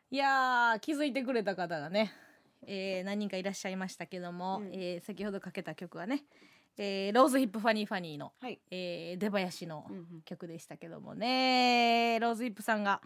[0.09, 2.13] いやー気づいてくれた方がね、
[2.65, 4.73] えー何人かいらっしゃいましたけども、うん。
[4.73, 6.23] えー先ほどかけた曲はね、
[6.77, 8.57] えーローズヒップファニーファニーの、はい。
[8.71, 10.21] えー出囃子のうんうん。
[10.23, 12.19] 曲でしたけどもね。
[12.21, 13.01] ローズヒップさんが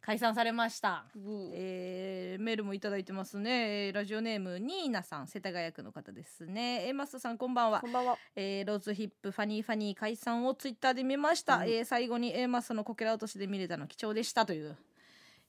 [0.00, 1.50] 解散されました、うん。
[1.52, 3.86] えーメールもいただいてますね。
[3.86, 6.86] えーラジオネームニーナさん世田谷区の方ですね。
[6.86, 7.80] えーマスさんこんばんは。
[7.80, 8.16] こんばんは。
[8.36, 11.62] えーローズヒップファニーファニー解散をツイッターで見ました、うん。
[11.64, 14.76] えー最後に A マスのこけら落としで見れたの貴重でしたという、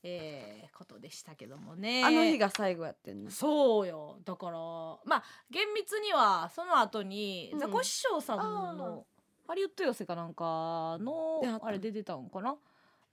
[0.04, 2.04] えーことでしたけどもね。
[2.04, 3.32] あの日が最後やってんの？
[3.32, 4.18] そうよ。
[4.26, 4.58] だから
[5.06, 7.60] まあ厳密にはその後に、うん。
[7.60, 9.06] ザコシショウさんの
[9.48, 12.56] ハリウッド寄せかなんかのであれで出たんかな？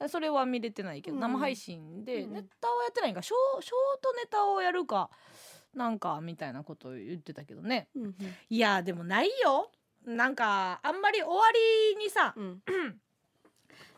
[0.08, 1.20] それは見れてないけど、うん。
[1.20, 2.32] 生配信でうん。
[2.34, 5.10] ネタをやってないんかショーショートネタをやるか
[5.74, 7.88] なんかみたいなことを言ってたけどね。
[7.94, 8.14] うん
[8.50, 9.70] いやでもないよ。
[10.04, 11.42] なんかあんまり終わ
[11.96, 12.62] りにさうん。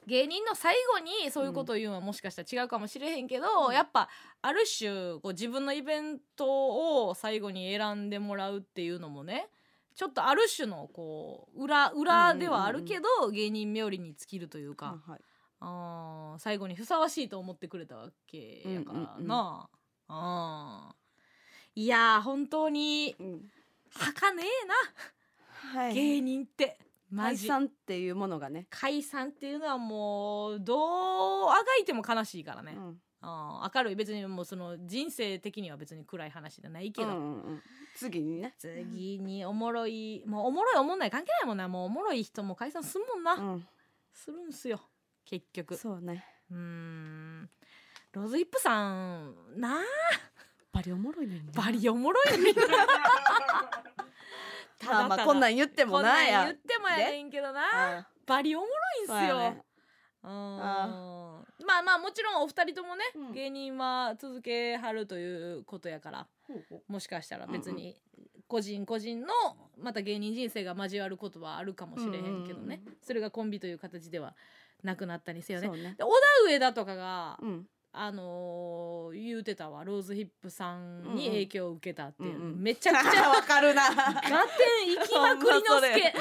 [0.07, 3.74] 芸人の最後にそういうことを言うのはもしかしたら違うかもしれへんけど、うん。
[3.74, 4.09] やっぱ
[4.40, 9.49] ある種こう自分のイベントを最後に選んでもらうっていうのもね
[9.94, 15.20] ちょっとある種のこう裏裏ではあるけど、芸人冥利に尽きるというか、はい
[15.61, 19.32] あー最後にふさわしいと思ってくれたわけやからな、うんうんうん。
[20.09, 21.80] あー。
[21.80, 23.50] いやー本当にうん。
[23.94, 24.66] はかねえ
[25.74, 25.94] な、はい。
[25.94, 26.78] 芸人って。
[27.11, 28.66] マ解ジ散っていうものがね。
[28.68, 33.00] 解散っていうのはもうどうあがいても悲しいからね、うん。
[33.22, 37.62] あー明るい別にもうその人生的には別に暗い話じゃないけど、うんうんうん。
[37.96, 38.54] 次にね。
[38.59, 41.66] 次におもろいもうおもろいおもんない関係ないもんな。
[41.66, 43.66] もうおもろい人も解散すんもんな、うん。
[44.12, 44.80] するんすよ
[45.29, 45.76] 結局。
[45.76, 46.24] そうね。
[46.51, 47.51] うーん。
[48.12, 49.83] ローズヒップさんなあ。
[50.72, 52.55] バリおもろいのになバリおもろいのに。
[54.87, 57.99] まあまあこんなん言ってもなや言ってもやねんけどな。
[57.99, 59.39] あバリおもろいんすよ、
[60.22, 60.57] そうん。
[60.61, 61.43] ま
[61.81, 63.33] あまあもちろんお二人ともね、うん。
[63.33, 66.26] 芸人は続けはるということやから。
[66.87, 68.01] もしかしたら別に
[68.47, 69.35] 個人個人の
[69.76, 72.97] また芸人人生が交わることはあるかもしれへんけどね、うん。
[73.03, 74.35] それがコンビという形では
[74.83, 75.66] なくなったにせよね。
[75.66, 75.95] そうね。
[75.99, 76.09] で小
[76.45, 77.66] 田上田とかが、うん。
[77.93, 79.83] あのー言うてたわ。
[79.83, 82.62] ローズヒップさんに影響を受けたっていう、うんうん。
[82.62, 83.83] めちゃくちゃ わかるな。
[83.91, 84.24] ガテ
[84.87, 86.20] ン行きまくりの すけ小田上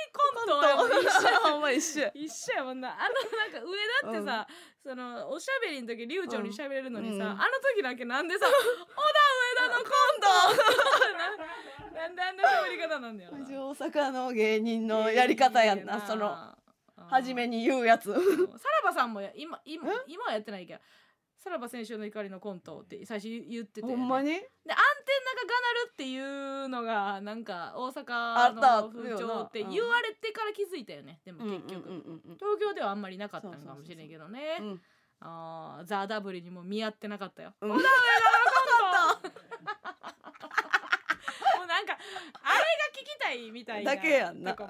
[0.48, 2.88] ニーコントやもん一緒ほんま一緒一緒やもんな。
[2.90, 4.46] あのなんか上田ってさ、
[4.82, 7.22] そのおしゃべりの時流暢にしゃべれるのにさ、うん。
[7.22, 7.40] あの
[7.74, 8.58] 時だけなんでさ「小田
[9.60, 10.28] 上田のコント」
[11.92, 13.32] ななんであんな喋り方なんだよ。
[13.32, 16.56] な大阪の芸人のやり方やんなその
[17.10, 18.12] 初めにに言うやつ。
[18.12, 20.80] さらばさんもや今今今はやってないけど
[21.38, 24.28] さらば選手の怒りのコントって最初言ってて、ほんまに？
[24.28, 31.20] でアンテナががなるっていうのがなんか大あ阪ったの風潮って言われてから気づいたよね。
[31.24, 34.80] でも結局、うんうんうん東京ではあんまりなかったのかもしれんけどね、うん
[35.20, 37.70] あーザ・ダブルにも見合ってなかったよ、うん。
[37.70, 39.28] 小田上田のコント
[41.58, 41.98] もうなんか
[42.42, 42.64] あれが
[42.94, 44.50] 聞きたいみたいなだけやんな。
[44.50, 44.62] え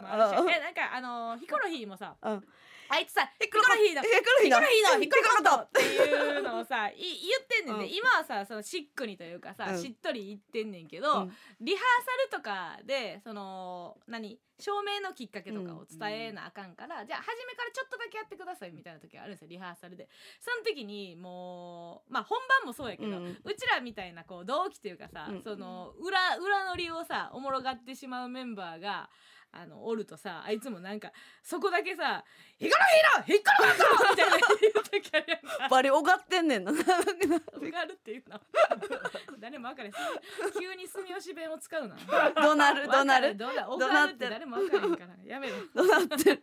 [0.60, 2.44] なんかあのヒコロヒーもさうん
[2.88, 7.06] あいつさヒコロヒーのヒコロヒーのヒコロトヒっていうのをさい言
[7.38, 7.94] ってんねんね、うん。
[7.94, 9.82] 今はさそのシックにというかさ、うん。
[9.82, 11.32] しっとり言ってんねんけど、うん。
[11.60, 20.08] リハーサルとかでその何証明のきっかけとかを伝えなあかんから、じゃあ初めからちょっとだけやってくださいみたいな時があるんですよリハーサルで。
[20.40, 23.36] その時にもうまあ本番もそうやけど、ううん。
[23.56, 25.42] ちらみたいなこう同期というかさ、うん。
[25.42, 29.10] その裏裏乗りをさおもろがってしまうメンバーが
[29.50, 31.10] あのおるとさあいつもなんか
[31.42, 32.22] そこだけさ
[32.58, 32.84] 「ヒコロ
[33.24, 35.68] ヒーのヒコロコント!」みたいな言う時あるやんか。
[35.68, 36.72] バリおがってんねんな。
[36.72, 36.74] う
[37.70, 38.40] がるっていうの。
[39.38, 39.94] 誰も分かれへん。
[40.58, 41.96] 急に住吉弁を使うな。
[42.34, 43.36] どなるどなる。
[43.36, 45.16] どなおどがるって誰も分からへんから。
[45.24, 45.56] やめろ。
[45.74, 46.42] どなってる。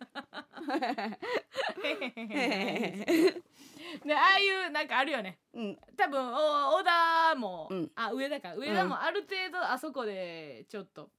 [4.04, 5.40] でああいうなんかあるよね。
[5.54, 5.78] うん。
[5.96, 7.92] 多分お小田も、うん。
[7.96, 8.56] あ上田か。
[8.56, 11.12] 上田もある程度あそこでちょっと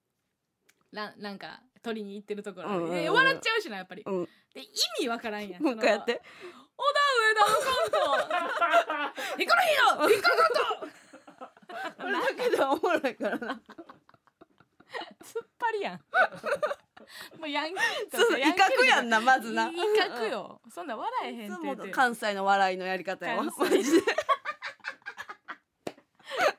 [0.92, 2.90] ななんか取りに行ってるところうんうんうん。
[2.90, 4.24] で笑っちゃうしなやっぱり、うん。
[4.24, 4.66] で意
[5.00, 5.62] 味わからんやん。
[5.64, 6.20] もう一回やって。
[6.76, 13.60] 小田上田のコントヒコロヒーのヒコロコントこれだけでおもろいからな
[15.22, 16.00] 突っ張りやん
[17.38, 17.48] もう。
[17.48, 19.68] ヤンキーとそう威嚇やんなまずな。
[19.68, 20.60] 威嚇よ。
[20.68, 21.88] そんな笑えへんって言って。
[21.90, 24.02] 関西の笑いのやり方やマジで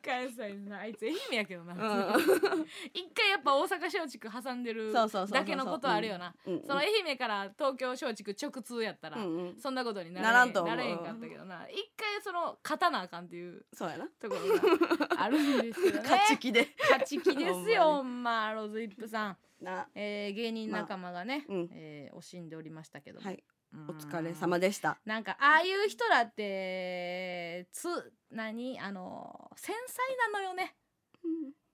[0.07, 2.21] 関西のあいつ愛媛やけどな、うん。
[2.93, 6.33] 一回やっぱ大阪松竹挟んでるそうそうそうそうだけのことあるよな。
[6.45, 9.59] うんその愛媛から東京松竹直通やったら、うんうん。
[9.59, 10.75] そんなことになならんと思う。
[10.75, 11.67] なれへんかったけどな。
[11.69, 14.07] 一回その勝たなあかんっていうそうやな。
[14.19, 16.03] ところがあるんですけどね。
[16.07, 16.73] 勝ち気で。
[16.79, 19.89] 勝ち気ですよほんまローズイップさん、な。
[19.93, 21.69] えー芸人仲間がね、まあうん。
[21.73, 23.43] えー惜しんでおりましたけども、はい。
[23.73, 24.97] うんお疲れ様でした。
[25.05, 28.79] なんかああいう人らってつ何？
[28.79, 30.01] あの繊細
[30.31, 30.75] なのよね。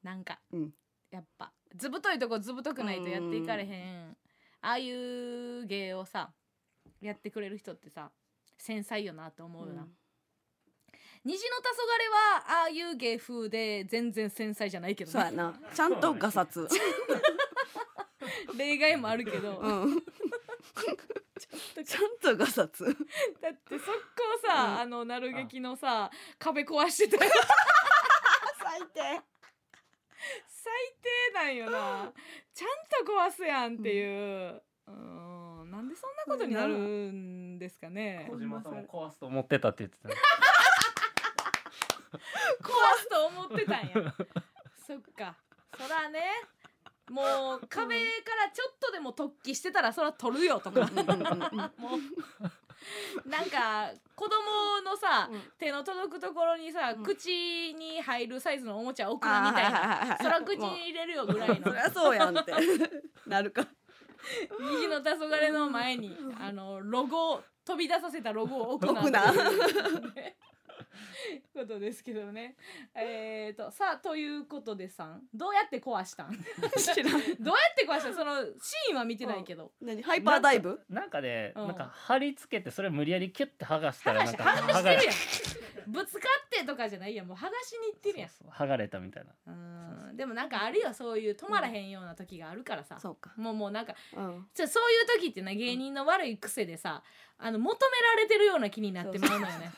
[0.03, 0.73] なんか、うん。
[1.11, 1.51] やっぱ。
[1.75, 4.17] ずぶといとこずぶとくないとやっていかれへん。
[4.61, 6.31] ああいう芸をさ
[7.01, 8.11] やってくれる人ってさ
[8.57, 9.85] 繊細よなと思うよな、
[11.25, 15.59] 虹の黄昏はああいう芸風で全然繊細じゃないけどなそうやな。
[15.73, 16.67] ちゃんとガサツ。
[18.57, 20.03] 例外もあるけど、うん
[21.39, 22.85] ちゃんとガサツ。
[22.85, 24.79] だって速攻さ、うん。
[24.81, 27.31] あのなる劇のさ壁壊してたよ。
[28.61, 29.21] 最低。
[30.47, 30.71] 最
[31.01, 32.11] 低なんよな。
[32.53, 38.27] ちゃんと壊すやんっていう、うん、なんでそんなことになるんですかね。
[38.29, 40.09] 小島さんも壊すと思ってたって言ってた。
[40.09, 40.15] ね
[42.61, 42.69] 壊
[42.99, 44.15] すと思ってたんや。
[44.85, 45.35] そっか。
[45.77, 46.21] そらね
[47.11, 50.81] もう壁からちょっとでも突起してたらそら取るよとか。
[51.77, 55.41] もうなんか子供のさ、うん。
[55.57, 57.03] 手の届くところにさ、うん。
[57.03, 61.67] 口に入るサイズのおもちゃ置くなみたいな、そら口に入れるよぐらいの。
[61.67, 62.53] そりゃそうやんって。
[63.27, 63.65] なるか。
[64.59, 69.33] 右の黄昏の前にあのロゴを飛び出させたロゴを置くな
[71.53, 72.55] ことですけどね。
[72.95, 76.31] えー、とさあということでさんどうやって壊したん？
[77.39, 78.09] どうやって壊した？
[78.09, 80.01] んそのシーンは見てないけど、何？
[80.03, 80.79] ハイパーダイブ？
[80.89, 81.67] なんかで、うん。
[81.67, 85.91] なんか貼り付けてそれ無理やりキュッて剥がした剥がしらなんか剥がしてるやれん。
[85.91, 87.27] ぶつかってとかじゃないやん。
[87.27, 88.29] もう剥がしに行ってるやん。
[88.29, 89.33] そうそう剥がれたみたいな。
[89.47, 89.51] う
[90.13, 90.17] ん。
[90.17, 93.33] でもなんかあるよそういう止まらへんような時があるからさ、そうか。
[93.35, 94.47] もうもうなんかうん。
[94.53, 97.03] じゃそういう時ってな芸人の悪い癖でさ
[97.37, 99.71] あの求められてるような気になってまうのよね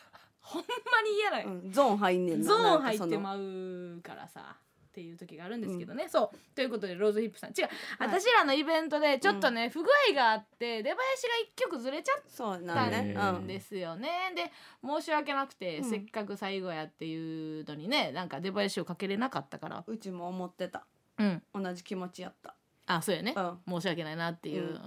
[0.45, 0.67] ほんま
[1.01, 6.55] に嫌なよ、うんゾーン入んねんなゾーン入ってまうからさっていう時があるんですけどね、そう。
[6.55, 7.49] ということでローズヒップさん。
[7.49, 7.69] 違う、
[7.99, 10.99] 私らのイベントでちょっとね、不具合があって出囃子が
[11.43, 12.17] 一曲ずれちゃっ
[12.65, 14.49] たんですよね、で
[14.81, 15.89] 申し訳なくて、うん。
[15.89, 19.83] せっかく最後やっていうのにねなんか出囃子をかけれなかったから。
[19.85, 20.85] うちも思ってた。
[21.17, 21.43] うん。
[21.53, 22.55] 同じ気持ちやった
[22.87, 23.81] あそうやね、うん。
[23.81, 24.73] 申し訳ないなっていう、ううん。
[24.73, 24.77] ん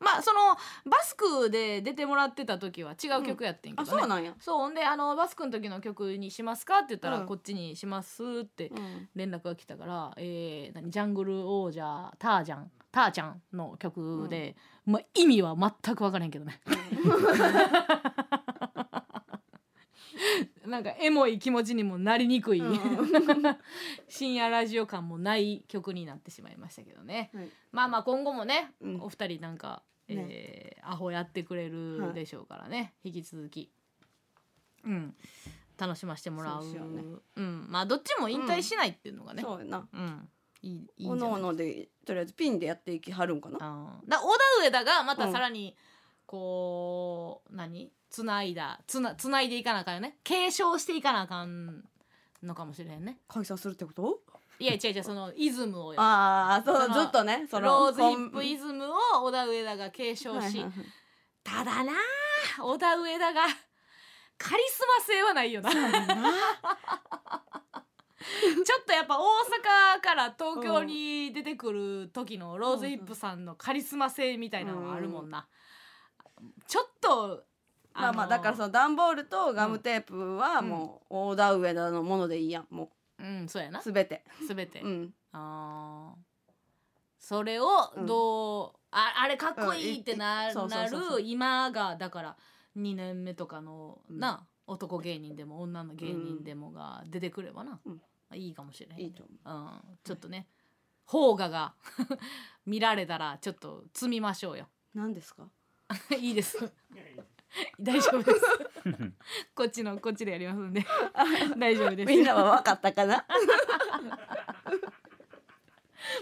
[0.00, 0.40] まあその
[0.90, 4.34] バスクで出てもらってた時は違う曲やってんけあどね、そうなんや。
[4.40, 7.26] そうほんであのバスクの時の曲にしますかって言ったら、うん。
[7.26, 9.08] こっちにしますってうん。
[9.14, 10.90] 連絡が来たから、えー、何？
[10.90, 16.60] ジャングル王者タージャンターちゃんの曲で、まあ、意味は全く分からへんけどね
[20.66, 22.78] なんかエモい気持ちにもなりにくい、うん。
[24.08, 27.30] 深夜ラジオ感もない曲になってしまいましたけどね。
[27.34, 27.48] はい。
[27.72, 29.00] まあまあ今後もね、うん。
[29.00, 33.70] お二人なんか、えーアホやってくれるでしょうからね、引き続き。
[34.84, 35.16] うん。
[35.78, 36.62] 楽しませてもらう。
[36.62, 37.02] そうね。
[37.36, 37.66] うん。
[37.70, 39.88] まあどっちも引退しないっていうのがね、そうやな。
[39.92, 40.28] うん。
[40.62, 44.00] いいいいおのおのでとりあえずピンでやっていきはるんかな。
[44.06, 45.76] だ小田上田がまたさらに
[46.26, 47.92] こう、何？
[48.10, 50.18] つないだつなつないでいかなあかんよね。
[50.22, 51.82] 継承していかなあかん
[52.44, 53.18] のかもしれへんね。
[53.26, 54.20] 解散するってこと？
[54.60, 56.00] いや違う違うそのイズムをよ。
[56.00, 58.94] ああそうずっとねそのローズヒップイズムを
[59.24, 60.72] 小田上田が継承し、はいはいはい
[61.42, 61.92] ただな
[62.58, 63.42] あ小田上田が
[64.38, 65.70] カリスマ性はないよな。
[65.74, 65.80] ちょ
[68.80, 69.22] っとやっぱ大
[69.98, 75.46] 阪から東京に出てくる時のローズヒップさんのカリスマ性みたいなのがあるもんな、
[76.66, 77.44] ちょっと
[77.94, 83.24] まあまあのだからその段ボールとガムテープはもう大田上田のものでいいやんもう。
[83.26, 83.78] んそうやな。
[83.78, 84.24] うすべて。
[84.46, 85.14] すべて、うん。
[85.32, 86.52] あー。
[87.18, 87.66] それを
[88.06, 91.18] どう、ああれかっこいいってな,、うんそうそうなそうそう。
[91.18, 92.36] る今がだから
[92.76, 98.02] 2年目とかの、な男芸人でも女の芸人でもが出てくればな、うん。
[98.34, 99.00] いいかもしれへん。
[99.00, 99.92] いいと思う。
[99.94, 100.46] ん、ちょっとね
[101.06, 101.74] 邦画が
[102.66, 104.66] 見られたらちょっと積みましょうよ。
[104.94, 105.48] う何ですか？
[106.18, 106.58] いいです。
[107.78, 108.40] 大丈夫です。
[109.54, 110.84] こっちのこっちでやりますんで。
[111.56, 112.08] 大丈夫です。
[112.08, 113.24] みんなは分かったかな？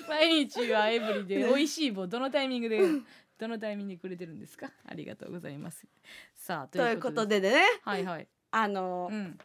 [0.09, 2.81] 毎日はエブリで美味しい棒どのタイミングで
[3.39, 4.71] どのタイミングでくれてるんですか？
[4.87, 5.87] ありがとうございます。
[6.35, 7.41] さあということで。
[7.41, 7.63] ね。
[7.83, 8.29] はいはい。
[8.51, 9.39] あのううん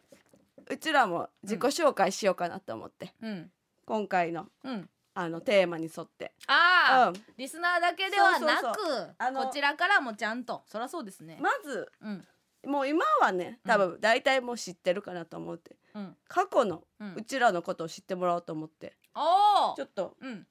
[0.81, 3.13] ちらも自己紹介しようかなと思って。
[3.21, 3.51] うん。
[3.85, 4.49] 今回の。
[4.63, 4.89] うん
[5.19, 6.31] あのテーマに沿って。
[6.45, 7.13] ああ、うん。
[7.37, 10.61] リスナーだけではなくあのこちらからもちゃんと。
[10.67, 12.27] そりゃそうですね、まずうん。
[12.71, 15.75] もう今はね多分大体もう知ってるかなと思って。
[15.95, 16.15] うん。
[16.27, 17.15] 過去のうん。
[17.15, 18.95] うちらのことを知ってもらおうと思って。
[19.15, 20.45] おおちょっとうん。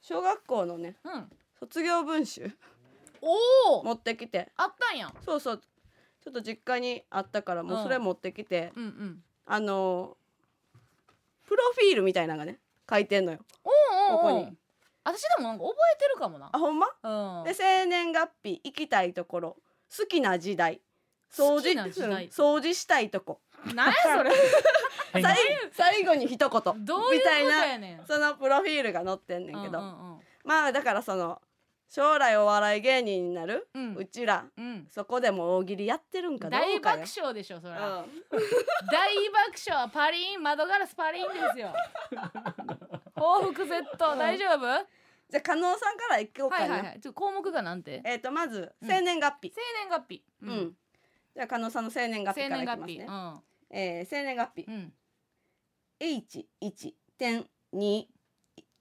[0.00, 1.28] 小学校のねうん。
[1.60, 2.50] 卒業文集。
[3.20, 4.52] おお持ってきて。
[4.56, 5.12] あったんや。
[5.22, 5.58] そうそう。
[5.58, 9.22] ちょっと実家にあったからもうそれ持ってきて、うんうん。
[9.44, 10.16] あの
[11.44, 12.58] プロフィールみたいなのがね
[12.88, 13.38] 書いてんのよ。
[13.62, 14.56] ここに。
[15.04, 16.48] 私でもなんか覚えてるかもな。
[16.52, 16.86] あほんま？
[17.02, 17.44] うん。
[17.44, 19.56] で生年月日行きたいところ。
[19.96, 20.80] 好きな時代。
[21.32, 23.40] 掃除掃除したいとこ。
[23.74, 24.30] 何やそれ？
[25.12, 25.36] 変 最
[25.72, 26.62] 最後に一言。
[27.10, 30.20] みたいなそのプロフィールが載ってんねんけど、うんうん。
[30.44, 31.40] まあだからその
[31.88, 34.44] 将来お笑い芸人になる、ううんちら。
[34.56, 34.86] うん。
[34.90, 36.96] そこでも大喜利やってるんかど大うかよ。
[36.98, 37.78] 爆笑でしょそれ、うん。
[38.90, 39.88] 大爆笑。
[39.90, 41.72] パリン窓ガラスパリンですよ。
[43.16, 44.66] 報復 Z 大丈夫？
[44.66, 44.86] は
[45.28, 47.00] じゃあ加納さんからいこうかな、いはいはい。
[47.00, 48.00] ちょ項目がなんて？
[48.04, 48.88] えっ、とまずうん。
[48.88, 50.24] 生年月日、生年月日。
[50.42, 50.76] うん。
[51.34, 52.98] じゃあ加納さんの生年月日生からいきます年月日。
[52.98, 54.64] ね、えー生年月日。
[54.66, 54.92] うん、うん、
[56.00, 56.96] H 一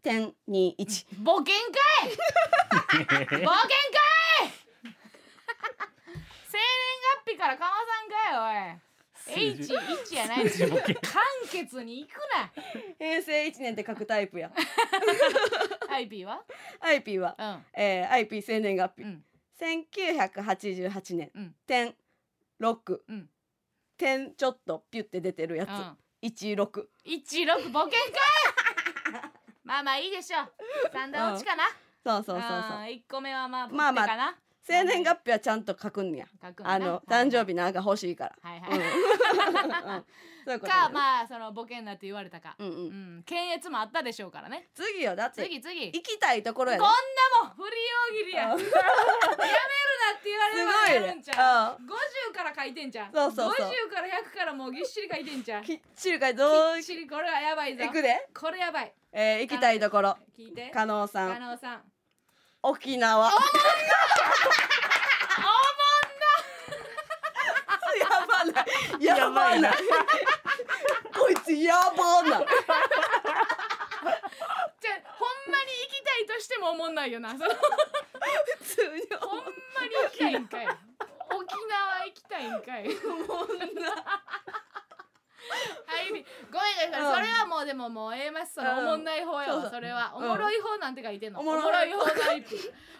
[0.05, 1.07] 点二一。
[1.23, 2.09] ボケんかい
[3.01, 3.47] ボケんかい
[6.45, 6.61] 生年
[7.25, 8.77] 月日からかまさんかい
[9.33, 9.63] おい。
[9.63, 10.67] H 1やない数字。
[10.67, 12.09] ボケ簡潔にいく
[12.99, 14.51] 平成一年って書くタイプや。
[15.89, 16.43] な IP は
[16.81, 17.65] ？IP は、うん。
[17.73, 19.25] えー、IP 生年月日、うん。
[19.59, 21.55] 1988年、うん。
[21.65, 21.95] 点
[22.61, 23.27] 6、うん。
[23.97, 25.97] 点ちょっとピュって出てるやつ、うん。
[26.21, 27.69] 16一六。
[27.71, 28.54] ボケんかい
[29.66, 30.53] まあまあいいでしょう。
[30.93, 31.63] 三段落ちかな。
[32.05, 32.89] そうそうそうそう。
[32.91, 34.36] 一個目はまあまあまあ
[34.68, 38.82] 生年月日はちゃんと書くんや書あの誕生日なんか欲しいから、はいはうん。
[38.82, 42.55] い、うん かまあそのボケんなって言われたか。
[42.57, 44.70] うんううんん検閲もあったでしょうからね。
[44.74, 45.43] 次よだって。
[45.43, 45.86] 次次。
[45.88, 46.93] 行きたいところやこんで
[47.41, 47.78] なもん振り
[48.11, 48.41] 大喜利や。
[48.49, 48.61] やうん。
[48.61, 48.76] めるな
[50.13, 50.71] って言われれば
[51.07, 51.81] やるんちゃう？
[51.81, 51.83] す
[52.33, 53.67] 50から書いてんじゃんそうそうそう。
[53.67, 57.83] 50から100からもうぎっしり書いてんじゃんききっちりかいどうっちりこれはやばいぞ。
[57.83, 58.93] 行くで、これやばい。
[59.11, 60.17] えー、行きたいところ。
[60.37, 60.69] 聞いて。
[60.73, 61.81] 加納さ加ん納さん。
[62.61, 63.25] 沖縄。
[63.27, 63.31] や
[68.27, 68.65] ばな。
[68.99, 69.69] いやばな。
[69.69, 69.73] い
[71.13, 72.27] こいつやばな。
[72.27, 72.45] いじゃあ
[75.17, 77.29] ほんまに行きたいとしても思んないよな。
[77.31, 77.55] その普
[78.76, 79.45] 通にほんま
[79.88, 80.67] に行きたいんかい。
[80.67, 82.84] 沖縄行きたいんかい。
[82.84, 82.95] はい、
[83.30, 83.91] ごめんな
[85.91, 87.15] さい、うん。
[87.15, 88.80] それはもうでももうええますそのうん。
[88.80, 90.13] おもんない方やわ、それは。
[90.15, 90.28] おうん。
[90.30, 91.91] もろい方なんて書いてんの、おもろい。
[91.91, 92.55] 方の IP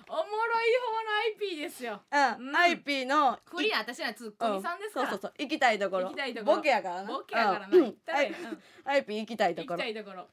[0.08, 2.02] おもろい方の IP ですよ。
[2.12, 2.56] うん、うん。
[2.56, 5.34] IP のフリーな私らツッコミさんですから、そうそうそう。
[5.40, 6.04] 行きたいところ。
[6.06, 6.58] 行きたいところ。
[6.58, 7.12] ボケやからな。
[7.12, 7.84] ボケやからな、うん。
[7.86, 8.32] 行ったらええ。
[8.32, 9.80] はいうん IP 行きたいと行ころ。
[9.80, 10.28] きたいところ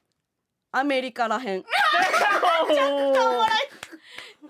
[0.75, 1.61] アメリカらへん。
[1.61, 3.49] ちょっとおもろい。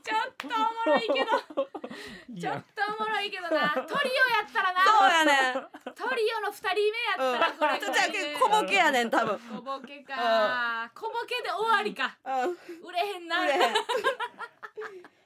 [0.01, 1.67] ちょっとおもろいけど。
[2.39, 3.71] ちょっとおもろいけどな。
[3.71, 4.82] トリオやったらな。
[4.84, 5.51] そうやね。
[5.51, 5.53] ん
[5.93, 9.38] トリオの二人目やったらこれちょっとだけ小ボケやねん多分。
[9.38, 10.89] 小ボケか。
[10.95, 12.17] 小ボケで終わりか。
[12.24, 12.51] うん。
[12.88, 13.41] 売れへんな。
[13.41, 13.74] 売れへん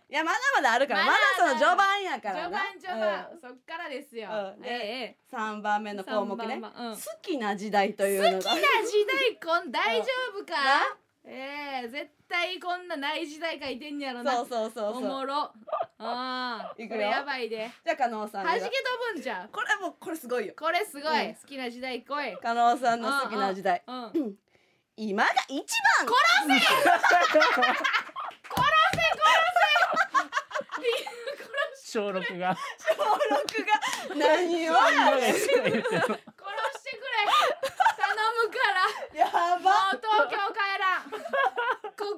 [0.09, 4.61] いやまだまだあるからまだその序盤やから序な盤序盤、そっからですよ、うん。
[4.61, 5.17] でえええ。
[5.31, 6.55] え3番目の項目ね。
[6.55, 6.61] うん。
[6.61, 6.71] 好
[7.21, 8.37] きな時代というのが。
[8.37, 8.61] 好きな時
[9.05, 10.53] 代こん大丈夫か？
[10.53, 10.59] な
[11.25, 14.31] ええ絶対こんなない時代書いてんやろな。
[14.31, 15.01] そうそうそうおそう。
[15.03, 15.35] もろ。
[15.41, 15.51] あ
[15.99, 16.91] あ いくよ。
[16.91, 17.69] これやばいで。
[17.83, 18.57] じゃあ加納さんがは。
[18.57, 18.83] じけ飛
[19.13, 19.43] ぶんじゃ。
[19.43, 20.53] んこれもうこれすごいよ。
[20.57, 21.35] これすごい、うん。
[21.35, 22.37] 好きな時代来い。
[22.37, 23.83] 加納さんの好きな時代。
[23.85, 24.35] うんうん。
[24.95, 25.65] 今が一
[25.99, 26.07] 番
[31.87, 32.51] 小六が。
[32.83, 33.07] 小六
[33.63, 33.71] が
[34.13, 34.73] 何を？
[34.73, 35.71] やねん殺してくれ。
[35.71, 35.95] 頼む
[38.51, 39.15] から。
[39.17, 39.23] や
[39.57, 41.07] もばう東京帰らん。
[41.09, 41.15] こ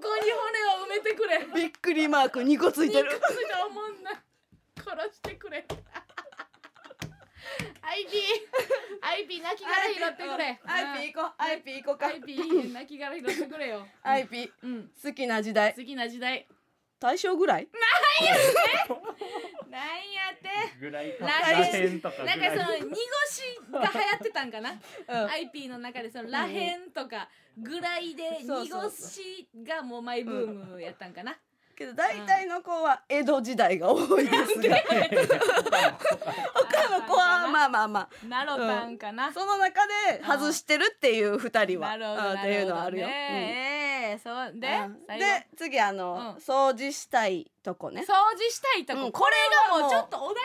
[0.02, 0.42] こに骨
[0.82, 1.46] を埋めてくれ。
[1.54, 3.12] びっくりマーク2個ついてる。
[3.14, 4.12] 肉つがおもんな。
[4.12, 4.16] い
[4.76, 5.64] 殺してくれ。
[7.82, 8.24] IP
[9.02, 10.60] IP 泣き殻拾ってくれ。
[10.66, 11.44] IP 行こう。
[11.44, 12.08] IP 行こうか。
[12.08, 13.86] IP いいね泣き殻拾ってくれよ。
[14.02, 14.90] IP うん。
[15.04, 15.76] 好きな時代。
[15.76, 16.48] 好きな時代。
[17.00, 17.70] 大正ぐらい？
[17.72, 17.80] な
[19.80, 20.80] んやって。
[20.80, 21.26] ぐらいか。
[21.26, 22.02] ららへん。
[22.02, 24.72] とかぐなんかその濁しが流行ってたんかな。
[24.72, 25.30] うん。
[25.32, 31.38] IP の中でそのらへんとかぐらいで濁しがもうマイブームやったんかな。
[31.80, 34.76] けど大体の子は江戸時代が多いですが
[36.54, 39.28] 他の子はまあまあまなろたんかな。
[39.28, 41.96] あその中で外してるっていう二人は。
[41.96, 43.79] なるほどうんっていうのはあなるほどるよ。
[44.18, 44.60] そううん。
[44.60, 46.42] でうんで次あの、うん。
[46.42, 48.02] 掃除したいとこね。
[48.02, 48.06] 掃
[48.36, 49.36] 除したいとこ、うんこれ
[49.74, 50.36] がもうちょっとお題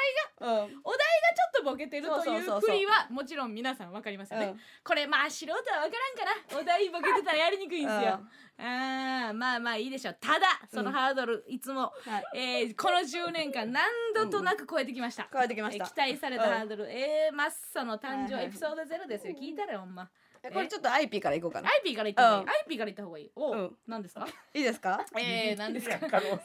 [0.41, 0.51] がうん。
[0.51, 2.59] お題がちょっとボケてるといそうそうそうそう。
[2.59, 4.61] う振りはもちろん皆さんわかりますよね、うん。
[4.83, 8.21] これまあ素人はわからんかなお題ボケてたらやりにくいんですよ、
[8.59, 10.17] あーまあまあいいでしょう。
[10.21, 12.39] ただそのハードルいつも、はい。
[12.39, 13.85] えーこの10年間何
[14.15, 15.85] 度となく超えてきました、超えてきました。
[15.85, 19.35] えー期待されたハードル、えー、マッサの誕生エピソードゼロですよ。
[19.35, 20.11] 聞いたらほんま
[20.53, 21.71] これちょっと IP からいこうかな。
[21.81, 22.51] IP から言った方がいい、うん。
[22.51, 23.31] IP から言った方がいい？
[23.35, 23.77] おう、うん。
[23.87, 24.27] 何ですか？
[24.53, 25.05] いいですか？
[25.19, 25.99] えー、何ですか？
[26.01, 26.41] 可能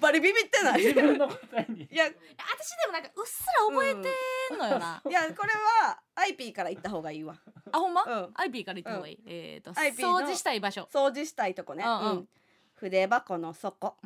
[0.00, 0.80] バリビビってない。
[0.82, 1.88] 自分の答えに。
[1.90, 2.06] いや。
[2.06, 5.52] い私でもなんかうっすら覚えてんのよな、やこれ
[5.84, 7.34] は IP から行った方がいいわ。
[7.72, 8.30] あほんま、うん。
[8.34, 10.88] IP から言った方がいい、えっ、ー、と IP の掃除したい場所。
[10.92, 11.84] 掃除したいとこね。
[11.84, 12.28] うん。
[12.74, 13.96] 筆箱の底。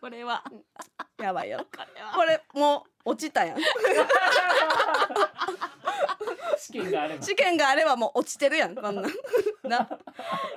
[0.00, 0.42] これは
[1.18, 1.58] やばいよ。
[1.76, 3.58] これはこれもう落ちたやん。
[6.58, 9.04] 試験があれば試験があればもう落ちてるやんこんなん。
[9.04, 9.08] な。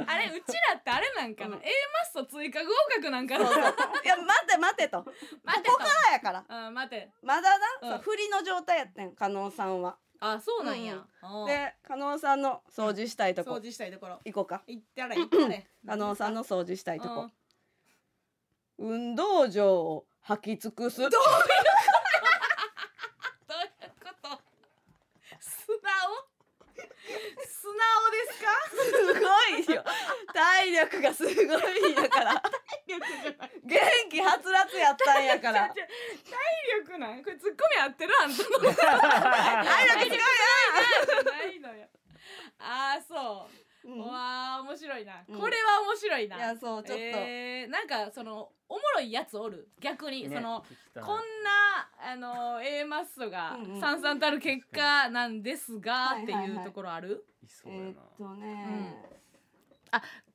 [0.07, 1.65] あれうちらってあれなんかな、うん A
[2.14, 3.64] マッソ追加合格なんかなそうそう
[4.03, 5.03] いや待て待てと。
[5.03, 5.11] こ
[5.44, 6.41] 待てこからやから。
[6.41, 9.98] とうん待てまだな、うんそう振りの状態やってん加納さんは。
[10.20, 14.64] あそうなんや、うんで加納さんの掃除したいと掃こ除したいところ行こうか。
[14.68, 17.34] 行ったら行ったれ 加納さんの掃除したいとこうん。
[18.78, 21.02] 運動場を履き尽くす。
[21.02, 21.20] どういう
[24.04, 24.30] こと？
[25.40, 26.28] 素直？
[27.45, 28.48] 素直ですか？
[28.70, 28.82] す
[29.14, 29.84] ごいよ。
[30.34, 31.36] 体力がすごい
[31.94, 32.41] んやから。
[33.64, 33.80] 元
[34.10, 35.68] 気はつらつやったんやから。
[35.70, 35.76] 体
[36.80, 40.10] 力なんこれツッコミ合ってるあんたの体力す
[41.24, 41.88] ごいないのよ
[42.60, 43.52] ああそう
[43.86, 44.00] うん。
[44.00, 45.40] わあ面白いな、うん。
[45.40, 46.38] これは面白いな。
[46.38, 49.70] いやそうちょっと、えーなんかそのおもろいやつおる？
[49.80, 50.64] 逆に、ねその
[50.96, 54.20] こんなあの A マッソがさんさん。
[54.20, 56.50] たる結果なんですがってはいはい。
[56.50, 58.96] はいいうところある、いそうやなえーっとね、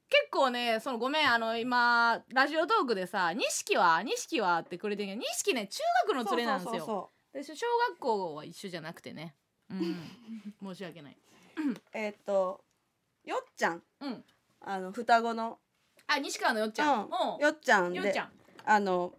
[0.08, 6.80] 結構ねそのごめんあの今ラジオトークでさ「錦は錦は?」ってくれてんけど錦ね中学の連れなんですよ。
[6.80, 9.34] そうそで小学校は一緒じゃなくてね。
[9.70, 9.96] うん。
[10.62, 11.16] 申し訳ない。
[11.92, 12.64] えーっと
[13.28, 13.82] よっちゃん。
[14.00, 14.24] うん。
[14.62, 15.58] あの双子の。
[16.06, 17.10] あ西川のよっちゃん、うん。
[17.10, 18.30] もよっちゃんでよっちゃん。
[18.64, 19.12] あの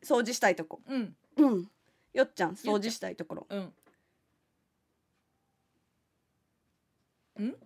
[0.00, 0.80] 掃除したいとこ。
[0.88, 1.16] うん。
[1.38, 1.68] うん。
[2.12, 3.46] よっちゃん掃除したいところ。
[3.50, 3.56] う
[7.42, 7.44] ん。
[7.44, 7.56] ん？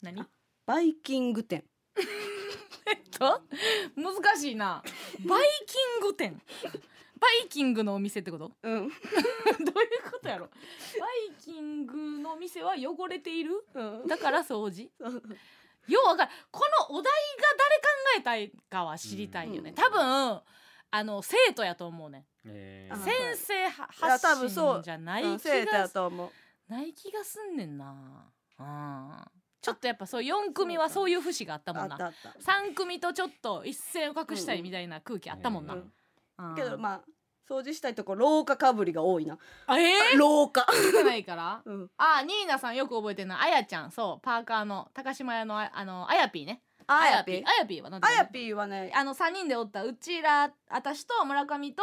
[0.00, 0.24] 何？
[0.64, 1.64] バイキング店。
[3.18, 3.42] と？
[3.96, 4.80] 難しいな。
[5.28, 6.40] バイキング店
[7.18, 8.52] バイキングのお店ってこと？
[8.62, 8.88] うん。
[8.90, 10.46] どういうことやろ？
[10.46, 13.66] バイキングの店は汚れている？
[13.74, 14.06] うん。
[14.06, 14.90] だから掃除？
[15.88, 16.30] ようわかる。
[16.50, 16.60] こ
[16.90, 17.10] のお題が
[17.58, 17.84] 誰考
[18.18, 19.74] えたいかは知りたいよね、うん。
[19.74, 20.42] 多分
[20.90, 22.26] あの生徒やと思うね。
[22.44, 22.94] えー。
[22.94, 25.34] あ先生発多分そう信じゃない気う。
[25.34, 26.72] ん生徒やがと思う。
[26.72, 28.30] ない気がすんねんな。
[28.58, 29.30] あ
[29.62, 31.94] ちょっとやっぱそう4組はそういう節があったもんな。
[31.94, 32.52] あったあった。
[32.52, 35.92] 3組とちょっと一線を隠したいみたいな空気あったもんな、うんうん
[36.56, 37.00] けどまあ
[37.48, 39.38] 掃除したいとこ廊下かぶりが多いな。
[39.66, 40.66] あえー、 廊下。
[40.92, 41.62] 少ないから？
[41.66, 41.90] うん。
[41.96, 43.90] あニーナさんよく覚えてるなあやちゃん。
[43.92, 46.62] そうパーカーの高島屋のああのあやぴーね。
[46.88, 47.82] あやぴあやぴー。
[47.82, 51.82] はなんていうのあやぴーはねあの3人でおったうちら私と村上と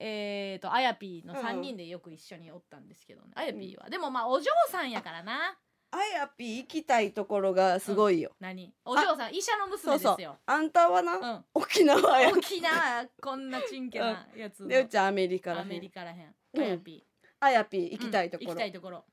[0.00, 3.88] えー、とあやぴーの3人でよく一緒におったんですけどね、あやぴーは。
[3.88, 5.56] でもまあお嬢さんやからな
[5.94, 8.72] あやぴー行きたいところがすごいよ、何？
[8.84, 10.16] お嬢さん医者の娘そうそう。
[10.16, 11.44] ですよあんたはな、うん。
[11.54, 12.30] 沖縄や。
[12.30, 16.34] 沖縄こんなちんけなやつのでうちはアメリカらアメリカらへん。
[16.54, 16.62] うん。
[16.62, 17.04] あやぴ。
[17.40, 19.04] あやぴ行きたいとこうん行ろ、きたいところ。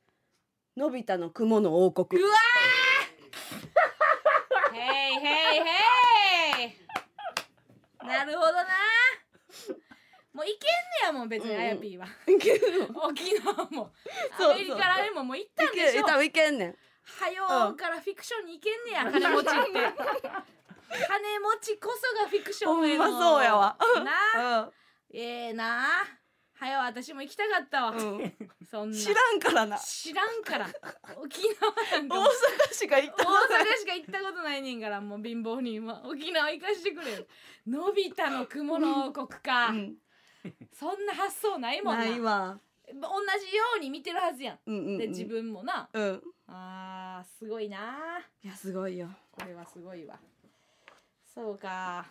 [0.78, 2.22] のび太の雲の王国。
[2.22, 4.76] うわー！
[4.78, 5.60] へいへい
[6.64, 8.68] へいなるほどな
[10.34, 12.06] もう行けんねやもん別にうんあやぴーは。
[13.08, 13.92] 沖縄も。
[14.38, 16.04] そうアメリカらへんももう行ったんでしょ。
[16.04, 16.76] 多分行けんねん。
[17.04, 19.12] はようからフィクションに行けんねや。
[19.12, 20.30] 金持ちって。
[21.08, 23.04] 金持ちこそがフィクションへの。
[23.06, 23.78] ほんまそうやわ。
[24.36, 24.62] な。
[24.62, 24.74] う
[25.12, 25.88] ええな。
[26.54, 28.34] はよ私も行きたかったわ、ん、うん、
[28.70, 28.98] そんな。
[28.98, 29.80] 知らんからな。
[29.80, 30.68] 知らんから。
[31.16, 37.26] 沖縄なんか大阪しか行った大阪しか行ったことないねんからもう貧乏に今沖縄行かしてくれよ。
[37.66, 39.96] のび太の雲の王国か、うん
[40.72, 42.06] そんな発想ないもんな。
[42.06, 42.60] ないわ。
[42.88, 45.90] 同じように見てるはずやん、うんうん、うん、で自分もな。
[45.94, 46.22] うん。
[46.48, 47.78] あーすごいな。
[48.44, 49.10] いやすごいよ。
[49.32, 50.20] これはすごいわ。
[51.34, 52.08] そうか。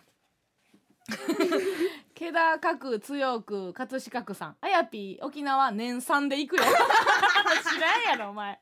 [2.13, 4.55] 気高く強く葛飾区さん。
[4.61, 6.63] あやぴー沖縄年3で行くよ。
[6.63, 8.59] 知らんやろお前。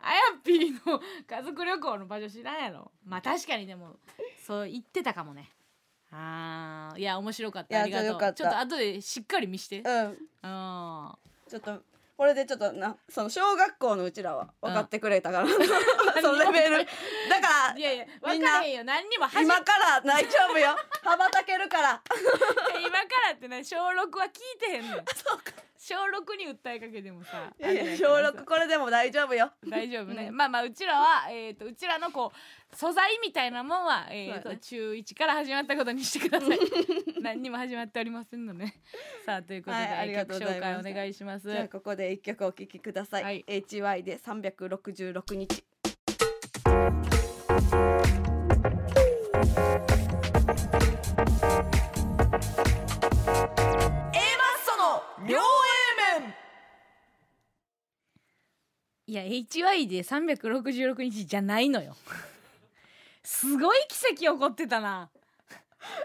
[0.00, 2.90] あやぴーの家族旅行の場所知らんやろ。
[3.04, 3.96] まあ確かにでも
[4.44, 5.50] そう言ってたかもね
[6.12, 7.82] あーいや面白かった。
[7.82, 8.32] ありがとう。
[8.34, 9.80] ちょっと後でしっかり見して。
[9.80, 10.06] うん。
[10.08, 11.12] うん
[11.48, 11.82] ちょっと
[12.16, 15.48] これでちょっとなその小学校のうちらは分かってくれたから、
[16.22, 16.84] そのレベル。
[17.28, 18.84] だからいやいやみ分んなからへんよ。
[18.84, 20.76] 何にも今から大丈夫よ。
[21.02, 22.02] 羽ばたけるから。
[22.78, 25.02] 今からってね小6は聞いてへんのよ
[25.84, 29.50] 小6に訴えかけてもさいやいやあれ小やからさ6これでも大丈夫よ。
[29.68, 30.36] 大丈夫ね、うん。
[30.36, 36.58] まあまあうちらは、えー、とうちらのこう素材みたいなもんは、えーと中1から始まったことにしてください。
[37.20, 38.66] 何にも始まっておりませんので。
[39.26, 41.50] さあということで、はいありがとうございます曲紹介お願いします。
[41.50, 43.44] じゃあここで一曲お聴きください、はい。
[43.48, 45.64] HY で366日
[54.14, 55.40] A マッソの両 A
[56.20, 56.34] 面
[59.12, 61.94] いや HY で366日じゃないのよ。
[63.22, 65.10] すごい奇跡起こってたな。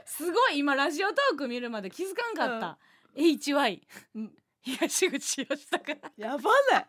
[0.04, 2.78] すごい今ラジオトーク見るまで気づかんかった、
[3.16, 3.80] HY
[4.16, 4.32] うん。
[4.62, 6.86] 東口義孝やばない。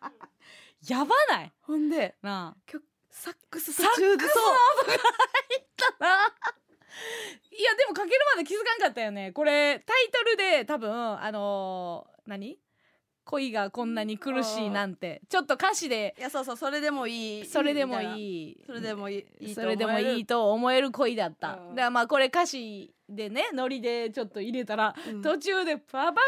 [0.89, 1.53] やばない。
[1.61, 2.61] ほんでなあ。
[2.67, 2.83] 曲
[3.13, 6.17] サックスサックスの音が入ったな。
[7.53, 9.31] いやでもかけるまで気づかんかったよね。
[9.31, 12.59] これタイトルで多分あのー何？
[13.29, 18.65] 恋がこんなに苦しいなんてちょっと歌詞でいやそうそうそれでもいいそれでもいい。
[18.67, 21.75] それでもいいそれでもいいとと思える恋だった、うん。
[21.75, 26.23] だからまあこれ歌詞でねノリでちょっと入れたら、思える、途中でパパパパパ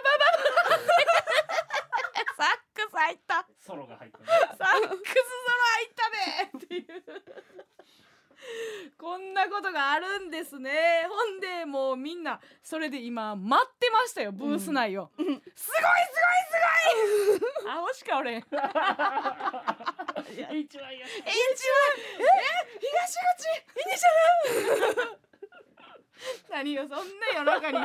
[2.36, 7.04] サックス入ったソロが入ったねサックスソロ入ったねっていう
[8.98, 11.06] こんなことがあるんですね。
[11.08, 17.70] ほんでもうみんなそれで今待ってましたよブース内を、すごいすごいすごい。
[17.72, 18.40] アホしかおれん。
[18.40, 18.66] 一番嫌
[20.58, 20.94] え一番。
[22.18, 22.22] え？
[22.80, 23.48] 東口？
[23.80, 25.29] イニシャル？
[26.50, 27.78] 何よそんな夜中に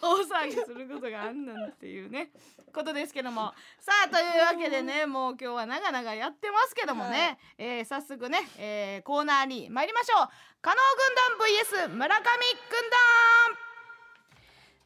[0.00, 2.30] 大騒ぎすることがあんなんっていうね
[2.72, 3.52] ことですけども。
[3.80, 10.28] さあというわけでねもう今日は長々やってますけどもね、えー早速ね、えーコーナーに参りましょう。
[10.62, 10.76] 加納
[11.28, 13.69] 軍団 VS 村上軍団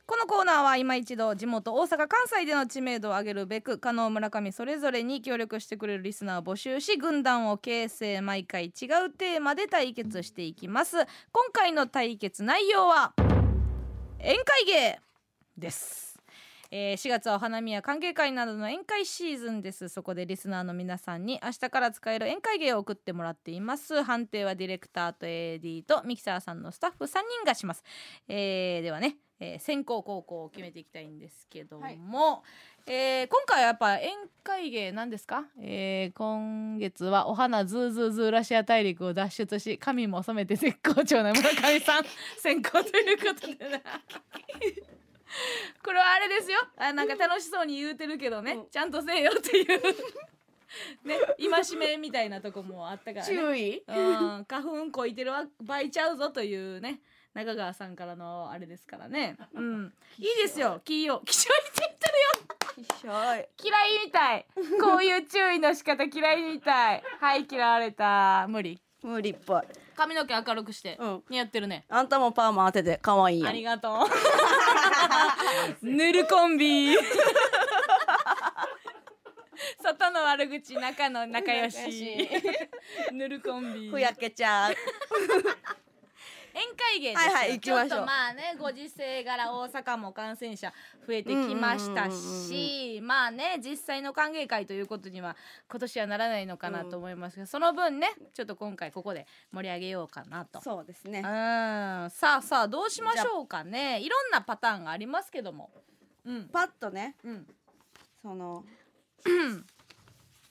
[0.06, 10.97] このコーナーは今一度地元大阪関西での知名度を上げるべく加納村上それぞれに協力してくれるリスナーを募集し軍団を形成毎回違うテーマで対決していきます。
[10.97, 11.06] 今
[11.52, 13.14] 回の対決内容は
[14.18, 15.01] 宴会芸
[15.56, 16.05] です。
[16.70, 19.89] えー4月はお花見や歓迎会などの宴会シーズンです。
[19.89, 24.02] そこでリスナーの皆さんに明日から使える宴会芸を送ってもらっています。
[24.02, 27.85] 判定はディレクターと AD とミキサーさんのスタッフ3人がします、
[28.28, 32.44] えーではね、えー先行後攻を決めていきたいんですけども、
[32.86, 34.11] えー今回はやっぱ宴
[34.43, 42.05] 会芸なんですか、えー今月はお花ズーズーズーラシア大陸を脱出し髪も染めて絶好調な村上さん
[42.39, 43.81] 先行ということでな
[45.82, 46.59] これはあれですよ。
[46.77, 48.70] あなんか楽しそうに言うてるけどね、うん。
[48.70, 49.66] ちゃんとせえよっていう。
[51.05, 53.35] ね戒めみたいなとこもあったからね。
[53.35, 53.82] 注意？
[53.86, 53.93] う
[54.40, 54.44] ん。
[54.44, 57.01] 花粉こいてるわ場合ちゃうぞというね
[57.35, 59.36] 中川さんからのあれですからね。
[59.55, 59.93] うん。
[60.19, 60.23] い。
[60.23, 60.81] いですよ。
[60.85, 62.86] 気を気象いって言ってるよ。
[63.01, 63.48] しょい。
[63.62, 64.47] 嫌いみたい。
[64.81, 67.02] こういう注意の仕方嫌いみたい。
[67.20, 68.47] はい嫌われた。
[68.48, 68.81] 無理。
[69.02, 69.62] 無理っぽい。
[69.97, 71.24] 髪の毛明るくして、うん。
[71.28, 71.85] 似合ってるね。
[71.89, 74.09] あんたもパーマ当てて可愛いありがとう。
[75.86, 76.97] ぬるコンビ。
[79.82, 82.28] 外の悪口中の仲良し。
[83.12, 83.90] ぬるコンビ。
[83.90, 84.74] ふやけちゃう
[86.55, 87.26] 宴会芸です。
[87.26, 90.72] よ、はいはいちょっとまあねご時世柄大阪も感染者
[91.06, 95.36] 増えてきましたうんうんうんうんしまあね実際の歓迎会ということには
[95.68, 100.60] 今年はならないのかなと思いますが、その分ねちょっと今回ここで盛り上げようかなと。
[100.60, 101.18] そうですね。
[101.18, 101.24] うん。
[101.24, 104.01] さあさあどうしましょうかね。
[104.01, 105.70] いろんなパターンがありますけども。
[106.24, 106.48] うん。
[106.48, 107.47] パッとねうん。
[108.22, 108.64] その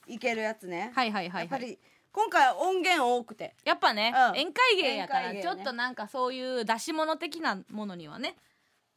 [0.06, 1.42] いけるやつね、はいはいはいはい。
[1.42, 1.78] やっぱり
[2.14, 3.56] 今回は音源多くて。
[3.64, 4.40] やっぱね、うん。
[4.40, 5.56] 宴会芸やから、宴会芸ね。
[5.56, 8.36] ちょっとなんかそういう出し物的なものにはね、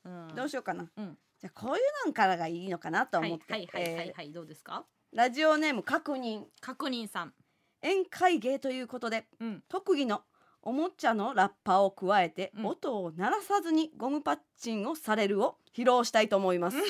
[0.05, 1.17] うん、どうしようかな、うん。
[1.39, 4.31] じゃあこういうのからがいいのかなとはい思って、はいはいはいえはい。
[4.31, 4.85] どうですか？
[5.13, 6.43] ーラジオネーム確認。
[6.61, 7.33] 確認さん。
[7.81, 9.63] 宴会芸ということでうん。
[9.67, 10.21] 特技の
[10.61, 12.65] おもちゃのラッパを加えて、うん。
[12.67, 16.77] 音を鳴らさずにゴムパッチンをされるを披露したいと思います。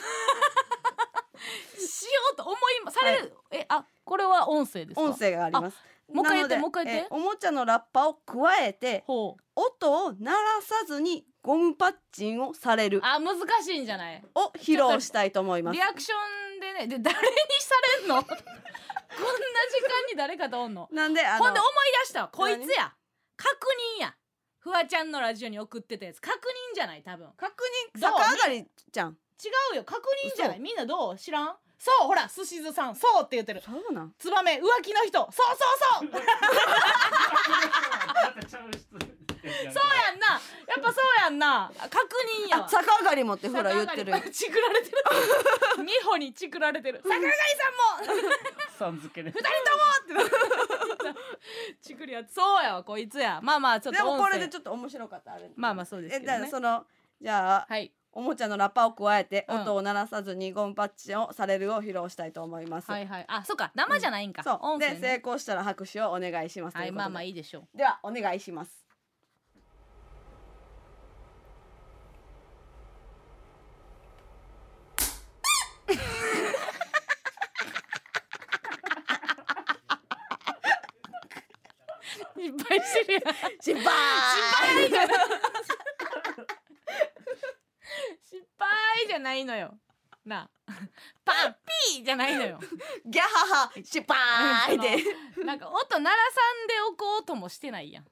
[1.79, 5.01] しようと思いまされる、えあこれは音声ですか？
[5.01, 5.77] 音声があります。
[6.13, 7.03] もう一回言ってもう一回言って。
[7.05, 9.35] えーおもちゃのラッパを加えて音
[10.05, 12.99] を鳴らさずにゴムパッチンをされる。
[13.03, 14.23] あ難しいんじゃない？
[14.35, 15.75] を披露したいと思います。
[15.75, 15.81] リ。
[15.81, 16.15] アクショ
[16.57, 17.23] ンでねで誰に
[17.59, 18.23] されんの？
[18.23, 20.87] こんな時間に誰かとおんの？
[20.91, 21.73] なんでほんで思い
[22.03, 22.29] 出したわ。
[22.29, 22.93] こいつや。
[23.35, 23.57] 確
[23.99, 24.15] 認や。
[24.59, 26.19] フワちゃんのラジオに送ってたやつ。
[26.21, 26.37] 確
[26.71, 27.29] 認じゃない多分。
[27.37, 27.63] 確
[27.95, 29.11] 認逆上がりじゃん。
[29.11, 29.15] 違
[29.73, 29.83] うよ。
[29.83, 30.01] 確
[30.31, 30.57] 認じゃない。
[30.57, 30.63] 嘘。
[30.63, 31.17] みんなどう？
[31.17, 31.57] 知らん？
[31.77, 33.61] そうほらすしずさんそうって言ってる。
[33.61, 34.13] そうなん？
[34.17, 35.19] ツバメ浮気の人。
[35.31, 35.55] そう
[36.01, 36.21] そうそう。
[39.47, 40.27] そうやんな。
[40.27, 41.71] やっぱそうやんな。
[41.89, 41.93] 確
[42.45, 44.11] 認や逆上がりもってほら言ってる。
[44.11, 44.97] 逆上がりチクられてる。
[45.85, 47.01] 美穂にチクられてる。
[47.05, 48.11] 逆上がりさ
[48.89, 49.31] んもさん付けで。
[49.31, 49.49] 二人
[50.13, 50.31] とも
[51.11, 51.19] って。
[51.81, 52.33] チクるやつ。
[52.33, 53.39] そうやわこいつや。
[53.41, 54.17] まあまあちょっでと音声。
[54.17, 55.49] もこれでちょっと面白かったあれ。
[55.55, 56.37] まあまあそうですけどね。
[56.37, 56.85] えだからその
[57.21, 62.89] じゃあはいおもちゃのラッパを加えてうん音を鳴らさずにゴムパッチンをされるを披露したいと思います。
[62.89, 66.77] はいはいあそうか生じゃないんか、そうで音声ね成功したら拍手をお願いします。
[66.77, 67.27] はいまあまあい。
[67.27, 68.71] いいでしょうではお願いします。
[82.35, 83.93] 失敗してるやん失敗。
[88.29, 89.77] 失敗じゃないのよ。
[90.25, 90.73] なあ。
[91.23, 91.55] パン
[91.93, 92.59] ピーじゃないのよ。
[93.05, 94.97] ギャハハ失敗で。
[95.33, 98.05] そのなんか音鳴らさんでおこうともしてないやん。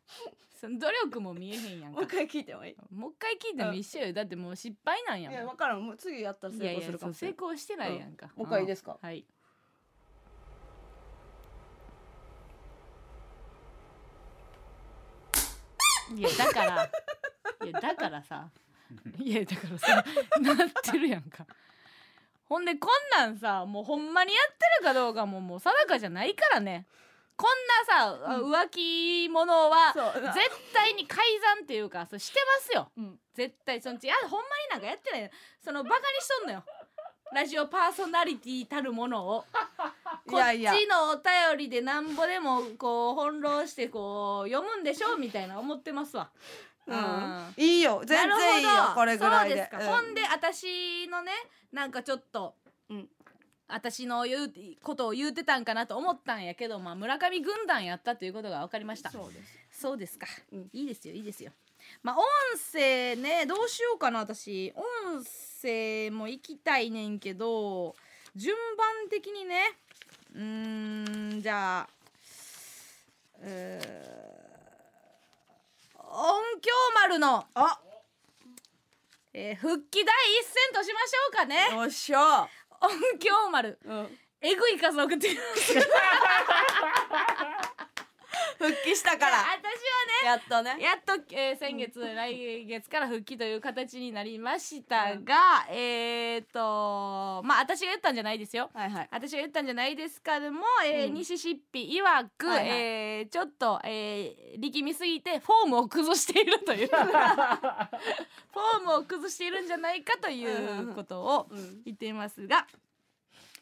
[0.59, 1.99] その努力も見えへんやんか。
[1.99, 2.75] もう一回聞いてもいい？
[2.93, 4.13] もう一回聞いても一緒よ。
[4.13, 5.85] だってもう失敗なんやいやもん分からん。
[5.85, 7.33] もう次やったら成功するかもしれない。
[7.33, 8.97] 成功してないやんか、もう一回いいですか？
[9.01, 9.25] はい。
[16.15, 16.89] いやだから
[17.65, 18.49] いやだからさ
[19.19, 20.05] いやだからさ
[20.39, 21.45] なってるやんか。
[22.47, 26.85] ほんでこんなんさもうほんまにやってるかどうかももう定かじゃないからね。
[27.35, 27.49] こん
[27.89, 28.51] なさ、うん。
[28.51, 32.91] 浮気者はそう絶対に改ざんっていうかそうしてますよ。
[32.97, 33.19] うん。
[33.33, 36.63] 絶対そのいやほんまになんかやってないそのバカにしとんのよ。
[37.33, 39.45] ラジオパーソナリティたるものを
[40.29, 46.29] こっちのお便りでなんぼでもこう翻弄してこう読むんでしょうみたいな思ってますわ。
[46.87, 47.53] うん。
[47.57, 48.01] いいよ。
[48.05, 48.69] 全然いいよ。
[48.93, 49.55] これぐらいで。
[49.55, 51.31] そうですか、ほんで私のね
[51.71, 52.55] なんかちょっと、
[52.89, 53.09] うん。
[53.67, 54.53] 私の言う
[54.83, 59.09] ことを言うてたんかなと思ったんやけど、まあ、村上軍団やったということが分かりました。
[59.09, 59.81] そうです。
[59.81, 60.69] そうですか、うん。
[60.71, 61.51] いいですよいいですよ。
[62.03, 62.23] まあ音
[62.71, 64.71] 声ねどうしようかな私。
[64.75, 65.23] 音
[65.61, 67.95] 声も行きたいねんけど
[68.35, 69.63] 順番的にね
[70.35, 71.89] うーんじゃあ
[73.41, 74.34] うー
[76.17, 77.77] 音響丸のあ。
[79.33, 81.75] えー復帰第一戦としましょうかね。
[81.75, 82.47] よっしゃ。
[82.81, 83.77] 音響丸。
[83.83, 84.17] うん。
[84.39, 85.73] えぐい数送ってきます
[88.57, 89.37] 復帰したから。
[89.37, 90.77] 私はねやっとね。
[90.79, 98.69] やっと、えー先月、来月から復帰という形になりましたが、えっ、とまあ私が言ったんじゃないですよ。
[98.73, 99.09] はいはい。
[99.11, 101.13] 私が言ったんじゃないですかでも、えーうん。
[101.15, 102.67] 西シッピ曰く、はいはい。
[102.67, 106.87] えーちょっと、えー力みすぎてフォームを崩しているという。
[106.89, 111.83] フォームを崩しているんじゃないかということをうん。
[111.85, 112.67] 言っていますが、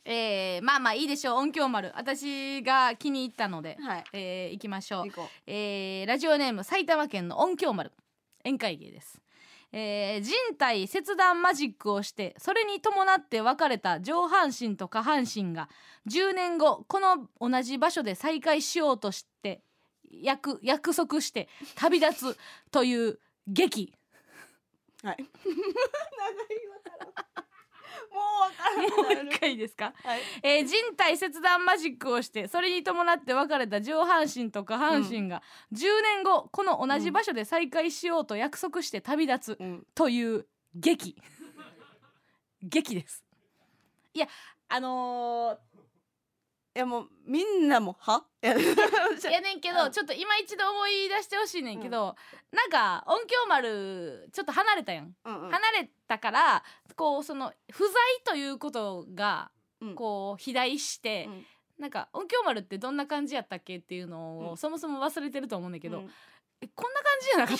[0.05, 1.35] えーまあまあいいでしょう。
[1.37, 1.91] 音響丸。
[1.95, 4.03] 私が気に入ったので、はい。
[4.13, 5.05] えー行きましょう。
[5.05, 7.91] 行こえーラジオネーム埼玉県の音響丸。
[8.45, 9.21] 宴会芸です、
[9.71, 15.69] えー人体切断マジックをしてそれに伴って分かれた上半身と下半身が
[16.09, 19.61] 10年後この同じ場所で再会しようとして
[20.11, 22.37] 約約束して旅立つ
[22.69, 23.93] という劇。
[25.03, 25.17] うはい。
[25.43, 26.83] 長いわ。
[26.83, 27.42] からんも
[28.19, 30.21] うわからんもう一回いいですか、はい。
[30.43, 35.41] えー人体切断マジックをしてそれに伴って別れた上半身と下半身が
[35.73, 39.83] 10年後この同じ場所で再会しようと約束して旅立つうん。
[39.95, 40.45] という
[40.75, 41.15] 劇。
[42.61, 43.23] 劇です。
[44.13, 44.27] いや
[44.69, 45.57] あの
[46.75, 48.23] いやもうみんなもは？
[48.41, 49.75] やー、やねんけうん。
[49.75, 52.15] どちょっと今一度思い出してほしいねんけど、
[52.51, 55.51] なんか音響丸ちょっと離れたやん、うんうん。
[55.51, 56.63] 離れたから
[56.95, 57.93] こうその不在
[58.25, 59.51] ということが
[59.81, 59.95] うん。
[59.95, 61.45] こう肥大して、うん。
[61.79, 64.57] なんか音響丸ってどんな感じやったっけっていうのを、うん。
[64.57, 66.09] そもそも忘れてると思うんだけど、うん
[66.63, 67.57] えこんな感じじゃなかっ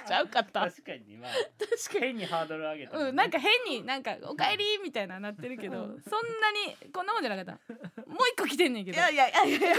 [0.08, 0.60] ちゃうかった。
[0.62, 1.30] 確かにまあ。
[1.32, 2.06] 確かに。
[2.10, 6.02] 変にハードル上げたうん、なんか変になんか「おかえり」みたいななってるけど、うん。
[6.02, 7.72] そんなにこんなもんじゃなかった。
[8.06, 8.96] もう一個来てんねんけど。
[8.96, 9.58] いやいやいやいや。
[9.58, 9.76] いや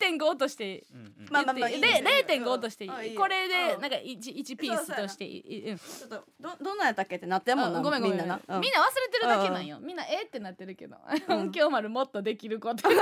[0.00, 1.28] 0.5落としてうんうん。
[1.30, 3.14] まあまあまあいいですてで0.5落としていい。
[3.16, 5.70] これでうんなんか 1, 1ピースとしていい。
[5.70, 5.78] うん。
[5.78, 8.16] ちょっとどどんなんやったっけってなってんもんなごめんごめん。
[8.18, 8.40] みんなな。
[8.56, 8.60] うん。
[8.60, 9.78] みんな忘れてるだけなんよ。
[9.80, 10.96] みんなえーってなってるけど。
[11.28, 11.38] うん。
[11.40, 12.88] 音響丸もっとできること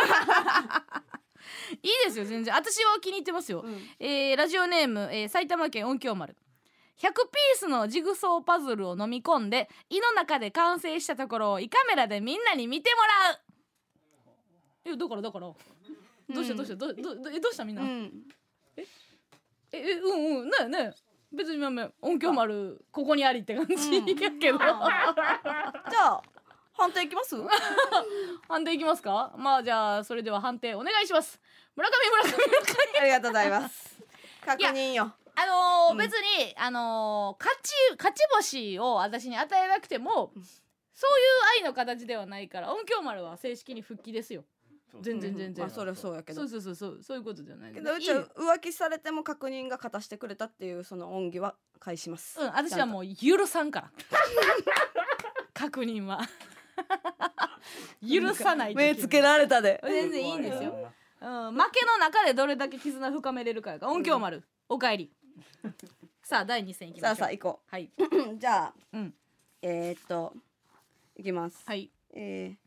[1.82, 2.54] いいですよ全然。
[2.54, 3.60] 私は気に入ってますよ。
[3.60, 3.88] うん。
[3.98, 6.36] えーラジオネーム、えー埼玉県音響丸。
[6.98, 13.40] 100ピースのジグソーパズルを飲み込んで胃の中で完成したところを胃カメラでみんなに見てもらう。
[14.84, 15.46] えだからだから。
[15.48, 18.24] どうしたどうしたどどどえどうしたみんな、うん。
[18.76, 18.84] え
[19.72, 20.50] えうんうん。
[20.50, 21.12] ねえねえ。
[21.32, 24.08] 別にまあまあ音響丸ここにありって感じうん。
[24.08, 26.22] やけど、 じゃあ
[26.74, 27.36] 判定いきます？
[28.48, 29.34] 判定いきますか？
[29.36, 31.40] まあじゃあそれでは判定お願いします。
[31.76, 33.00] 村上村上村上。
[33.00, 34.02] ありがとうございます。
[34.44, 35.12] 確認よ。
[35.34, 35.98] あのーうん。
[35.98, 40.42] 別にあのー勝ち勝ち星を私に与えなくても、うん。
[40.94, 44.44] そういう愛の形ではないから音響丸は正式に復帰ですよ。
[45.00, 45.64] 全然全然。
[45.64, 46.46] まあそれはそうやけど。
[46.46, 52.38] そうそうそうそうそういうことじゃないけどうちは浮気されても確認が勝たしてくれたっていうその恩義は返します。
[52.40, 53.90] うん私はもう許さんから。
[55.54, 56.20] 確認は
[58.08, 59.80] 許さない目つけられたで。
[59.84, 60.70] 全然いいんですよ、
[61.20, 65.12] うん、負けの中でどれだけ絆深めれるかやから音響丸、おかえり。
[66.22, 67.16] さあ第2戦いきましょう。
[67.16, 69.14] さあさあ行こはい、う じゃあうん、
[69.60, 70.34] えー、っと
[71.16, 71.62] いきます。
[71.66, 71.90] はい。
[72.12, 72.62] えー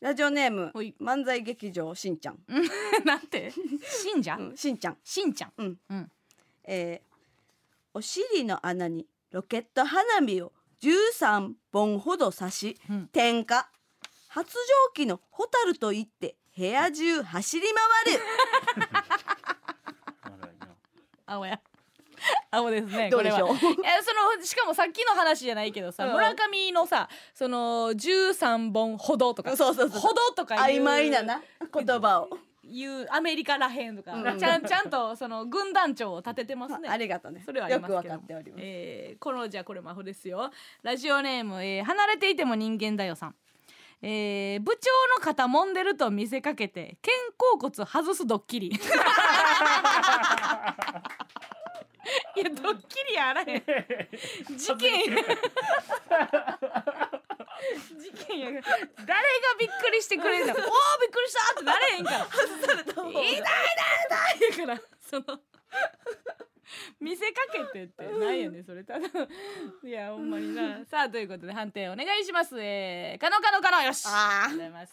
[0.00, 2.38] ラジオネーム漫才劇場しんちゃん、
[3.04, 3.52] なんて？
[3.82, 4.98] 信者、うん、しんちゃん。
[5.02, 5.52] しんちゃん。
[5.56, 5.80] うん。
[5.90, 6.12] うん。
[6.62, 7.08] えー
[7.94, 10.52] お尻の穴にロケット花火を
[10.82, 13.06] 13本ほど刺し、うん。
[13.08, 13.68] 点火。
[14.28, 17.66] 発情期のホタルと言って部屋中走り
[18.04, 18.20] 回る。
[21.26, 21.60] 青や。
[22.50, 23.48] 青ですねどうでしょう？
[23.48, 23.72] これは。
[23.74, 26.12] いやそのしかもさっきの話じゃないけどさ、うん。
[26.12, 30.00] 村上のさその13本ほどとかそうそうそう。
[30.00, 31.42] ほどとか曖昧なな
[31.72, 32.30] 言葉を
[32.68, 36.88] いうアメリカらへんとか、うんちゃんちゃんとその軍団長を立ててますね。
[36.88, 37.42] ありがとうね。
[37.44, 37.96] それはありますけど。
[37.96, 40.50] わかっております、えーこのじゃあこれ魔法ですよ。
[40.82, 43.34] ラジオネーム、えー離れていても人間だよさん。
[44.02, 48.68] えー部長の肩揉んでると見せかけて肩甲骨外すドッキリ。
[52.36, 53.62] いやドッキリやあらへん。
[54.56, 54.92] 事件
[57.98, 58.64] 事件んや誰が
[59.58, 62.26] びっくりしてくれんのおーびっくりしたってなれへんから。
[62.26, 65.40] 痛い痛い痛いやからその
[67.00, 68.84] 見せかけてってなんやねんそれ。
[68.84, 69.06] ただ
[69.84, 70.84] いやほんまにな。
[70.84, 72.60] さあということで判定お願いします。
[72.60, 74.04] えー、かのかのかのよし。
[74.06, 74.92] ありがとうございます。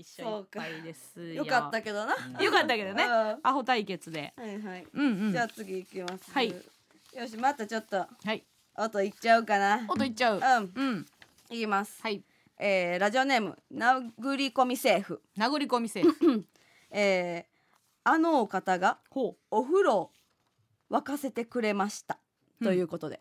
[0.00, 1.34] 一緒いっぱいですよ。
[1.34, 2.14] よかったけどな。
[2.40, 3.04] よかったけどね。
[3.04, 3.38] うん。
[3.42, 4.32] アホ対決で。
[4.36, 4.86] はいはい。
[4.92, 5.32] うんうん。
[5.32, 6.30] じゃあ次行きます。
[6.32, 6.48] はい。
[6.48, 7.96] よし、またちょっと。
[7.98, 8.44] はい。
[8.76, 9.84] 音いっちゃうかな。
[9.88, 10.38] 音いっちゃう。
[10.38, 11.06] うん、うん
[11.50, 12.00] いきます。
[12.02, 12.22] はい
[12.58, 15.22] えー、ラジオネーム殴り込み政府。
[15.36, 16.44] 殴り込みセーフ
[16.92, 17.70] えー、
[18.04, 20.10] あのお方がほうお風呂を
[20.90, 22.18] 沸かせてくれました。
[22.60, 23.20] うんということで、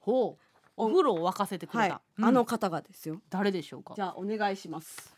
[0.00, 0.42] ほう
[0.76, 3.22] お風呂を沸かせてくはいれた、、うんあの方がですよ。
[3.30, 3.94] 誰でしょうか？
[3.94, 5.14] じゃあお願いします。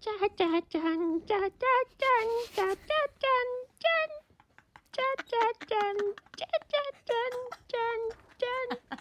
[0.00, 1.96] チャチャチャンチャチャチャンチャチャチャン
[2.52, 2.76] チャン
[4.92, 8.94] チャチャチャンチャチャチャンチャンチャン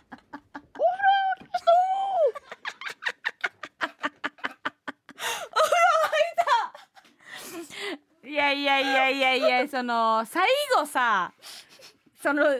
[8.26, 11.34] いやいやいやいやいやその最後さ
[12.22, 12.44] その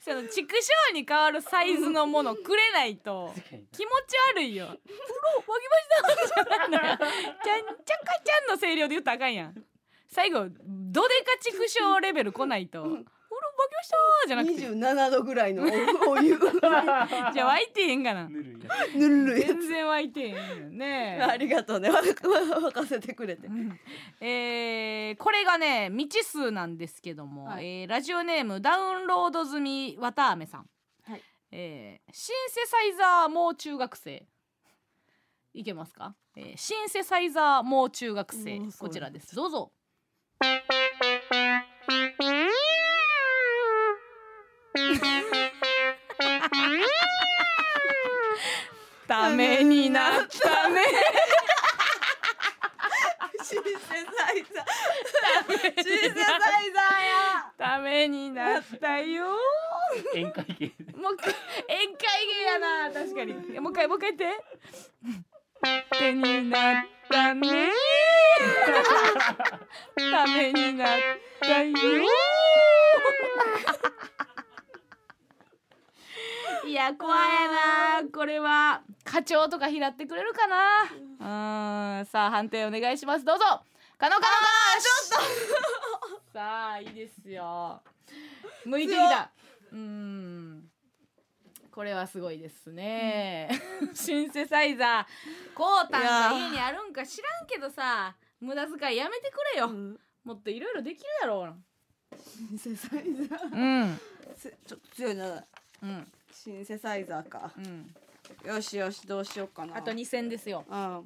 [0.00, 0.54] その畜
[0.88, 3.34] 生に変わるサイズのものくれないと
[3.72, 4.66] 気持ち悪いよ。
[4.66, 4.80] 風呂
[5.40, 5.76] 沸きま
[6.16, 6.44] した。
[6.68, 6.96] ちゃんちゃか
[8.24, 9.64] ちゃんの声量で言ったらあかんやん。
[10.08, 12.98] 最後どでか畜生レベル来ないと。
[13.60, 13.96] 風呂沸きました
[14.28, 15.66] じゃなく二て十七度ぐらいのお
[16.12, 16.36] お湯。
[16.38, 18.28] じゃあ沸いてへんかな。
[18.28, 21.28] ぬるいやぬるいや全然沸いてへんよねつ。。
[21.28, 21.90] ありがとうね。
[21.90, 23.48] わ 沸かせてくれて。
[24.20, 30.70] えーこれがね未知数なんですけども、はいえーラジオネームダウンロード済みわたあめさん、
[31.02, 34.26] はいえーシンセサイザーもう中学生
[35.52, 39.72] いけますか、えーシンセサイザーもう中学生こちらですどうぞ
[49.10, 50.82] ためになったね。
[53.42, 55.82] シンセサイザー。
[55.82, 57.52] シンセサイザーや。
[57.58, 59.24] ためになったよ。
[60.14, 60.66] 宴会芸
[60.96, 61.34] もう一回
[61.66, 62.92] 宴会芸やな。
[62.92, 63.34] 確かに。
[63.52, 64.38] えもう一回もう一回言って。
[65.98, 67.72] 手になったね。
[69.96, 70.88] ためになっ
[71.40, 71.74] たよ
[76.70, 77.18] いや怖い
[78.04, 81.98] なこれは課長とか拾ってくれるかな？
[81.98, 83.44] うんさあ判定お願いしますどうぞ
[83.98, 84.20] かのかのか
[84.80, 87.82] ちょっとさあいいですよ
[88.64, 89.32] 向いてきた
[89.72, 90.70] うん
[91.72, 93.48] これはすごいですね、
[93.92, 99.68] シンセサイザーこうたんが家にあるんか知らんけどさ無駄遣いやめてくれよ、
[100.24, 101.48] もっといろいろできるやろ
[102.12, 103.54] うシンセサイザー。
[103.54, 104.00] うん
[104.40, 105.44] ちょっと強いな。
[105.82, 107.52] うんシンセサイザーか。
[107.56, 107.94] うん
[108.44, 109.76] よしよしどうしようかな。
[109.76, 110.96] あと2戦ですようん。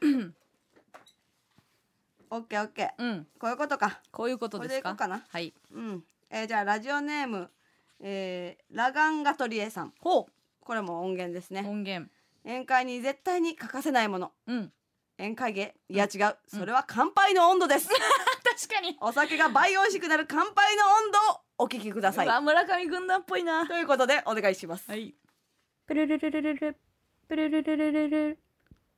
[0.00, 0.34] うん
[2.30, 3.02] オッケーオッケー。
[3.02, 4.00] うんこういうことか。
[4.10, 4.74] こういうことですか？
[4.74, 5.24] でいこうかな。
[5.28, 6.04] はいうん。
[6.30, 7.50] えー、じゃあラジオネーム、
[8.00, 9.92] えー、ラガンガトリエさん。
[10.00, 10.28] ほ
[10.60, 11.60] これも音源ですうね。
[11.66, 12.10] 音源
[12.44, 14.32] 宴会に絶対に欠かせないもの。
[14.46, 14.72] うん
[15.18, 16.36] 宴会芸いや違う。
[16.48, 17.88] それは乾杯の温度です。
[18.68, 22.26] 確かにお酒が倍美味しくなる乾杯の温度をお聞きください。
[22.26, 23.66] うわ村上軍団っぽいな。
[23.66, 24.90] ということでお願いします。
[24.90, 25.14] はい。
[25.86, 26.76] プルルルルルル
[27.28, 28.38] プルルルルルル。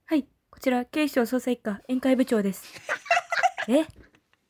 [0.07, 2.65] はいこちら警視庁捜査一課宴会部長です。
[3.69, 3.87] え？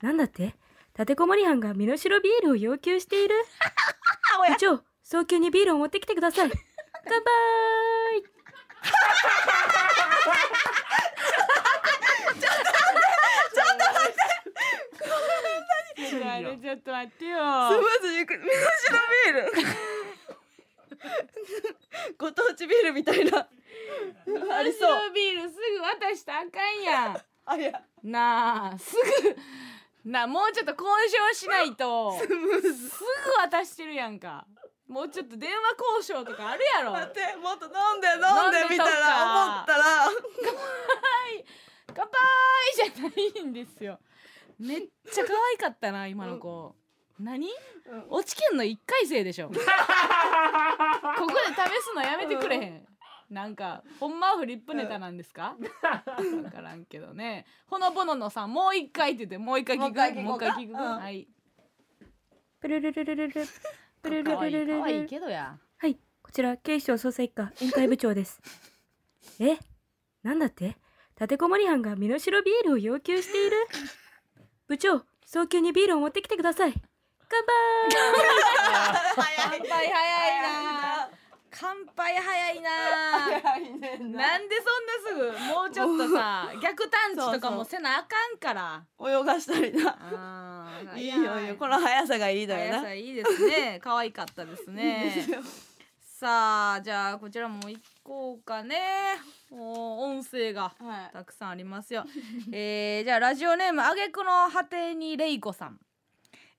[0.01, 0.55] なんだって？
[0.95, 3.35] 立てこもり犯が身代ビールを要求している？
[4.49, 6.51] 部長早急にビールを持ってきてください。
[7.05, 7.25] 乾杯
[16.39, 17.39] あれちょっと待ってよ。
[17.39, 18.35] スムーズにいく。
[18.35, 18.99] 味噌汁
[19.33, 19.79] ビール。
[22.19, 23.39] ご当地ビールみたいな。
[23.39, 24.93] ありそう。
[24.93, 27.25] 白ビールすぐ渡したらあかんやん。
[27.45, 27.83] あいや。
[28.03, 28.97] なあす
[30.05, 30.11] ぐ。
[30.11, 30.89] なあもうちょっと交
[31.33, 32.19] 渉しないと。
[32.19, 32.37] すぐ
[33.39, 34.47] 渡してるやんか。
[34.87, 35.57] もうちょっと電話
[36.01, 36.93] 交渉とかあるやろ。
[36.93, 40.09] 待ってもっと飲んで飲んでみたら思ったら。
[41.95, 42.19] 乾杯
[42.77, 43.99] じゃないんですよ
[44.59, 44.81] めっ
[45.13, 46.75] ちゃ可愛かったな今の子。
[47.19, 47.49] 何？
[47.49, 48.05] うん。
[48.11, 49.49] 落ち券の一回生でしょ。
[49.51, 49.65] ここで
[51.55, 52.87] 試すのやめてくれへん。
[53.31, 55.57] なんかほんまはフリップネタなんですか？
[56.17, 57.47] 分からんけどね。
[57.67, 60.21] ほのぼののさんもう一回って言ってもう一回聞く？
[60.23, 60.71] もう一回聞く？
[60.71, 60.77] うん。
[60.77, 61.29] はい。
[62.61, 63.47] プルルルルルル
[64.03, 68.41] プルルルルル可愛いルけどやはいこちら警視庁捜査一課宴会部長です
[69.39, 69.59] え
[70.25, 70.77] なんだって
[71.15, 73.57] 立てこもり犯が身代ビールを要求している
[74.69, 76.75] 部長早急にビールを持ってきてください。
[77.27, 77.99] 乾杯。
[78.71, 81.09] 乾杯早いな。
[81.51, 82.71] 乾杯早いな。
[83.41, 84.29] 早いねんな。
[84.29, 85.55] なんでそんなすぐ？
[85.55, 88.85] もうちょっとさ 逆探知とかもせなあかんから。
[89.01, 90.71] 泳がしたりな。
[90.95, 91.57] いいよいいよ。
[91.57, 93.81] この速さがいいだよ速なさいいですね。
[93.83, 95.43] 可愛かったですね。
[96.21, 99.19] さあじゃあこちらも行こうかね
[99.51, 101.13] もう音声がはい。
[101.13, 102.05] たくさんありますよ。
[102.53, 105.81] えー、じゃあラジオネームあげくの果てにれいこさん。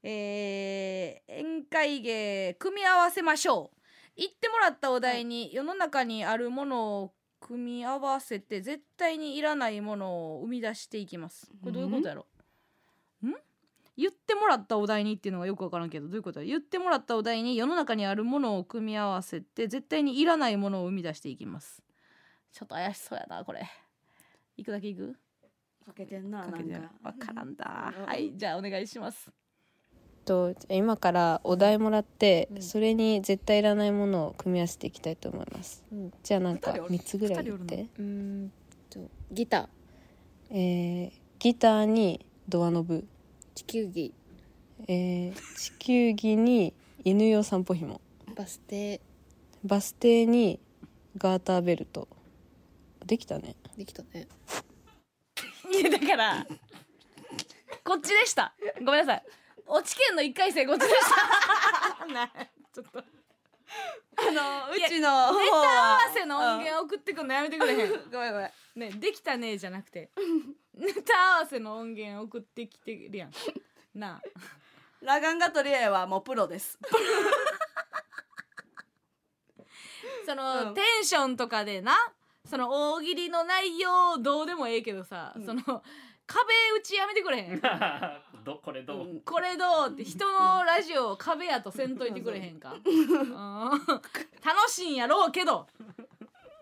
[0.02, 3.78] えー、宴会芸組み合わせましょう。
[4.16, 11.52] 言ってもらったお題に世の中にあるものを組み合わせて絶対にいらないものを生み出していきます。
[11.64, 12.26] これどういうことやろ？
[13.26, 13.36] ん？
[13.98, 16.45] 言ってもらったお題にっていうのがよくわからんけどどういうことや？
[16.45, 21.84] 言ってもらったお題に世の中にあるものを組み合わせて絶対にいらないものを生み出していきます
[22.52, 23.66] ちょっと怪しそうやなこれ。
[24.58, 25.16] 行くだけ行く？
[25.86, 26.92] かけてんななんか。
[27.04, 27.94] わからんだ。
[27.98, 28.06] うん。
[28.06, 29.32] はいじゃあお願いします。
[30.26, 35.84] と今からお題もらって、それに絶対いらないものを組み合わせていきたいと思います、
[36.22, 37.88] じゃあなんか二人おる3つぐらい言って。
[37.98, 38.52] うーん
[38.92, 39.00] と
[39.32, 39.68] ギター。
[40.52, 43.08] えー、ギターにドアノブ、
[43.56, 44.14] 地球儀。
[44.88, 46.74] えー、地球儀に
[47.04, 48.00] 犬用散歩紐。
[48.36, 49.02] バス停。
[49.64, 50.60] バス停に
[51.18, 52.08] ガーターベルト
[53.06, 53.56] できたね。
[53.78, 54.28] できたね。
[55.72, 56.48] いやだから
[57.84, 58.54] こっちでした。
[58.80, 59.24] ごめんなさい。
[59.66, 60.94] 落ち券の一回生こっちでし
[62.00, 62.06] た。
[62.12, 63.00] なちょっと。
[63.00, 67.90] あのうちの方ネタ合はわせの音源送ってくんのやめてくれへん。
[68.12, 68.52] ごめんごめん。
[68.76, 70.12] ねできたねじゃなくて。
[70.74, 73.32] ネタ合わせの音源送ってきてるやん。
[73.94, 74.22] なあ。
[75.02, 76.78] ラガンガトリエはもうプロです。
[80.26, 80.74] その、うん。
[80.74, 81.96] テンションとかでな
[82.45, 85.61] その大喜利の内容どうでもええけどさ、その
[86.26, 86.44] 壁
[86.78, 87.61] 打ちやめてくれへん。
[88.45, 93.70] どこれどう、うんこれどうって人のラジオを壁やとせんといてくれへんか、うん。
[94.44, 95.68] 楽しいんやろうけど。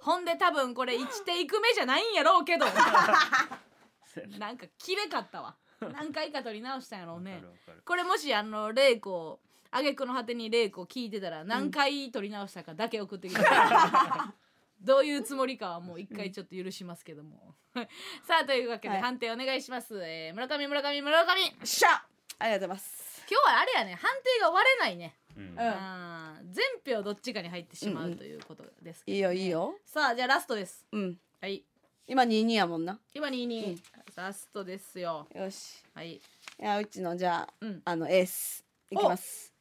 [0.01, 2.65] ほんで多分これ1テイク目じゃないんやろうけど。
[4.39, 5.55] なんかきれかったわ。
[5.79, 7.33] 何回か撮り直したんやろうね。
[7.33, 7.83] わかるわかる。
[7.85, 9.39] これもしあの玲子
[9.69, 13.41] 挙句の果てに玲子聞いてたら何回撮り直したかだけ送ってきて、
[14.81, 17.55] どういうつもりかはもう一回ちょっと許しますけども、
[18.23, 19.01] さあというわけではい。
[19.01, 21.47] 判定お願いします、えー村上村上村上。
[21.47, 21.89] 今しゃ
[22.39, 23.07] ありがとうございます。
[23.27, 23.95] 日はあれやね。
[23.95, 25.49] 判定が割れないね、うん。
[25.51, 25.59] うん。
[25.59, 29.77] あー全票どっちかに入ってしまうんううんということですけどいいよいいよ。
[29.85, 30.85] さあじゃあラストです。
[30.91, 31.19] うん。
[31.41, 31.63] はい。
[32.07, 32.99] 今22やもんな。
[33.13, 33.81] 今にに、
[34.15, 35.27] ラストですよ。
[35.35, 35.83] よし。
[35.93, 36.13] はい。
[36.13, 36.21] い
[36.59, 37.81] やうちのじゃあ、うん。
[37.83, 38.63] あのエース。
[38.89, 39.53] いきます。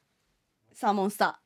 [0.72, 1.40] サーモンスタ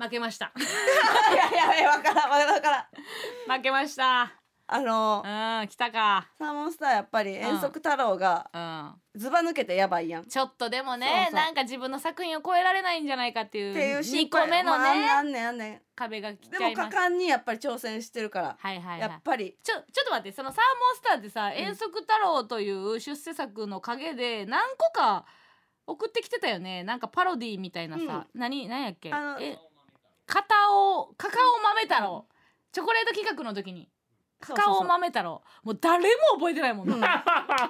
[0.00, 0.52] 負けました。
[0.56, 0.60] ー
[1.34, 3.56] いやいやいやわからんわからんわからん。
[3.56, 4.32] 負けました。
[4.68, 6.28] あのうん来たか。
[6.38, 9.20] サーモンスターやっぱり遠足太郎がうん。
[9.20, 10.22] ずば抜けてやばいやん。
[10.22, 11.34] っちょっとでもねそうそう。
[11.34, 14.42] なんか自分の作品を超えられないんじゃないかっていうていう2心配。
[14.44, 15.82] 個目のまああんね、ねんあんねん。
[15.94, 19.00] 壁が来んでも果ちゃいます敢にやっぱり挑戦してるから、はいはいはい。
[19.00, 19.58] やっぱり。
[19.62, 25.26] ちょちょっと待ってそのサーモンスターってさ「遠足太郎」という出世作の陰で何個か
[25.86, 26.82] 送ってきてたよね。
[26.84, 29.12] なんかパロディーみたいなさ、何何やっけ？
[29.12, 29.58] あのえ？
[30.26, 32.26] カカオカカオ豆太郎。
[32.72, 33.88] チョコレート企画の時に。
[34.40, 35.42] カカオ豆太郎。
[35.62, 37.00] もう誰も覚えてないもんな、うん。
[37.02, 37.16] ちゃんと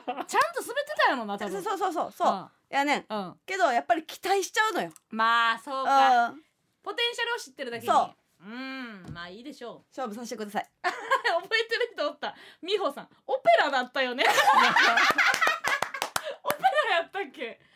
[0.06, 1.62] 滑ってたよな多分。
[1.62, 2.12] そうそうそうそう。
[2.12, 2.98] そう、いやね。
[2.98, 4.92] んうん、うん、けどやっぱり期待しちゃうのよ。
[5.10, 6.28] まあそうか。
[6.28, 6.42] うん。
[6.82, 7.92] ポテンシャルを知ってるだけに。
[7.92, 8.16] そう。
[8.44, 9.84] うんまあいいでしょう。
[9.90, 10.70] 勝負させてください。
[10.82, 12.34] 覚えてる人おった。
[12.62, 13.08] 美穂さん。
[13.26, 14.24] オペラだったよね。
[16.42, 16.54] オペ
[16.90, 17.60] ラやったっけ？
[17.60, 17.71] オ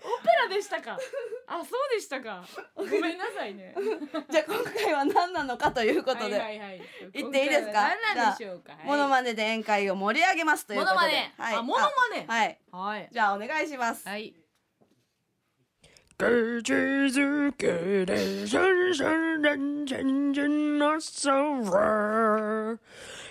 [0.00, 0.08] ペ
[0.48, 0.96] ラでしたか？
[1.48, 2.44] あそうでしたか。
[2.74, 3.74] ごめんなさいね。
[4.30, 7.72] じゃあ今回は何なのかということで、はいはいはい、言っていいですか？
[8.04, 8.74] 何なんでしょうか？
[8.84, 11.06] モノマネで宴会を盛り上げますというモことで。
[11.06, 12.24] ノマネ、はい、あモノマネ。
[12.28, 12.58] あはい。
[12.70, 13.08] はい。
[13.10, 14.34] じゃあお願いします、はい。
[16.18, 16.24] 口
[16.72, 19.08] づけでシャンシャ
[19.38, 22.78] ンランチャンチャンの空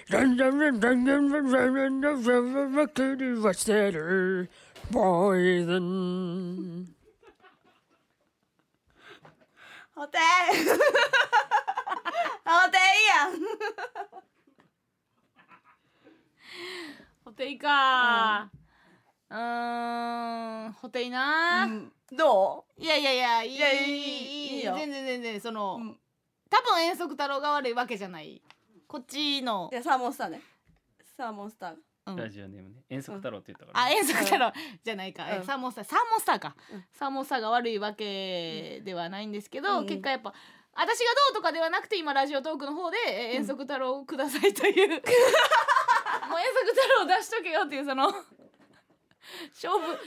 [0.10, 5.34] ランランランランランランランランランランランラン狂わせるポイズンおてんお
[10.07, 10.22] てん
[13.03, 13.34] やん
[17.26, 18.49] ホテイか
[19.30, 23.97] うーんホテイな、うんどいやいやいやいいいやいいいい
[24.53, 25.97] いいいよ全然全然その、うん
[26.49, 28.41] 多分遠足太郎が悪いわけじゃない
[28.88, 30.41] こっちのういやサーモンスターね
[31.18, 31.76] サーモンスター
[32.08, 32.16] うん。
[32.16, 32.84] ラジオネームね。
[32.90, 34.52] 遠足太郎って言ったから、あ遠足太郎。
[34.84, 35.46] じゃないか、えうん。
[35.46, 36.86] サーモンスターサーモンスターか、うん。
[36.94, 39.86] サーモンスターが悪いわけではないんですけど、うん。
[39.86, 40.34] 結果やっぱ
[40.74, 45.06] 私がどうとかではなくて今ラジオトークの方でえ遠足太郎をくださいという、 もう遠足
[46.70, 48.14] 太郎を出しとけよっていうその
[49.54, 49.88] 勝負。
[49.88, 50.04] ベース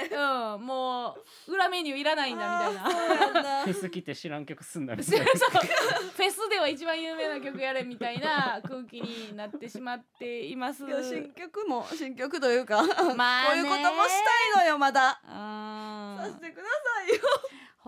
[0.00, 0.16] あれで。
[0.16, 3.42] うんもう裏メニューいらないんだみたいな。
[3.42, 10.86] なフェス来て知らん曲すんだみたそういなフェスでは一番有名な曲やれみたいな 空気になってしまっています。
[10.86, 12.82] けど新曲も新曲というか、
[13.14, 13.62] まあね。
[13.62, 14.10] こういうこともし
[14.54, 15.20] たいのよまだ。
[15.24, 17.22] あーさせてくださいよ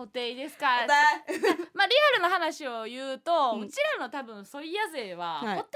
[0.01, 0.93] 補填ですかだ
[1.75, 5.57] まあリアルな話を言うと、ううんちらの多分ソイヤ勢ははい。
[5.57, 5.67] 補填世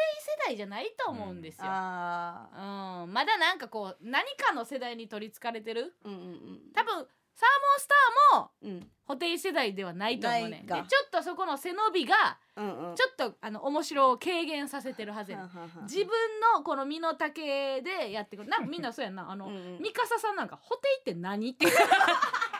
[0.48, 5.94] 代じゃないと思うんですよ、あうん、まだなんかこう何かの世代に取りつかれてる？
[6.04, 7.06] ーうんうん多分
[7.38, 8.70] サーモンスターもうん。
[8.72, 10.64] うん補填世代ではないと思うね。
[10.66, 12.96] でちょっとそこの背伸びがうんうん。
[12.96, 15.48] ちょっとあの面白を軽減させてるはずや
[15.84, 16.08] 自分
[16.56, 18.50] のこの身の丈でやってくる。
[18.50, 19.30] なんかみんなそうやんな。
[19.30, 19.80] あの、うんうん。
[19.80, 21.68] ミカサさんなんか「補填って何?」って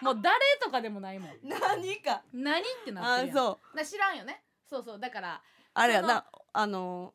[0.06, 1.30] もう誰とかでもないもん。
[1.44, 2.24] 何か。
[2.34, 3.38] 何ってなってるやん。
[3.38, 3.78] あそう。
[3.78, 4.44] だ知らんよね。
[4.70, 5.00] そうそう。
[5.00, 5.42] だから
[5.74, 7.14] あれやなあの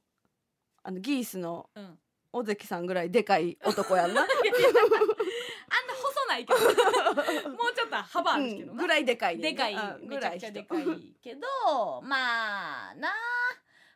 [0.82, 1.98] あのギースのうん。
[2.32, 4.22] 尾関さんぐらいでかい男やんな。
[4.22, 4.34] あんな
[5.94, 6.60] 細ないけど。
[7.50, 10.84] もうちょっと幅あるけどんぐらいでかいねでかいうんめちゃくちゃでかい
[11.22, 13.12] けどまあなあ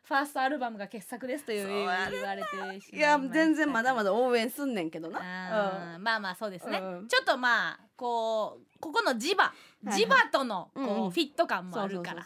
[0.03, 5.19] ファーストアルバムが傑作ですというそう言われてしまいや全然まだまだだ応援すんねんけどな。
[5.19, 7.07] あーまあまあそうですね、うん。
[7.07, 9.45] ちょっとまあこうここの地場。
[9.83, 9.99] いはい。
[9.99, 11.03] 地場とのこう、うん。
[11.05, 12.25] うんフィット感うんもあるから。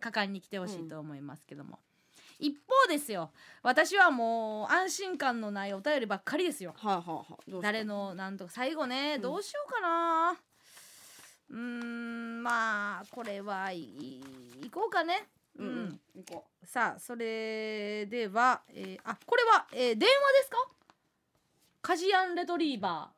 [0.00, 1.78] 果敢に来てほしいと思いますけども、
[2.38, 3.30] 一方ですよ。
[3.62, 6.74] 私はもう安心感のないお便りばっかりですよ。
[7.60, 8.50] 誰のなんとか。
[8.50, 9.20] 最後ね、うん。
[9.20, 10.36] どうしようかな。
[11.50, 14.22] うーんまあこれはいい
[14.64, 15.26] いこうかね。
[15.58, 15.84] う、うん。
[15.88, 16.00] ん。
[16.16, 20.56] うこさあそれでは、えーあこれは、えー電話ですか？
[21.82, 23.10] カジアンレトリーバ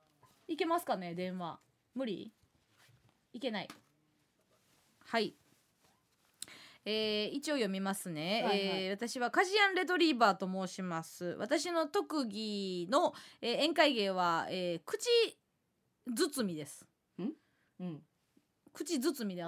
[0.49, 0.53] ー。
[0.53, 1.61] いけますかね電話。
[1.95, 2.33] 無理？
[3.33, 3.69] いけない。
[5.07, 5.35] はい。
[6.85, 8.85] えー一応読みますね、はいはい。
[8.85, 11.37] えー私はカジアンレトリーバーと申します。
[11.39, 15.09] 私の特技の、えー宴会芸は、えー口
[16.07, 16.87] 包みです。
[17.19, 17.23] う
[17.81, 18.03] うん。
[18.73, 19.45] 口包みで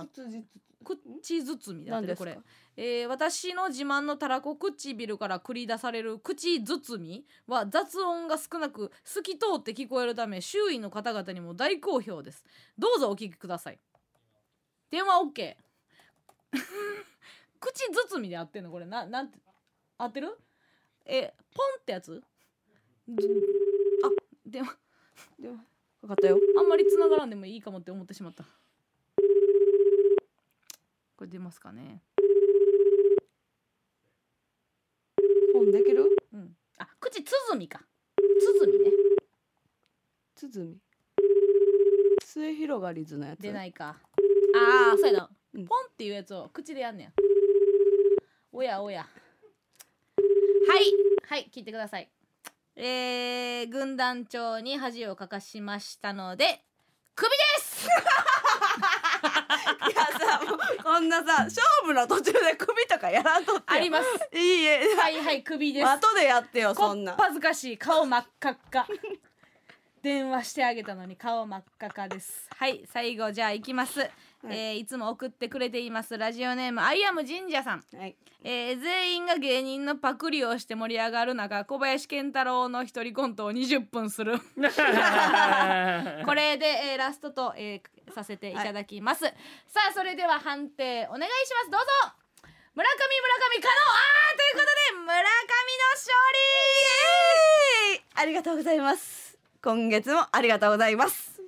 [0.84, 1.84] 口包み。
[1.84, 2.38] であってるこれ
[2.76, 12.44] えー私の自慢のたらこ唇から繰り出される口包みは雑音が少なく透き通って聞こえるため周囲の方々にも大好評です。
[12.78, 13.78] どうぞお聞きください。
[14.90, 15.56] 電話 OK
[17.60, 18.86] 口包みで合ってんのこれ。
[18.86, 19.38] ななんて
[19.98, 20.38] 合ってる？
[21.04, 22.22] えポンってやつ？
[23.08, 23.28] ず
[24.04, 24.10] あ
[24.46, 24.76] 電話
[25.38, 26.38] 分かったよ。
[26.58, 28.44] あんまり繋がらんでもいいかもって思ってしまった。
[31.16, 32.02] これ出ますかね。
[35.64, 36.50] 本できるうん。
[36.78, 37.80] あ口包みか。
[38.16, 38.90] 包みね。
[40.34, 40.78] 鼓。
[42.24, 43.40] 末広がり図のやつ。
[43.40, 43.96] 出ないか。
[44.54, 45.66] ああそうやな、うん。
[45.66, 47.12] ポンっていうやつを口でやんねん
[48.52, 49.02] おやおや。
[49.02, 49.08] は
[50.80, 50.84] い。
[51.28, 52.10] はい聞いてください。
[52.74, 56.64] えー、軍団長に恥をかかしましたので
[57.14, 57.86] クビです
[60.82, 63.64] こんなさ勝負の途中で首とかやらんとってよ。
[63.66, 64.36] あります。
[64.36, 64.80] いいえ。
[64.98, 65.88] はいはいクビです。
[65.88, 67.12] 後でやってよそんな。
[67.12, 68.86] こっぱずかしい顔真っ赤っか。
[70.02, 72.48] 電話してあげたのに顔真っ赤っかです。
[72.56, 74.04] はい最後じゃあ行きます、い。
[74.44, 78.16] えーいつも送ってくれていますラジオネームアイアム神社さん、はい。
[78.42, 84.40] えー全員が芸人のパクリをして盛り上がる中小林健太郎の一人コントを20分する。
[86.26, 89.30] これで、えーラストと、えーさせていただきます、さ
[89.90, 91.70] あそれでは判定お願いします。
[91.70, 91.86] どうぞ。
[92.74, 95.24] 村上村上可能あーということで村上の
[95.92, 96.10] 勝
[97.92, 98.02] イエーイ。
[98.14, 99.38] ありがとうございます。
[99.62, 101.40] 今月もありがとうございます。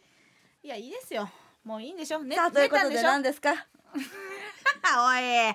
[0.63, 1.31] 利いやいいですよ。
[1.65, 2.23] もういいんでしょ。
[2.23, 3.53] ねさあということで何ですか？
[3.95, 3.99] おい。
[4.95, 5.55] は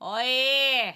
[0.00, 0.94] おい。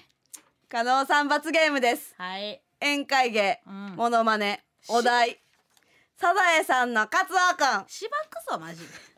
[0.68, 2.14] 加納さん罰ゲームです。
[2.18, 5.38] はい、宴会芸うん、モノマネお題。
[6.16, 7.88] サザエさんのカツオくん。
[7.88, 8.88] しばくぞマジで。
[8.88, 9.11] マ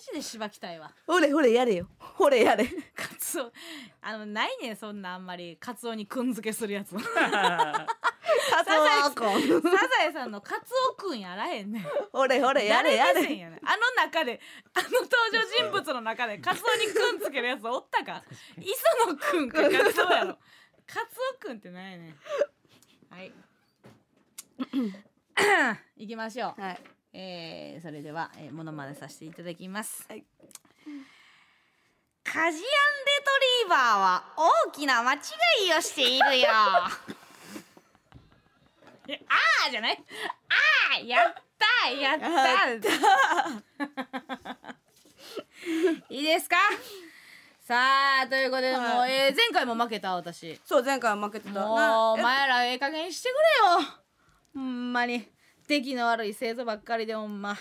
[0.00, 0.90] ジでしばきたいわ。
[1.06, 1.86] ほれほれやれよ。
[1.98, 2.66] ほれやれ。
[2.96, 3.52] カツオ。
[4.02, 6.90] あのないねんそんなあんまりカツオにくんづけするやつ。
[6.90, 7.84] サカ
[8.64, 8.70] ツ
[9.10, 9.62] オくん。
[9.62, 11.82] ザエさんのカツオくんやらへんねん。
[12.12, 13.36] ほれほれやれやれ。
[13.36, 13.60] やねん。
[13.64, 14.40] あの中で
[14.74, 18.24] あの登場人物の中でカツオにくんつけるやつおったか？
[18.58, 18.72] 磯
[19.06, 20.38] 野くんかカツオやろ。
[20.86, 21.06] カツ
[21.36, 22.16] オくんってなんやねん。
[23.14, 23.32] はい。
[25.96, 26.60] 行きましょう。
[26.60, 30.04] はいえー、それでは、えー、モノマネさせていただきます。
[30.08, 30.24] はい
[32.22, 32.62] カジアンレト
[33.64, 34.24] リーバーは
[34.66, 36.48] 大きな間違いをしているよ。
[36.52, 40.04] あーじゃない？
[40.48, 44.74] あーやったーやったー。
[46.10, 46.56] いいですか？
[47.66, 50.60] さあということで、もう、はいえー、前回も負けた私。
[50.64, 53.40] そう前回は負けてたもうなお前らええ加減してくれ
[53.84, 53.92] よ
[54.54, 55.28] ほんまに
[55.70, 57.56] 出来の悪い生徒ばっかりでほんま。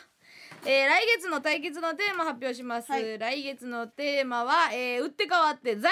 [0.66, 3.18] えー来月の対決のテーマ発表します、はい。
[3.18, 5.92] 来月のテーマは、えー打って変わって在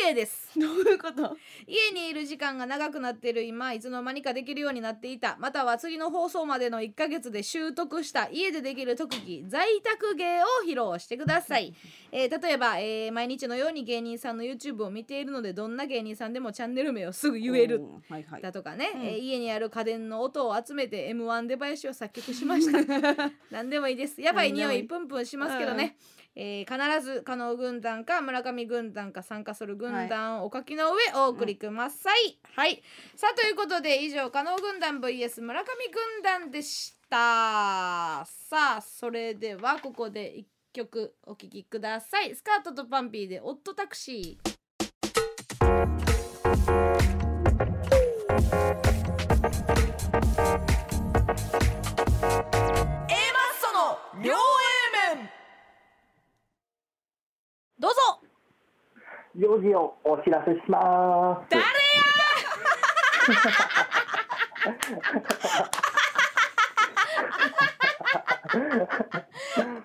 [0.00, 0.58] 宅芸です。
[0.58, 1.36] どういうこと？
[1.66, 5.36] 家にいる時間が長くなっている今いつの間にかできるようになっていた。
[5.38, 11.74] または次の放送までの1ヶ月で習得した家でできる特技在宅芸を披露してください、
[12.10, 17.82] えー例えば、えー毎日のように芸人さんの YouTube を見ているのでどんな芸人さんでもチャンネル名をすぐ言える。
[18.08, 18.42] はいはい。
[18.42, 19.02] だとかね、うん。
[19.02, 23.30] えー家にある家電の音を集めて M1 出囃子を作曲しました。
[23.50, 25.96] 何でもいいですやばい匂いプンプンしますけどね、
[26.34, 32.82] えー必ず加納軍団か村上軍団か参加する軍団をお書きの上お送りください、はい。
[33.14, 38.26] さあということで以上加納軍団 VS 村上軍団でした。
[38.26, 42.34] さあそれではここで一曲お聴きください。
[42.34, 44.56] スカートとパンピーでオットタクシー
[57.78, 58.20] どうぞ。
[59.38, 61.50] 用事をお知らせします。
[61.50, 61.62] 誰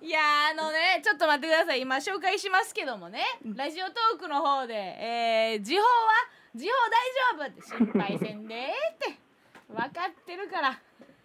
[0.00, 0.20] いや
[0.50, 1.82] あのねちょっと待ってください。
[1.82, 3.22] 今紹介しますけどもね。
[3.54, 5.88] ラジオトークの方で、えー、時報は
[6.54, 6.74] 時報
[7.38, 7.52] 大丈夫。
[7.52, 7.60] って
[7.92, 9.18] 心配せんでええって。
[9.68, 10.78] 分かってるから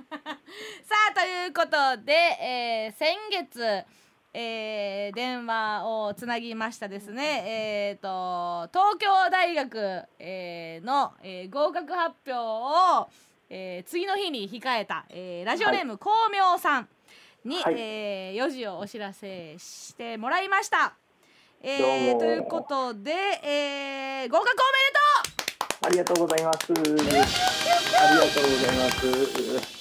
[0.83, 3.85] さあということで、えー先月
[4.33, 13.07] えー電話をつなぎましたですね、えー、と東京大学、えーの、えー合格発表を、
[13.49, 16.89] えー次の日に控えた、えーラジオネーム光明さん
[17.45, 20.93] に、はいえー4時をお知らせしてもらいました。
[21.61, 23.11] えーということで、
[23.43, 26.71] えー合格おめでとうありがとうございます。
[26.71, 26.85] ありが
[28.25, 29.78] とうございます。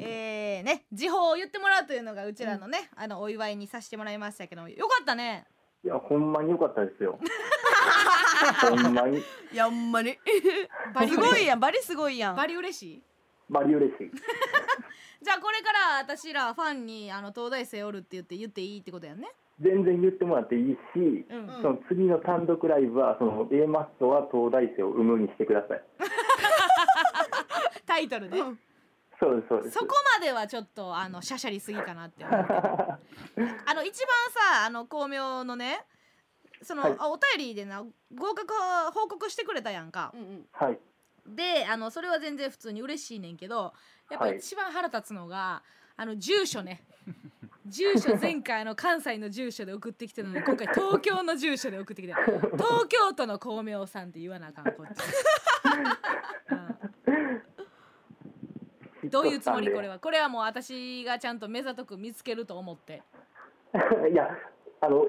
[0.00, 5.46] えー、ね時報を言ってもらうというのがうちらのね、あのお祝いにさせてもらいましたけどよかったね。
[5.84, 7.18] いや、ほんまに良かったですよ。
[8.70, 9.22] ほんまに、い
[9.52, 10.16] やほんまに。
[10.94, 11.60] バリすごいやん。
[11.60, 12.36] バリすごいやん。
[12.36, 13.02] バリ嬉しい。
[13.50, 14.10] バリ嬉しい。
[15.22, 19.28] じゃあこれから私らファンにあの東大生おるって言って言っていいってことやんね。
[19.60, 21.46] 全然言ってもらっていいし、うん。
[21.62, 25.82] その次の単独ライブは、その A マッソは東大生を生むにしてください。
[27.86, 28.38] タイトルで、
[29.24, 29.78] そうです、そうです。
[29.78, 32.98] そこまではちょっとあのシャシャリすぎかなってあ
[33.74, 34.08] の一番
[34.52, 35.84] さあの巧妙のね
[36.62, 36.94] その、はい。
[36.98, 37.82] あお便りでな
[38.14, 38.52] 合格
[38.92, 40.12] 報告してくれたやんか、
[40.52, 40.78] はい。
[41.26, 43.72] であのそれは全然普通に嬉しいねんけど
[44.10, 44.36] やっぱはい。
[44.36, 45.62] 一番腹立つのが、
[45.96, 46.82] あの住所ね。
[47.66, 52.12] 住所前回あの関西の住所で送ってきてるのに今回東京の住所で送ってきて
[52.52, 55.00] 東京都の巧妙さんって言わなあかんこっち、
[57.08, 57.42] うん
[59.10, 59.98] どういうつもりこれは？
[59.98, 63.02] これはもう私がちゃんと目ざとく見つけると思って。
[64.10, 64.28] いや、
[64.80, 65.06] あの、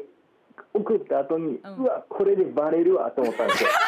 [0.74, 1.76] 送った後に、うん。
[1.78, 3.70] うわ、これでバレるわと思ったんですよ。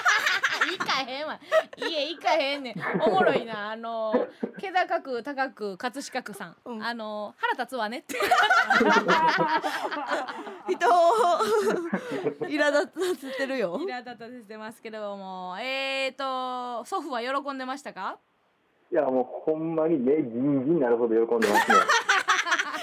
[0.69, 1.39] 行かへんわ。
[1.77, 2.75] 家行かへんねん。
[3.01, 3.71] おもろいな。
[3.71, 4.27] あの
[4.59, 8.15] 気高く高く葛飾区さん、あの腹立つわねって。
[10.67, 11.39] 人を
[12.41, 13.79] 苛立たせてるよ。
[13.79, 15.57] 苛立たせてますけども。
[15.61, 18.19] えーと祖父は喜んでましたか？
[18.91, 21.77] いや、もうほんまに目ギンギンになるほど喜んでますね。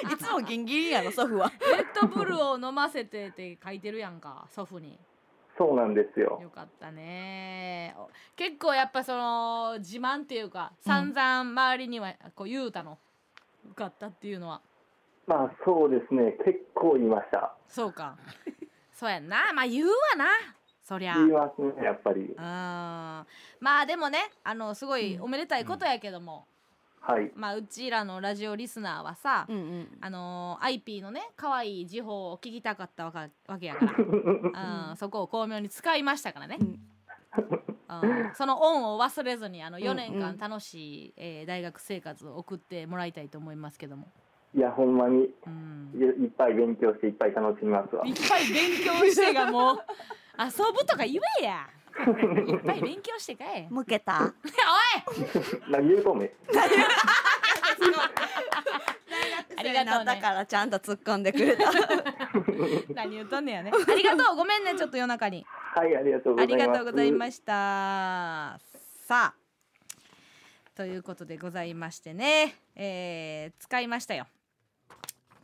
[0.12, 4.98] いつもギンギンやろ祖父はレッドブルを飲ませてって書いてるやんか祖父に。
[5.56, 6.38] そうなんですよ。
[6.42, 7.94] よかったね。
[7.96, 12.98] お結構やっぱその自慢っていうか散々周りにはこう言うたの。
[13.66, 14.60] 受かったっていうのは。
[15.26, 17.54] まあそうですね、結構言いました。
[17.66, 18.16] そうか。
[18.92, 19.52] そうやんな。
[19.54, 20.26] まあ言うわな
[20.84, 21.14] そりゃ。
[21.14, 22.20] 言いますね、やっぱり。
[22.20, 22.36] うん。
[22.36, 23.26] ま
[23.64, 26.46] あでもねあのすごいおめでたいことやけども、
[27.00, 27.32] はい。
[27.34, 29.48] まあうちらのラジオリスナーはさ、
[30.00, 33.92] あの IP のね可愛い時報を聞きたかったわかわけやから、
[34.90, 44.08] うん、そこを巧妙に使いましたからね、うん、その恩を忘れずにあの4年間楽しい、えー大学生活を送ってもらいたいと思いますけども。
[44.54, 45.26] いや、ほんまに、い
[45.98, 48.06] いっぱい勉強していっぱい楽しみますわ。
[48.06, 49.76] いっぱい勉強してがもう
[50.38, 51.68] 遊ぶとか言えや。
[51.96, 54.20] いっぱい勉強してかい向けた？
[54.24, 54.32] おい。
[55.70, 56.30] 何言うとんねん。
[59.56, 60.04] ありがとうね。
[60.04, 61.70] だからちゃんと突っ込んでくれた。
[62.94, 63.70] 何言うとんねやね。
[63.72, 64.36] ありがとう。
[64.36, 65.46] ごめんねちょっと夜中に。
[65.48, 66.66] はい、ありがとうごあざいます。
[66.66, 68.58] りがとうございました。
[69.06, 69.34] さあ。
[70.74, 74.26] ということでございましてね、えー使いましたよ。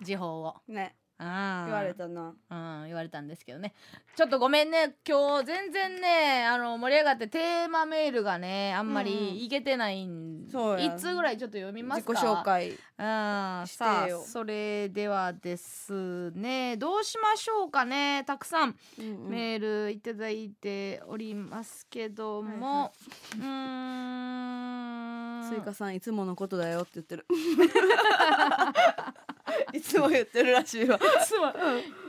[0.01, 0.57] 時報を。
[0.67, 2.33] ね言われたな。
[2.51, 3.75] うん、言われたんですけどね。
[4.17, 4.97] ちょっとごめんね。
[5.07, 9.13] 今日全然ねあの盛り上がってテーマメールがねあんまうんうん。
[9.13, 14.23] りいけてないん、そうや一通ぐらいちょっと読みます自か己紹介あさあよ。
[14.27, 18.25] それではですねどうしましょうかね。
[18.27, 19.31] たくさんうんうん。
[19.31, 22.93] メールいただいておりますけども、
[23.37, 23.47] うー
[25.47, 25.51] ん。
[25.51, 27.27] スイカさんいつものことだよって言ってる
[29.73, 30.97] いつも言ってるらしいわ。
[30.97, 31.55] いつもい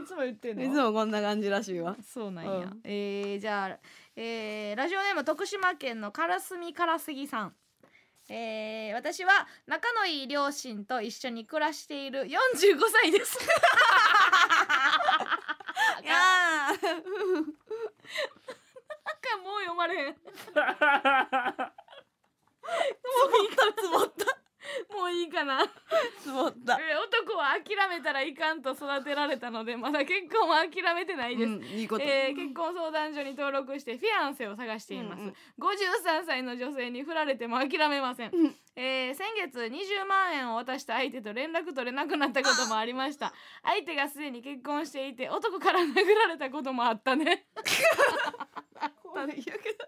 [0.05, 0.63] つも言ってんの？
[0.63, 1.95] いつもこんな感じらしいわ。
[2.03, 2.81] そうなんや、うん。
[2.83, 3.79] えーじゃあ、
[4.15, 7.55] えーラジオネーム徳島県のからすみからすぎさん。
[8.29, 13.37] えー私は仲のいい両親と一緒に暮らしている45歳です。
[16.03, 16.83] い やー。
[16.83, 17.45] なん
[19.21, 20.15] かもう読まれへん。
[23.75, 24.30] つぼった
[24.93, 25.65] もういいかな。
[26.21, 26.79] つぼった。
[26.79, 35.35] え男は諦めたらいかんと育てられたのでまだ結婚は諦めてないです、うんいいこと、えー結婚相談所に登録してフィアンセを探しています、うんうん。
[35.59, 38.55] 53歳の女性に振られても諦めません、うん。
[38.75, 43.33] えー先月20万円を渡した相手と連絡取れなくなったこともありました。
[43.63, 47.47] 相手がすでに結婚していて男から殴られたこともあったね。
[49.03, 49.85] 怖いやけど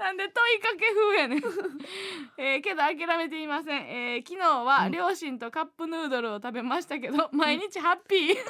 [0.00, 1.42] なんで問いかけ風やねん、
[2.40, 8.32] えーけど諦めていません、えー昨日は両親とカップヌードルを食べましたけど毎日ハッピー。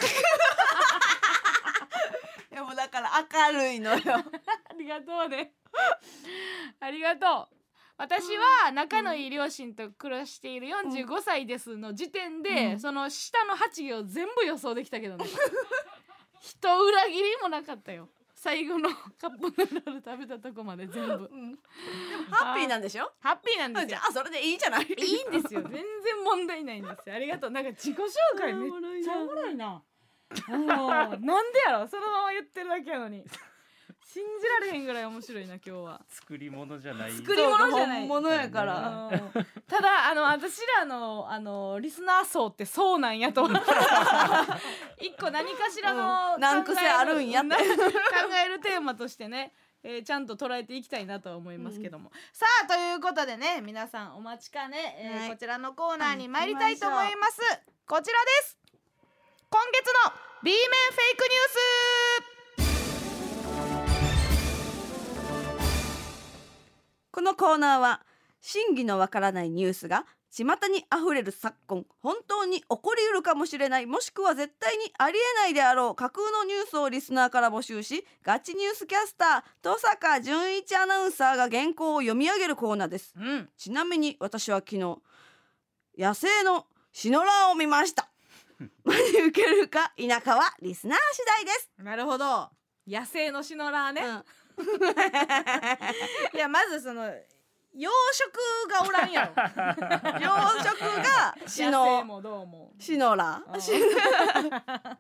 [2.53, 3.99] いやもうだから明るいのよ。
[4.15, 4.25] あ
[4.79, 5.55] りがとうね。
[6.79, 7.57] ありがとう。
[7.97, 15.27] 私は仲のいい両親と暮らしている45歳ですの時点で、その下の8行全部予想できたけどね。
[16.41, 18.09] 人裏切りもなかったよ
[18.43, 18.89] 最後の
[19.21, 21.31] カップヌードル食べたとこまで全部。
[22.31, 23.13] ハッピーなんでしょ？
[23.21, 24.87] ハッピーなんですじよゃあそれでいいじゃない。
[24.87, 25.61] いいんですよ。
[25.61, 25.83] 全然
[26.25, 27.15] 問題ないんですよ。
[27.15, 27.51] ありがとう。
[27.51, 28.71] なんか自己紹介めっ
[29.05, 29.83] ちゃおもろいな。
[30.49, 30.59] もう
[30.89, 31.27] なんで
[31.67, 31.87] やろ？
[31.87, 33.25] そのまま言ってるだけやのに
[34.03, 36.01] 信じられへんぐらい面白いな今日は。
[36.09, 37.13] 作り物じゃない。
[37.13, 38.01] 作り物じゃない。
[38.01, 39.11] 本物やから。
[39.13, 39.47] うん。
[39.69, 43.49] ただあの私らのあのリスナー層ってそうなんやと。
[45.01, 46.41] 一個何かしらの、うん。
[46.41, 47.51] 難癖あるんやって。
[47.55, 47.63] 考
[48.45, 49.53] えるテーマとしてね、
[49.83, 55.31] えーちゃんと捉えていきたいなとは思いますけども、さあということでね皆さんお待ちかね、えーはい。
[55.31, 57.39] こちらのコーナーに参りたいと思います。
[57.87, 58.59] こちらです。
[59.51, 60.13] 今月の
[60.43, 62.40] B 面フェイクニュース
[67.13, 68.03] このコーナーは
[68.41, 83.13] 真偽のわからないニュースが巷にあふれる昨今本当に起こりうるかもしれないもしくは絶対にありえないであろう架空のニュースをリスナーから募集しガチニュースキャスター登坂淳一アナウンサーが原稿を読み上げるコーナーです。
[83.19, 83.49] うん。
[83.57, 84.99] ちなみに私は昨日
[85.99, 88.09] 野生のシノラを見ました。
[88.85, 92.51] 真に受けるか否かはリスナー次第です、なるほど。
[92.87, 94.25] 野生のシノラーね、うん
[96.35, 97.07] いやまずその
[97.73, 97.89] 養
[98.67, 99.33] 殖がおらんやろ。
[100.21, 102.73] 養殖がシ野生ノもどうも。
[102.81, 103.43] シノラ。
[103.53, 103.73] うんシ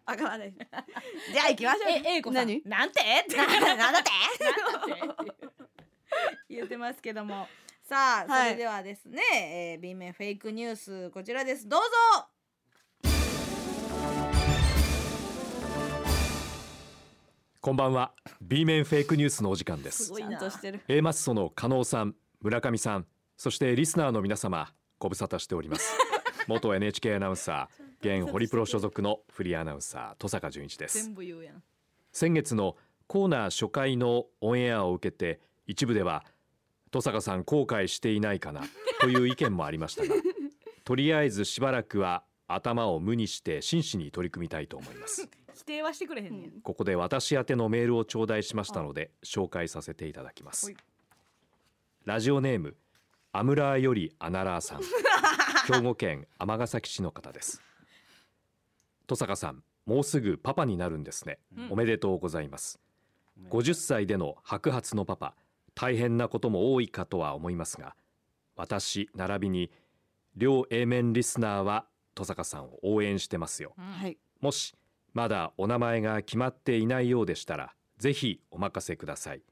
[0.06, 1.90] あかんないじゃあ行きましょう。
[1.90, 2.46] え、えいこさん。
[2.46, 2.62] 何？
[2.64, 3.00] なんて？
[3.00, 3.46] ってな
[3.76, 4.10] なんだって？
[4.44, 5.32] なんだって？
[6.48, 7.48] 言ってますけども。
[7.88, 8.50] さあ、はい。
[8.50, 11.68] それではですね、えー、B 面フェイクニュースこちらです。
[11.68, 11.86] どうぞ
[17.62, 18.12] こんばんは。
[18.40, 20.14] B 面フェイクニュースのお時間です。
[20.14, 20.80] ちゃんとしてる。
[20.88, 23.06] A マッソの加納さん村上さん
[23.36, 25.94] そしてリスナーの皆様ご無沙汰しております。
[26.48, 31.04] 元 NHK アナウンサー現ホリプロ所属のフリーアナウンサー登坂淳一です。
[31.04, 31.62] 全部言うやん。
[32.12, 36.24] 先月のコーナー初回のオンエアを受けて一部では
[36.86, 38.62] 登坂さん後悔していないかな
[39.02, 40.14] という意見もありましたが
[40.84, 45.28] とりあえずしばらくは頭を無にして真摯に取り組みたいと思います
[45.60, 50.66] 否定はしてくれへんねん、ここで私宛てのメールを頂戴しましたので紹介させていただきます。
[50.66, 50.76] はい。
[52.06, 52.76] ラジオネーム
[53.32, 54.80] アムラーよりアナラーさん。
[55.70, 57.62] 兵庫県尼崎市の方です。
[59.02, 61.72] 登坂さんもうすぐパパになるんですね、うん。
[61.72, 62.80] おめでとうございます。
[63.50, 65.34] 50歳での白髪のパパ
[65.74, 67.96] 大変なことも多いかとは思いますが
[68.56, 69.70] 私並びに
[70.36, 73.74] 両 A 面リスナーは登坂さんを応援してますよ。
[73.76, 74.18] はい。
[74.40, 74.74] もし
[75.12, 79.42] まだお名前が決まっていないようでしたらぜひお任せください。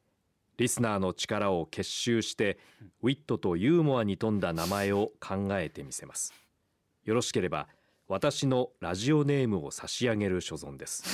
[0.57, 2.59] リスナーの力を結集して
[3.01, 6.35] ウィットとユーモアに富んだ名前を考えてみせます。
[7.05, 7.69] よろしければ
[8.09, 11.05] 私のラジオネームを差し上げる所存です。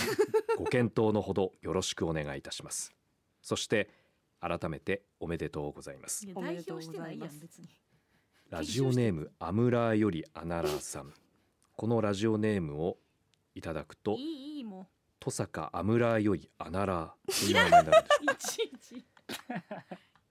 [0.57, 2.95] ご検討のほどよろしくお願いいたします。
[3.43, 3.91] そして
[4.41, 6.27] 改めておめでとうございます。
[6.35, 7.69] 代表してないいやん別に。
[8.49, 11.13] ラジオネームアムラーよりアナラーさん。
[11.77, 12.99] このラジオネームを
[13.55, 14.89] いただくといいいいも
[15.21, 17.53] 登坂アムラーよいアナラーとい。
[17.53, 17.97] う名前になるんで
[18.39, 19.05] すういちいち。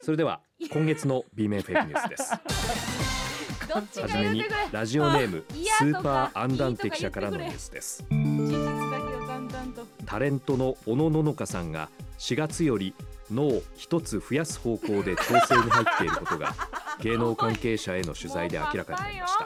[0.01, 0.41] それでは
[0.71, 2.31] 今月の B 面フェイクニュースです。
[3.73, 8.03] どっちがはじめにラジオネームスーパーアンダンテ記者からのニュースです。
[8.09, 9.87] 事実だけを淡々と。
[10.05, 11.89] タレントの小野ののかさんが
[12.19, 12.93] 4月より
[13.31, 16.53] 脳を一つ増やす方向で調整に入っていることが
[17.01, 19.45] 芸能関係者への取材で明らかになりました。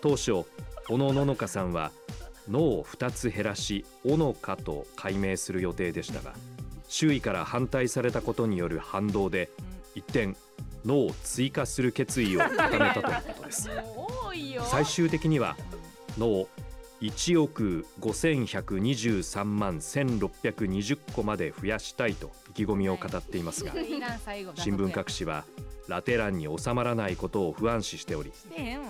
[0.00, 0.44] 当初
[0.88, 1.92] 小野ののかさんは
[2.48, 6.34] 脳を2つ減らしおのかと改名する予定でしたが
[6.88, 9.50] 周囲から反対されたことによる反動で
[9.94, 10.34] 一転
[10.84, 13.04] 脳を追加する決意を固めたという
[13.34, 13.70] ことです。
[14.64, 15.56] 最終的には
[16.18, 16.46] 脳
[17.00, 23.72] 1億5123万1620個まで増やしたいと意気込みを語っていますが
[24.54, 25.44] 新聞各紙は
[25.88, 28.32] ラテ欄に収まらないことを不安視しており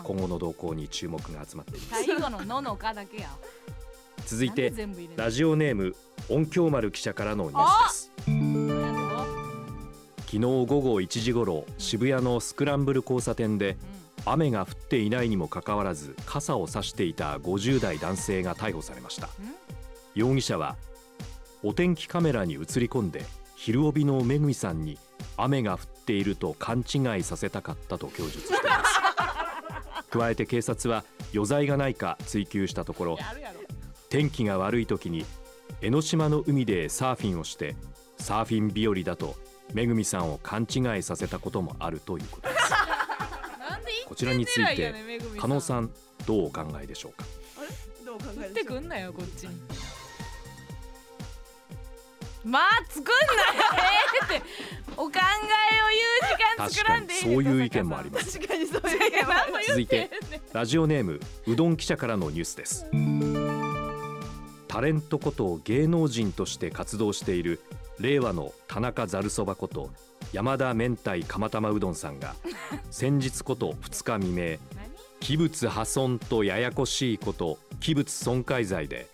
[0.04, 2.04] 今後の動向に注目が集まっています。
[2.04, 3.28] 最後のののかだけや。
[4.26, 4.72] 続いて
[5.16, 5.96] ラジオネーム
[6.28, 8.32] 音響丸記者からのニュースです。
[10.26, 13.76] 昨日午後1時ごろ渋谷のスクランブル交差点で
[14.24, 19.28] 雨が降っていないにもかかわらず傘を差していた50代男性が逮捕されました。
[20.14, 20.76] 容疑者は
[21.62, 23.24] お天気カメラに映り込んで
[23.56, 24.98] 昼帯のめぐみさんに
[25.36, 30.08] 雨が降っていると勘違いさせたかったと供述しています。
[30.10, 33.18] 加えて警察は余罪がないか追及したところ
[34.10, 35.24] 天気が悪い時に
[35.80, 37.76] 江ノ島の海でサーフィンをして
[38.18, 39.36] サーフィン日和だと
[39.72, 42.62] めぐみさんを勘違いさせたこともあるということです。
[44.06, 44.94] こちらについて
[45.38, 45.90] 加納さん
[46.26, 47.24] どうお考えでしょうか？
[48.04, 49.58] どう考振ってくんなよこっちに
[52.44, 53.12] まあ作んなよ。
[54.30, 54.46] ええって
[54.96, 58.38] お考えを言う時間確作んでいいからにそういう意見もあります。
[58.38, 60.10] 確かにそういう意見もある 続いて
[60.52, 62.86] ラジオネームうどん記者からのニュースです。
[64.68, 67.60] タレントこと芸能人として活動している
[68.00, 69.90] 令和の田中ざるそばこと
[70.32, 72.34] 山田明太釜玉うどんさんが
[72.90, 74.56] 先日こと2日未明
[75.20, 79.08] 器物破損とややこしいこと器物損壊罪で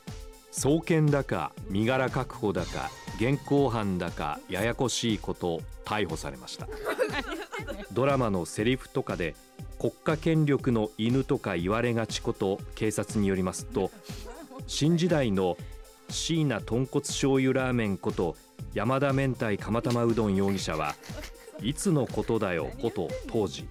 [0.58, 6.66] 送検だか身柄確保だか現行犯だかややこしいこと逮捕されました。
[7.92, 9.36] ドラマのセリフとかで
[9.78, 13.92] 国家権力の犬とか言われがちこと警察によりますと
[14.66, 15.56] 新時代の
[16.08, 18.34] 椎名豚骨醤油ラーメンこと
[18.74, 20.96] 山田明太釜玉うどん容疑者は
[21.62, 23.68] いつのことだよこと当時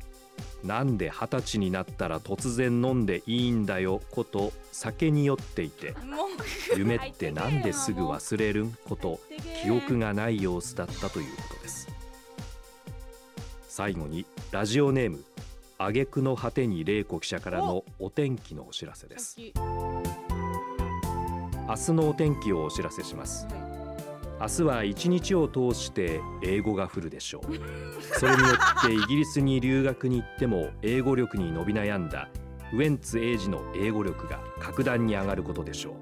[0.63, 5.95] なんで二十歳になったら突然飲んでいいんだよこと酒に酔っていて。
[6.75, 9.19] 夢ってなんですぐ忘れるんこと
[9.63, 11.87] 記憶がない様子だったということです。
[13.67, 15.23] 最後にラジオネーム
[15.77, 18.09] 挙句の果てに玲子記者からのお。
[18.09, 19.37] 天気のお知らせです。
[21.67, 23.45] 明日のお天気をお知らせします
[24.39, 27.41] 明日は一日を通して英語が降るでしょう。
[28.19, 32.29] それによってイギリスに留学に行っても英語力に伸び悩んだ
[32.73, 35.93] ウエンツ英二の英語力が格段に上がることでしょう。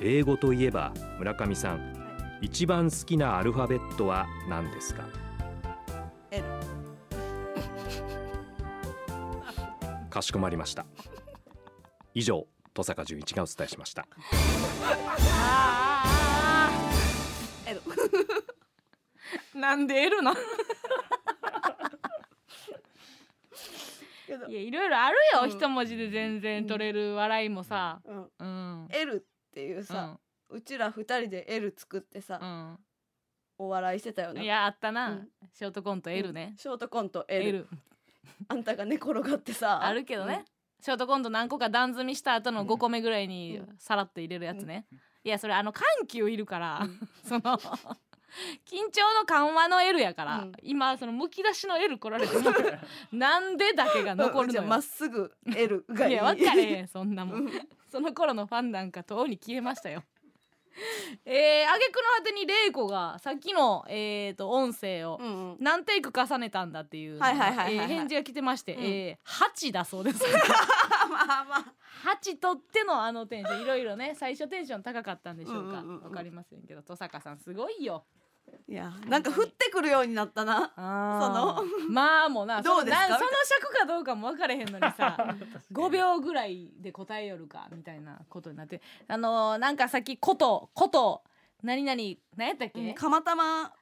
[0.00, 1.94] 英語といえば村上さん
[2.40, 5.04] 一番好きなアルファベットは何ですか
[6.30, 6.44] ？L
[10.10, 10.86] かしこまりました。
[12.14, 14.06] 以上登坂淳一がお伝えしました
[19.54, 20.32] なんで L な
[24.48, 25.50] いやいろいろあるよ、うん。
[25.50, 28.00] 一文字で全然取れる笑いもさ。
[28.04, 28.30] うん。
[28.38, 28.88] うん。
[28.90, 29.20] L っ
[29.52, 30.18] ていうさ、
[30.50, 32.78] うちら二人で L 作ってさ、うん。
[33.58, 35.28] お笑いしてたよねいやあったな、うん。
[35.52, 37.68] ショートコント L ね、ショートコント L, L
[38.46, 40.44] あんたが寝転がってさあるけどね、
[40.80, 44.86] ショートコント何個か段積みした後の5個目ぐらいにさらっと入れるやつね、
[45.24, 46.86] いやそれあの緩急いるから、
[47.24, 52.50] その緊張の緩和の L やから、今そのむき出しの L 来られても
[53.12, 54.62] なんでだけが残るのよ。
[54.62, 56.12] まっすぐ L がいい。
[56.12, 57.50] いや分かれへんそんなもん。
[57.90, 60.04] その頃のファンなんかとうに消えましたよ
[61.24, 65.18] えー、挙句の果てに玲子がさっきの、えー、と音声を
[65.60, 68.84] 何テイク重ねたんだっていう、返事が来てまして、うん。
[68.84, 70.24] えー、8だそうです。
[72.04, 73.62] 8取ってのあのテンション。
[73.62, 78.04] いろいろね最初テンション高かったんでしょうか、うんうんかりませんけど登坂さんすごいよ
[78.68, 80.72] いやなんか降ってくるようになったな。
[80.76, 81.64] その。
[81.88, 83.02] まあもうなどうですか？
[83.04, 85.16] そのなその尺かどうかも分かれへんのにさ
[85.72, 91.22] 5秒ぐらいで答えよるかみたいなことになってあのーなんかさっき「こと」「こと」
[91.62, 92.00] 何々
[92.36, 93.72] 何やったっけ、釜玉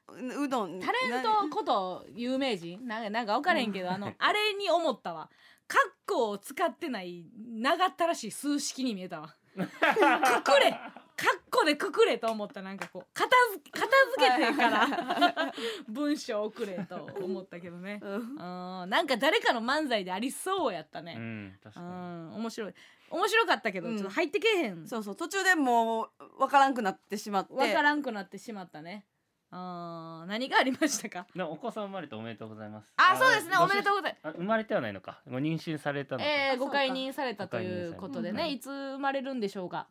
[0.41, 0.81] うどん。
[0.81, 2.87] タレントこと有名人？
[2.87, 5.29] なんかなんか分からへんけど、あのあれに思ったわ。
[5.69, 9.35] カッコを使ってない長ったらしい数式に見えたわ。
[9.57, 10.79] くくれ
[11.17, 13.07] カッコでくくれと思ったなんかこう。
[13.15, 15.53] 片付け片付けてから
[15.89, 21.87] 文章送れと思ったけどね、うん、なんか誰かの漫才でありそうやったね、うん確かに。
[21.87, 22.75] うん、面白い。
[23.09, 23.97] 面白かったけど、うん。
[23.97, 24.87] ちょっと入ってけえへん。
[24.87, 27.55] そうそう途中でもうわからんくなってしまって。
[27.55, 29.07] わからんくなってしまったね。
[29.53, 31.27] あー何がありましたか？
[31.49, 32.93] お子さん生まれておめでとうございます。
[32.97, 33.55] あそうですね。
[33.57, 35.23] ごおめでとうございあ生まれてはないのか。
[35.31, 39.87] ご妊娠されたのか、えー、ご解任されたということでね、いつ生まれるんでしょうか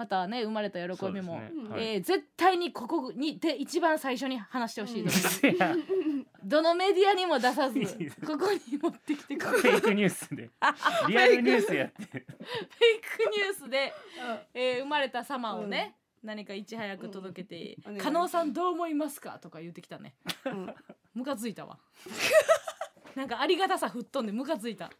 [0.00, 1.52] またね生まれた喜びも、ね。
[1.68, 1.94] はい。
[1.94, 5.42] えー絶対にここにで一番最初に話してほしいです、
[6.42, 7.78] どのメディアにも出さず
[8.26, 10.48] ここに持ってきてくれフェイクニュースで。
[11.06, 12.26] リアルニュースやってフェイク
[13.30, 13.92] ニュースで、
[14.54, 20.14] えー生まれた様をね、何かいち早く届けてうん「加納さんどう思いますか?」とか言ってきたね。
[20.46, 20.74] うん。
[21.12, 21.78] ムカついたわ。
[23.14, 24.90] なんかありがたさ吹っ飛んでムカついた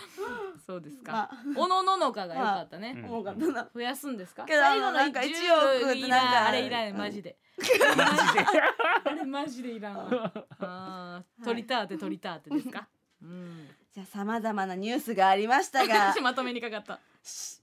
[0.66, 4.44] そうですか、おのののかが良かったね、重かったな増やすんですか？
[4.44, 7.36] けどあのなんか10 1億なんかあれいらないマジで。
[7.58, 8.46] マジで。
[9.04, 10.32] あれマジでいらんわ。
[10.60, 12.86] あー取りたって取りたってですか？
[13.22, 13.68] うん。
[13.92, 16.14] じゃあさまざまなニュースがありましたが。
[16.22, 17.00] まとめにかかった。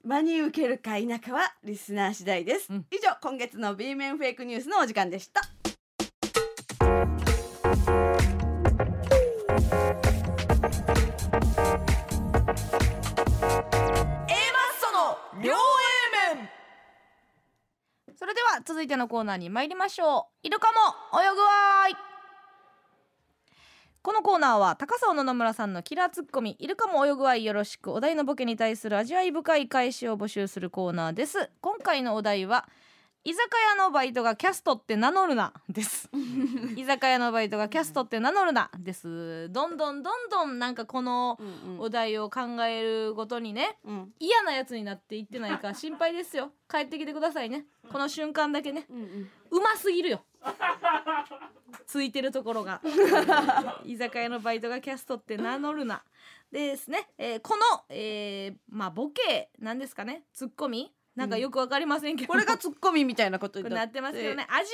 [0.03, 2.85] 真に受けるか否かはリスナー次第です、うん。
[2.91, 5.41] 以上今月の B 面フェイクニュースのお時間でした
[15.45, 15.55] 両 A
[16.35, 16.49] 面。
[18.17, 20.47] それでは続いてのコーナーに参りましょう。
[20.47, 21.95] イルカも泳ぐわい。
[24.01, 26.55] このコーナーは高さ野々村さんのキラーツッコミ。
[26.57, 27.45] イルカも泳ぐわい。
[27.45, 27.91] よろしく。
[27.91, 31.51] お題のボケに対する味わい深い返しを募集するコーナーです。
[31.61, 32.67] 今回のお題は
[33.27, 36.11] 居酒屋のバイトがキャストって名乗るなです。
[36.77, 39.49] 居酒屋のバイトがキャストって名乗るなです。
[39.52, 44.14] どんどんどんどんなんかこのうんお題を考えるごとにねうん。
[44.19, 46.52] 嫌なやつになっていってないか 心配ですよ。
[46.69, 47.65] 帰ってきてくださいね。
[47.91, 48.85] この瞬間だけね。
[48.91, 49.31] うんうん。
[49.49, 50.23] うますぎるよ。
[51.88, 52.80] ついてるところが。
[53.85, 56.03] 居酒屋のバイトがキャストって名乗るな
[56.52, 60.26] ですね、えーこの、えーまあボケなんですかね。
[60.31, 64.01] ツッコミなんかよくわかりませんけど、これがツッコミみたいなことになって。
[64.01, 64.67] ますけどね味わい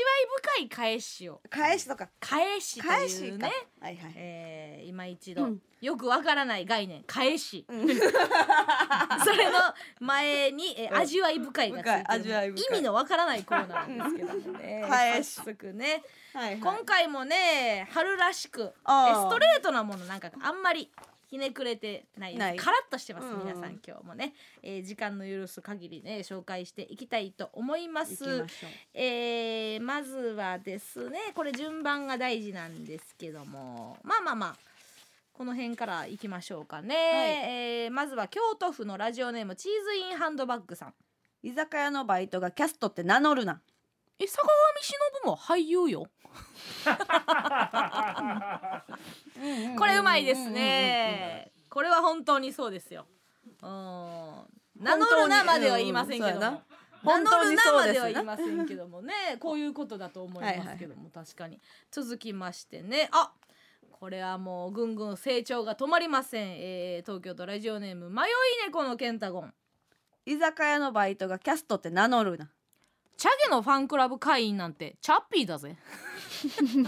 [0.57, 1.41] 深い返しを。
[1.49, 2.09] 返しとか。
[2.19, 4.13] 返しと返しうねはいはい。
[4.15, 5.61] えー今一度、うん。
[5.79, 7.03] よくわからない概念。
[7.03, 7.87] 返し、うん。
[7.87, 9.59] それの
[9.99, 10.97] 前に、えーうん。
[10.97, 11.99] 味わい深いがついて深い。
[11.99, 12.65] る味わい深い。
[12.71, 14.83] 意味のわからないコーナーなんですけどもね。
[14.89, 15.33] 返し。
[15.35, 16.03] 早速ね。
[16.33, 16.59] はいはい。
[16.59, 18.65] 今回もね春らしくえ
[19.13, 20.89] ストレートなものなんかあんまり
[21.31, 22.57] ひねくれてないない。
[22.57, 28.69] カラッとしてます、皆さん今日もね、えー時間の許す限りね紹介していきたいと思いま行きすましょう。
[28.93, 33.97] えーまずはですねこれ順番が大事なんですけども。
[34.03, 34.55] まあまあまあ
[35.31, 40.93] この辺からいきましょうかね、えーまずは京都府のラジオネームチーズインハンドバッグさん。
[41.43, 43.61] 居酒屋のバイトがキャストって名乗るな。
[44.19, 44.51] え坂上
[44.81, 46.07] 忍も俳優よ
[49.77, 51.51] これうまいですね。
[51.69, 53.05] これは本当にそうですよ。
[53.61, 53.69] うん。
[54.79, 56.61] 名乗るなまでは言いませんけども、
[57.03, 57.73] 名乗るな。
[57.73, 59.13] までは言いませんけどもね。
[59.39, 61.59] こういうことだと思いますけども、確かに。
[61.91, 63.09] 続きましてね。
[63.11, 63.31] あ
[63.91, 68.25] これはもうぐんぐん成長が止まりません、えー東京都ラジオネーム迷い
[68.65, 69.53] 猫のケンタゴン。
[70.25, 72.51] 居酒屋のバイトがキャストって名乗るな
[73.21, 75.77] チャゲのファンクラブ会員なんてチャッピーだぜ。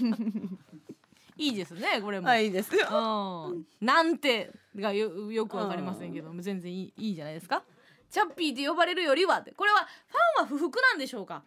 [1.37, 2.75] いいですねこれも、はいいいです。
[2.75, 7.63] ようん、なんてがよよくわかりませんけども全然いいいいじゃないですか。
[8.09, 11.43] チャッピーって呼ばれるよりはこれはファンは不服なんでしょうか。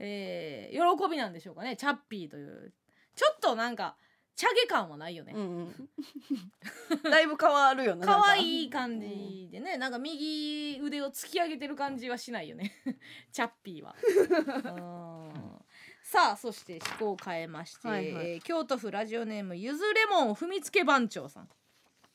[0.00, 1.76] えー、喜びなんでしょうかね。
[1.76, 2.72] チャッピーという。
[3.14, 3.96] ちょっとなんか
[4.36, 5.88] チャゲ感はないよね、うんうん。
[7.10, 9.78] だいぶ変わるよな可い愛い感じでね。
[9.78, 12.72] なんか右腕を突き上げてる感じはしないよね。
[13.32, 13.96] チャッピーは。
[14.04, 15.64] うん。
[16.02, 18.30] さあそして思考を変えまして、はいはい。
[18.32, 21.48] えー京都府ラジオネームゆずレモン踏みつけ番長さん。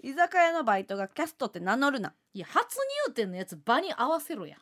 [0.03, 2.13] 居酒屋のバイトがキャストって名乗るな。
[2.33, 2.75] いや初
[3.07, 4.57] 入店のやつ場に合わせろや。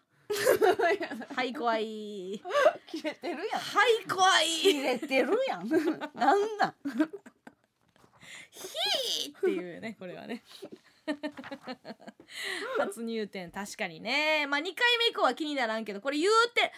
[1.35, 2.41] はい怖い。
[2.87, 3.59] 切れてるやん。
[3.59, 4.47] はい怖い。
[4.47, 5.67] 切れてるやん。
[6.13, 6.75] なんなん？
[8.51, 10.43] ヒーっていうね これはね。
[12.77, 14.45] 初入店確かにね。
[14.47, 16.71] まあ2回目以降は気にならんけどこれ言うて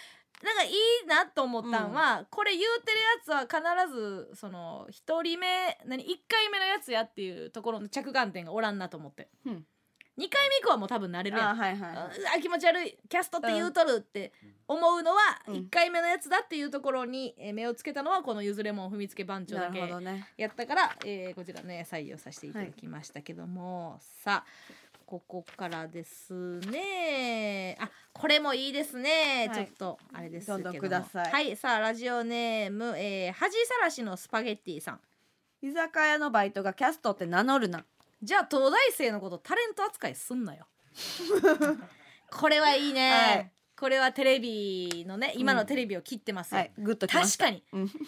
[0.43, 9.65] なんかいいなと思ったんは、これ言うてるやつは必ずその1人目何1回目のやつやっていうところの着眼点がおらんなと思って、うん
[10.17, 11.49] 2回目以降はもう多分慣れるやん。
[11.51, 12.37] あはいはいはい。
[12.37, 14.33] あ気持ち悪いキャストって言うとるって
[14.67, 15.17] 思うのは
[15.47, 15.55] うん。
[15.55, 20.27] 1回目のやつだっていうところにえー目をつけたのはこのゆずレモン踏みつけ番長なるだけほどね。
[20.37, 24.71] やったから、えーこちらね採用させていただきましたけども、さあ
[25.05, 27.77] ここからですね。
[27.79, 29.65] あこれもいいですね、はい。
[29.65, 30.63] ちょっとあれですけども。
[30.65, 31.31] どんどんください。
[31.31, 34.99] はいさあラジオネーム、えー、恥さらしのスパゲッティさん。
[35.61, 37.85] 居酒屋のバイトがキャストって名乗るな
[38.23, 40.67] じゃあ東大生のことタレント扱いすんなよ。
[42.29, 43.51] これはいいね、はい。
[43.75, 46.73] これはテレビのね今のテレビを切ってますよ、はい。
[46.77, 47.63] グッと確かに。
[47.73, 47.89] うん。
[47.89, 47.99] 確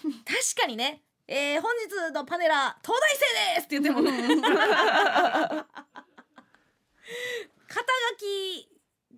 [0.61, 1.01] かにね。
[1.27, 4.11] えー、本日のパネラー東大生ですって言ってもね。
[7.67, 8.69] 肩書き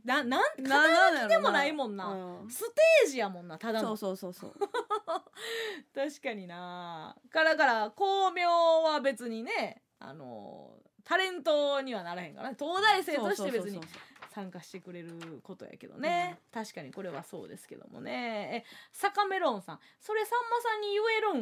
[0.05, 2.05] ななんな肩書きでもないもんな。
[2.05, 2.49] うん。
[2.49, 3.97] ステージやもんなただの。
[3.97, 4.55] そうそうそうそう。
[5.93, 7.17] 確かにな。
[7.31, 8.49] からから巧妙
[8.83, 10.69] は別にねあの
[11.03, 12.55] タレントにはならへんからね。
[12.59, 13.81] 東大生として別に
[14.33, 18.63] 参加してくれることやけどね、確かにこれはそうですけどもね。
[18.65, 19.79] え坂メロンさん。
[19.99, 21.33] それさんまさんに言える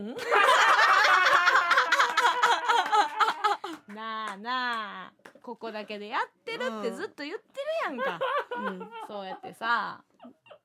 [3.91, 3.95] ん？
[3.95, 5.13] なあなあ。
[5.41, 7.43] ここだけでやってるってずっと言って
[7.89, 8.19] るやんか、
[8.57, 8.89] うん。
[9.07, 10.03] そうやってさ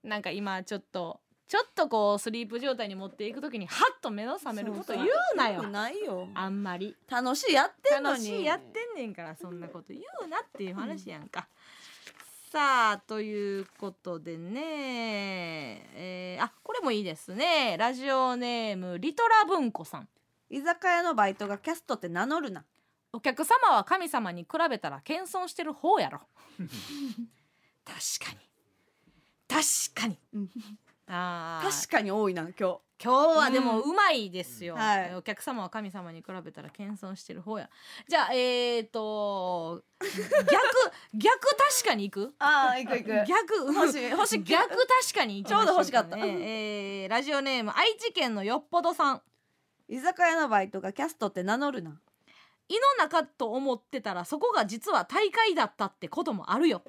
[0.04, 5.62] なんか今ちょっとちょっとこうスリープ状態に持っていくときにハッと目の覚めること言うなよ。
[5.62, 6.94] ないよあんまり。
[7.10, 8.16] 楽しいやってんのに。
[8.16, 11.48] 楽しいやってんねんからそんなこと言うなっていう話やんか。
[12.52, 17.76] さあということでね、えーあこれもいいですね。
[17.78, 20.08] ラジオネームリトラ文庫さん。
[20.50, 22.64] 居酒屋のバイトがキャストって名乗るな。
[23.14, 26.20] お客様は神様に比べたら謙遜してる方やろ。
[27.86, 28.48] 確かに。
[29.48, 29.64] 確
[29.94, 30.18] かに
[31.08, 31.70] あー。
[31.70, 32.78] 確かに多いな今日。
[33.00, 35.14] 今日はでもうまいですよ、うんはい。
[35.14, 37.70] お客様は神様に比べたら謙遜してる方や。
[38.08, 40.50] じゃあえー、と逆
[41.14, 42.34] 逆確かに行く？
[42.40, 43.26] ああ行く行く。
[43.26, 44.10] 逆欲しい。
[44.10, 44.42] 欲しい。
[44.42, 44.78] 逆確
[45.14, 46.16] かにちょうど欲しかった。
[46.16, 49.22] ねえーラジオネーム愛知県のよっぽどさん。
[49.86, 52.00] 居酒屋のバイトがキャストって名乗るな。
[52.68, 56.82] 胃の中と思ってたらそこが実は大会だったってこともあるよ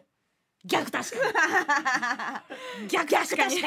[0.65, 1.15] 逆確か
[2.81, 2.87] に。
[2.89, 3.61] 逆確かに。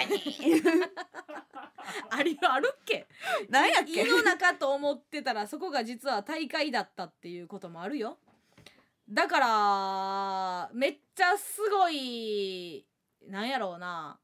[2.10, 3.06] ありあるっけ？
[3.48, 4.02] 何やっけ？
[4.02, 8.19] 胃の中と思ってたらそこが実は大会だったっていうこともあるよ。
[9.09, 12.86] だからめっちゃすごい
[13.27, 14.19] なんやろうな。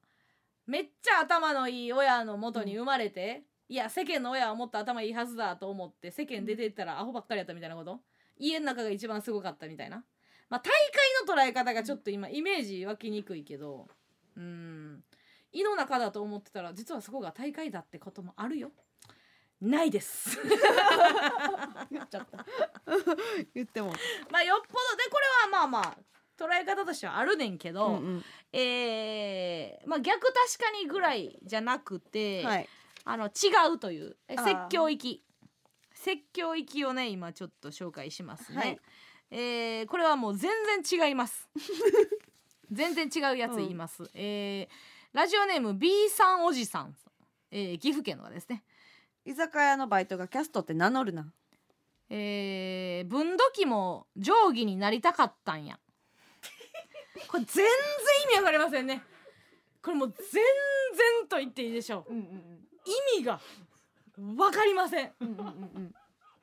[0.66, 8.01] めっちゃ頭のいい親のもとに生まれて、いや世間の親はもっと頭いいはずだと思って世間出てったらアホばっかりやったみたいなこと？
[8.36, 10.05] 家の中が一番すごかったみたいな
[10.50, 13.86] まあ大会の捉え方がちょっと今イメージ湧きにくいけど
[14.36, 15.02] うん。
[15.52, 18.70] 胃の中だと思ってたら実はそこが大会だってこともあるよ。
[19.60, 20.38] ないです。
[21.90, 22.46] 言っちゃった。
[23.54, 23.92] 言っても。
[24.30, 24.96] まあよっぽど。
[24.96, 25.98] でこれはまあまあ
[26.36, 28.24] 捉え方としてはあるねんけど、うんうん。
[28.52, 32.68] えーまあ逆確かにぐらいじゃなくて、はい。
[33.04, 34.16] あの違うという。
[34.28, 35.24] 説教行き
[35.92, 38.80] 説教行きをね今ちょっと紹介しますね、はい
[39.30, 40.50] えーこれはもう全
[40.82, 41.48] 然違います。
[42.70, 46.94] 全然違うやつ言います、えーラジオネーム B さんおじさん、
[47.50, 48.62] えー岐阜県のがですね。
[49.24, 51.32] 居酒屋のバイトがキャストって名乗るな。
[52.10, 55.78] えー、分度器も定規になりたかったんや。
[57.28, 57.66] これ全然
[58.24, 59.02] 意味わかりませんね。
[59.82, 63.40] これもう全然と言っていいでしょう、意味が
[64.36, 65.12] わかりません、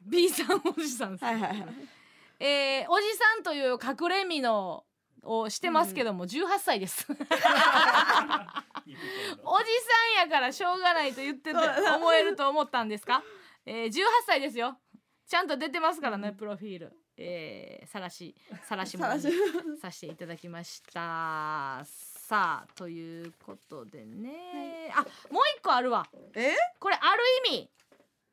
[0.01, 1.65] B さんおじさんです、はいはいはい
[2.39, 4.83] えーおじさんという隠れ身の
[5.25, 7.07] をしてますけども、18歳です。
[7.09, 7.31] おじさ
[8.87, 11.57] んやからしょうがないと言ってて
[11.95, 13.23] 思えると思ったんですか、
[13.65, 14.77] えー、18歳ですよ。
[15.27, 16.93] ちゃんと出てますからね、プロフィール。
[17.17, 19.05] えー、さらしさらしも
[19.81, 21.81] させていただきました。
[21.85, 25.01] さあということでね、あ
[25.31, 26.05] もう一個あるわ。
[26.33, 26.53] え？
[26.77, 27.69] これある意味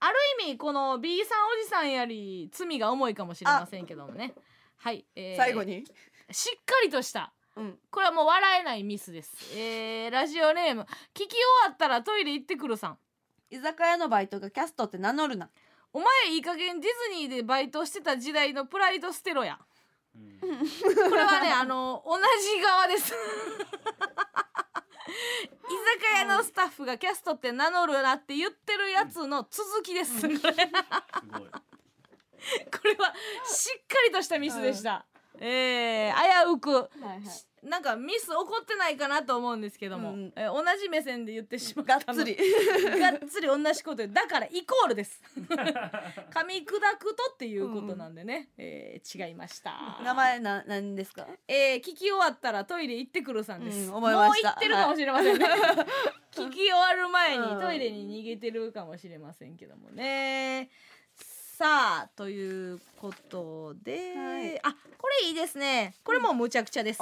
[0.05, 0.17] ある
[0.47, 4.35] 意味この B さんおじさんより罪が重いかもしれませんけどもね。
[4.79, 5.85] はい、えー最後に？
[6.33, 7.33] しっかりとした。
[7.55, 7.79] うん。
[7.89, 11.39] これはもう笑えないミスです、えー、ラジオネーム聞き終
[11.69, 12.99] わったらトイレ行ってくるさん。
[13.49, 15.51] 居酒屋のバイトがキャストって名乗るな。
[15.93, 19.59] お前いい加減ディズニーでバイトしてた時代のプライド捨てろや
[20.15, 20.47] こ
[21.15, 24.52] れはねあの同じ側です居
[25.05, 30.55] 酒屋のスタッフがキャストって名乗るなって言ってるやつの続きです、これこれ
[32.97, 33.15] は
[33.45, 35.07] しっかりとしたミスでした、
[35.39, 36.15] えー、
[36.47, 40.33] 危うくはいはいなんかミス起こってないかなと思うんですけども、うんうん。
[40.35, 42.21] えー同じ目線で言ってしまっがたの。
[42.21, 42.37] っつり。
[42.99, 45.23] がっつり同じことだからイコールです。
[45.39, 50.01] 噛み砕くとっていうことなんでね、えー違いました。
[50.03, 51.27] 名前な何ですか？
[51.47, 54.49] えー聞き終わったらトイレ行ってくるさんです、うん思いました。
[54.49, 55.47] もう行ってるかもしれませんね、
[56.33, 60.69] 聞き終わる前にうんトイレに逃げてるかもしれませんけどもね。
[61.15, 65.95] さあということで、あこれいいですね。
[66.03, 67.01] これもうむちゃくちゃです、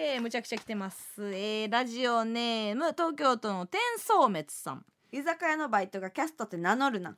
[0.00, 4.84] えー、むちゃくちゃ来てます、えー、ラジオネーム東京都の天相滅さん。
[5.10, 7.16] 居酒屋のバイトがキャストって名乗るな。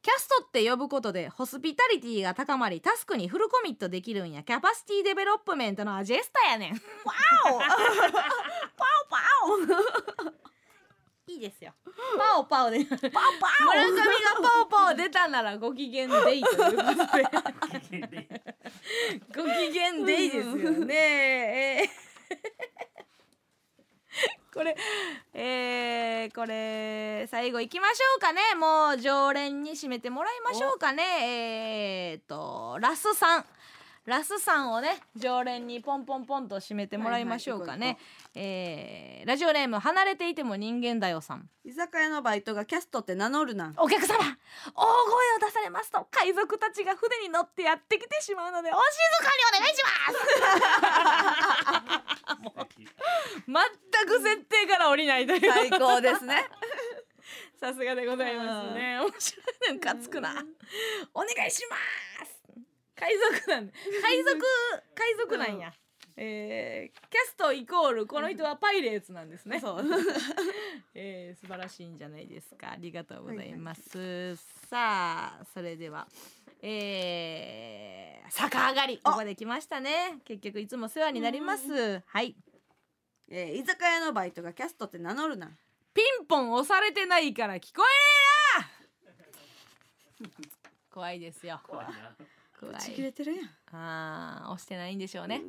[0.00, 4.42] キャストって呼ぶことでホスピタリティが高まりタスクに full commit できるんや。
[4.44, 6.74] capacity development のアジェンダやねん。
[6.74, 6.80] パ
[7.52, 7.66] オパ
[11.28, 11.32] オ！
[11.32, 11.74] いいですよ。
[12.16, 12.82] パオパオで。
[12.86, 13.66] パオパオ！
[13.66, 14.06] 村上が
[14.42, 16.94] パオパオ出たならご機嫌でいいということ
[18.00, 18.28] で。
[19.36, 20.54] ご機嫌でいいですよ
[20.86, 20.94] ね。
[20.94, 22.11] えー
[24.52, 24.76] これ
[25.34, 28.54] えー、これ最後いきましょうかね。
[28.54, 32.12] もう常連に締めてもらいましょうかね。
[32.12, 33.46] えー、っとラスさん。
[34.04, 37.96] ラスさんをね常連にポンポンポンと締めてもらいましょうかね、はい
[38.34, 41.48] えーラジオネーム離れていても人間だよさん。
[41.64, 43.72] 居酒屋のバイトがキャストって名乗るな。
[43.76, 48.78] お客様大声を出されますと海賊たちが船に乗ってやってきてしまうのでお静
[49.22, 50.00] かにお願いしま
[52.42, 52.82] す。
[53.46, 55.52] 全く設定から降りないという。
[55.52, 56.44] 最高ですね。
[57.60, 58.98] さすがでございますね。
[58.98, 59.44] 面白い。
[59.68, 60.44] なんかつくな
[61.14, 61.76] お願いしま
[62.26, 62.31] す
[63.02, 63.72] 海賊なんで。
[64.00, 64.38] 海賊
[64.94, 65.74] 海賊なんや、
[66.16, 69.84] えーキャストイコールこの人はパイレーツなんですね、そう。
[70.94, 72.70] えー素晴らしいんじゃないですか。
[72.70, 76.06] ありがとうございます、さあそれでは
[76.60, 78.98] えー、逆上がり。
[78.98, 80.20] ここで来ましたね。
[80.24, 82.00] 結局いつも世話になります。
[82.06, 82.36] はい。
[83.28, 85.50] えー居酒屋のバイトがキャストって名乗るな。
[85.92, 89.16] ピンポン押されてないから聞こえね
[90.20, 90.30] えな。
[90.94, 91.60] 怖いですよ。
[91.66, 92.16] 怖いな
[92.66, 92.80] 怖い。
[92.80, 93.50] ちぎれてるやん。
[93.72, 95.42] あー押してないんでしょうね、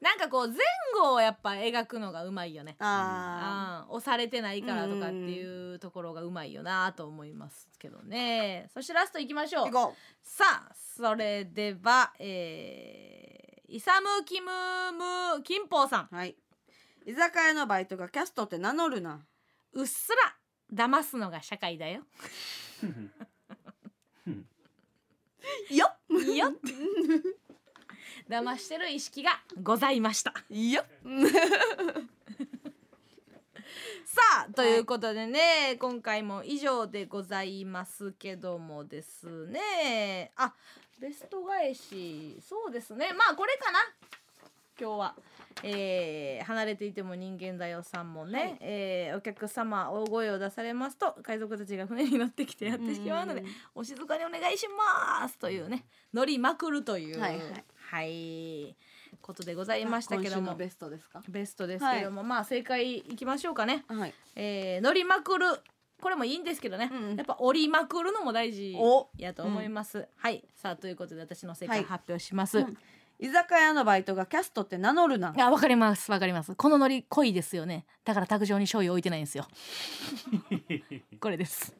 [0.00, 0.56] なんかこう前
[1.00, 2.76] 後をやっぱ描くのがうまいよね。
[2.78, 8.68] ああー押されてないからとかっていうところがうまいよなと思いますけどね。
[8.74, 9.70] そしてラストいきましょう。
[10.22, 14.50] さあそれではえー、イサムキム
[14.92, 16.08] ム金峰さん。
[16.12, 16.36] うはい。
[17.04, 19.20] 居酒屋のバイトがキャストって名乗るな。
[19.72, 20.10] うっす
[20.70, 22.02] ら騙すのが社会だよ。
[25.70, 26.52] よっいいよ
[28.28, 30.32] 騙してる意識がございました。
[30.50, 30.86] よっ。
[34.04, 40.32] さあということでね、今回も以上でございますけどもですね。
[40.36, 40.54] あ
[40.98, 42.38] ベスト返し。
[42.46, 43.12] そうですね。
[43.12, 43.78] まあこれかな。
[44.78, 45.16] 今日は。
[45.62, 54.66] えー離れていても人間だよさんもね、えーお客様大声を出されますと海賊たちが船に乗ってきてやってしまうのでお静かにお願いし
[55.20, 57.64] ますというね乗りまくるというはいはい。
[57.74, 58.76] はい
[59.20, 60.56] ことでございましたけども。
[60.56, 61.22] ベストですか？
[61.28, 63.84] ベストですけども、まあ正解いきましょうかね。
[63.86, 64.14] はい。
[64.34, 65.46] えー乗りまくる。
[66.00, 69.08] これもいいんですけどね、うんやっぱ折りまくるのも大事お。
[69.18, 70.08] やと思います。
[70.16, 70.42] はい。
[70.56, 71.86] さあということで私の正解はい。
[71.86, 72.58] 発表します。
[72.58, 72.76] うん
[73.22, 75.32] 居酒屋のバイトがキャストって名乗るな。
[75.38, 76.10] あわかります。
[76.10, 76.56] わかります。
[76.56, 77.86] このノリ濃いですよね。
[78.04, 79.46] だから卓上に醤油置いてないんですよ。
[81.20, 81.72] これです。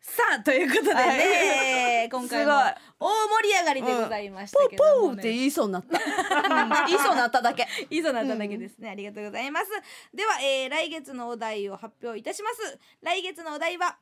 [0.00, 0.94] さあということで。
[0.94, 3.08] ね、今回もす大
[3.42, 5.08] 盛り上がりでございましたけども、ね。
[5.08, 6.86] ポーって言いそうになった、うん。
[6.86, 7.66] 言いそうになっただけ。
[7.90, 9.66] いいぞなっただけですね、ありがとうございます。
[10.14, 12.78] では、えー来月のお題を発表いたします。
[13.02, 13.98] 来月のお題は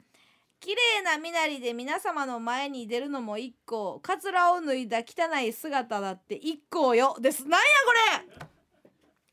[0.64, 7.18] 綺麗な身なりで皆様の前に出るのも一個カツラを脱いだ汚い姿だって一個よ。
[7.20, 7.42] です。
[7.46, 8.48] なんやこれ。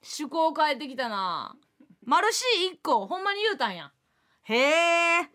[0.03, 1.55] 趣向変えてきたな。
[2.03, 3.93] マルシー一個ほんまに言うたんや。
[4.43, 5.29] へえ。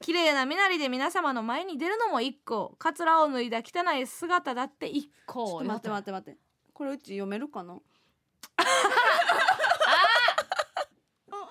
[0.00, 6.38] 綺麗な身なりで皆様の前に出るのも一個カツラを脱いだ汚い姿だって一個ちょっと待って待って待って。
[6.72, 7.80] これうち読めるかな？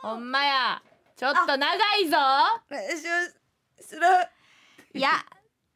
[0.02, 0.82] ほんまや。
[1.18, 2.18] ちょっと長いぞ
[3.82, 4.02] する。
[4.94, 5.10] いや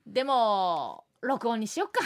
[0.05, 2.01] でも録音にしよっか。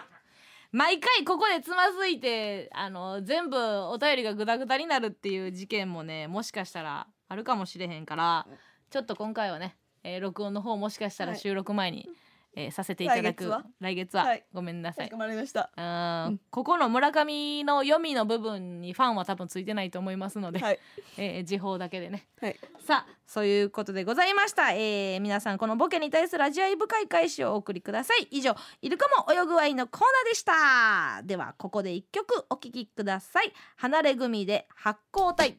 [0.72, 8.46] 毎回ここでつまずいてあの全部お便りがグダグダになるっていう事件もねもしかしたらあるかもしれへんから
[8.90, 11.40] ちょっと今回はね、えー録音の方もしかしたらはい。
[11.40, 12.08] 収録前に、
[12.56, 13.44] えーさせていただく。
[13.44, 13.64] 来月は？
[13.80, 14.24] 来月は。
[14.24, 14.44] はい。
[14.52, 15.06] ごめんなさい。
[15.06, 15.70] かしこまりました。
[15.76, 16.40] うん。
[16.50, 20.78] ここの村上の読みの部分にファンは多分ついてないと思いますので、はい。
[21.18, 22.26] えー時報だけでね。
[22.40, 22.56] はい。
[22.80, 28.26] さあそういうことでございました、えー皆さんこのボケに対する味わい深い返しをお送りください。
[28.30, 31.22] 以上イルカも泳ぐワインのコーナーでした。
[31.24, 33.52] ではここで一曲お聴きください。
[33.76, 35.58] 離れ組で発光体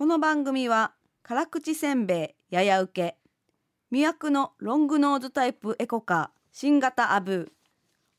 [0.00, 3.18] この番組は辛口せんべいやや受け
[3.94, 7.48] 魅惑のロングノーズタイプエコカー新型アブー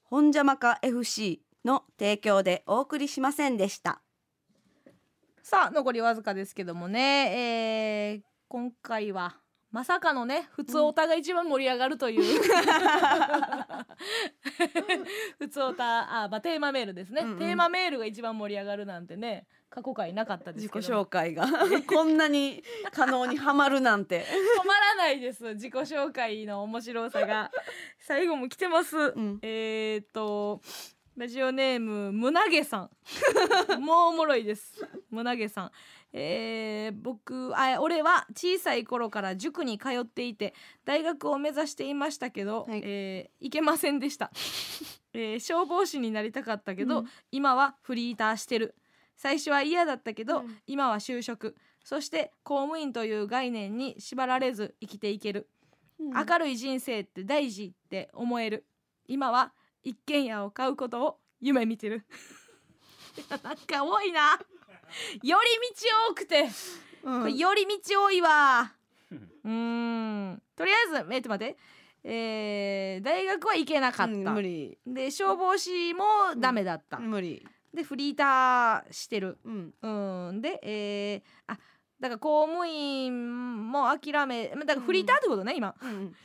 [0.03, 3.99] 本邪魔か FC の提供でお送りしませんでした。
[5.41, 9.37] さあ残りわずかですけどもね、えー今回は
[9.71, 12.21] まさかのね普通おたが一番盛り上がるという、
[15.39, 17.39] 普通おたあ、まあ、テーマメールですね、うんうん。
[17.39, 21.47] テーマメールが一番盛り上がるなんてね過去回なかったです自己紹介が。
[21.87, 22.61] こんなに
[22.91, 24.25] 可能にはまるなんて。
[24.61, 25.53] 止まらないです。
[25.53, 27.49] 自己紹介の面白さが。
[27.97, 29.39] 最後も来てます、ん。
[29.41, 30.61] えーっと
[31.15, 32.89] ラジオネームむなげさん。
[33.81, 34.85] もうおもろいです。
[35.09, 35.71] むなげさん。
[36.11, 40.53] えー僕あ俺は小さい頃から塾に通っていて
[40.83, 42.81] 大学を目指していましたけど、はい。
[42.83, 44.31] えー行けませんでした、
[45.13, 47.09] えー消防士になりたかったけど、うん。
[47.31, 48.75] 今はフリーターしてる
[49.21, 50.57] 最初は嫌だったけど、うん。
[50.65, 51.55] 今は就職。
[51.83, 55.47] そして公務員という概念に縛られず生きていける、
[55.99, 58.65] 明るい人生って大事って思える。
[59.05, 59.53] 今は
[59.83, 62.03] 一軒家を買うことを夢見てる。
[63.43, 64.39] なんか多いな。
[65.21, 65.37] 寄り道
[66.09, 66.49] 多くて、
[67.03, 67.37] うん。
[67.37, 68.73] 寄り道多いわ。
[69.45, 70.41] うーん。
[70.55, 71.57] とりあえずえっと待って。
[72.03, 74.79] えー大学は行けなかった、うん無理。
[74.87, 76.03] で消防士も
[76.37, 79.37] ダメだった、無理でフリーターしてる。
[79.45, 79.73] うん。
[79.81, 80.41] うん。
[80.41, 81.59] でえー、あ
[81.99, 85.75] だから公務員も諦めだからフリーターってことね、今。
[85.81, 86.15] うん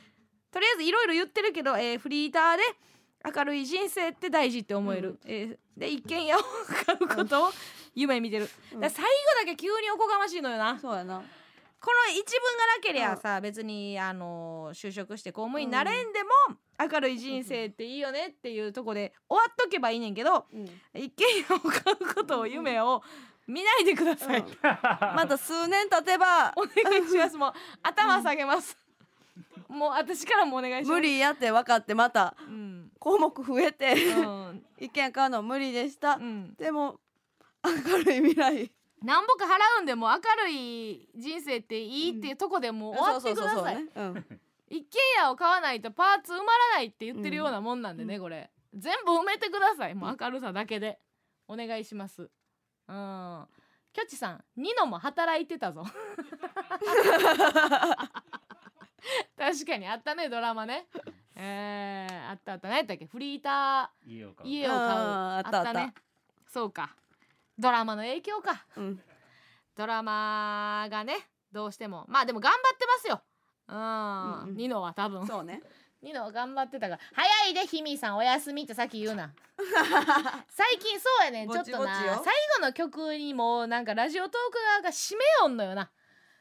[0.53, 2.63] とりあえずいろいろ言ってるけど、えーフリーターで
[3.37, 6.39] 明るい人生って大事って思える、えーで一軒家を
[6.87, 7.51] 買うことを
[7.95, 10.79] 夢見てる、最後だけ急におこがましいのよな。
[10.79, 11.23] そうやな
[11.81, 20.65] この一文がなけりゃさ、別にあの就職して公務員になれんでも、明るい人生っていいよねっていうとこで終わっとけばいいねんけど、うん。
[20.95, 23.03] 一軒家を買うことを夢を
[23.47, 27.37] 見ないでください、 また数年経てばお願いします。
[27.37, 28.77] もう 頭下げます、
[29.69, 30.91] もう私からもお願いします。
[30.91, 32.91] 無理やって分かってまたうん。
[32.99, 34.67] 項目増えてうん。
[34.79, 36.17] 一見買うの無理でした。
[36.17, 36.55] うん。
[36.55, 36.99] でも
[37.65, 39.49] 明るい未来なんぼか払
[39.81, 43.77] うんでもう明るい人生っていいっていうとこでもう終わってください。
[44.69, 48.51] 一軒家を買わないとパーツ埋まらないって言ってるようなもんなんでね、これ。
[48.75, 49.95] 全部埋めてください。
[49.95, 50.99] もう明るさだけで。
[51.47, 52.29] お願いします。
[52.89, 53.47] うん。
[53.93, 55.85] きょちさんニノも働いてたぞ。
[59.39, 60.89] 確かにあったねドラマね。
[61.37, 62.69] えー、あったあった。
[62.69, 63.07] 何やったっけ？
[63.07, 64.49] フリータ家を買う。
[64.49, 64.81] ー家を買う。
[64.81, 65.59] あーあった。
[65.59, 65.95] あったね。
[66.49, 66.97] そうか
[67.59, 68.65] ドラマの影響か。
[68.77, 69.01] うん。
[69.77, 71.17] ドラマがね
[71.53, 72.05] どうしても。
[72.09, 73.23] まあでも頑張ってますよ。
[73.69, 74.57] うん、うんうん。
[74.57, 75.27] ニノは多分。
[75.27, 75.63] そうね。
[76.03, 77.01] ニノは頑張ってたから。
[77.15, 79.33] 早いでひみさんおやすみってさっき言うな。
[80.49, 81.95] 最近そうやねんちょっとな。
[81.97, 85.91] 最後の曲にもなんかラジオトーク側が締めよんのよな。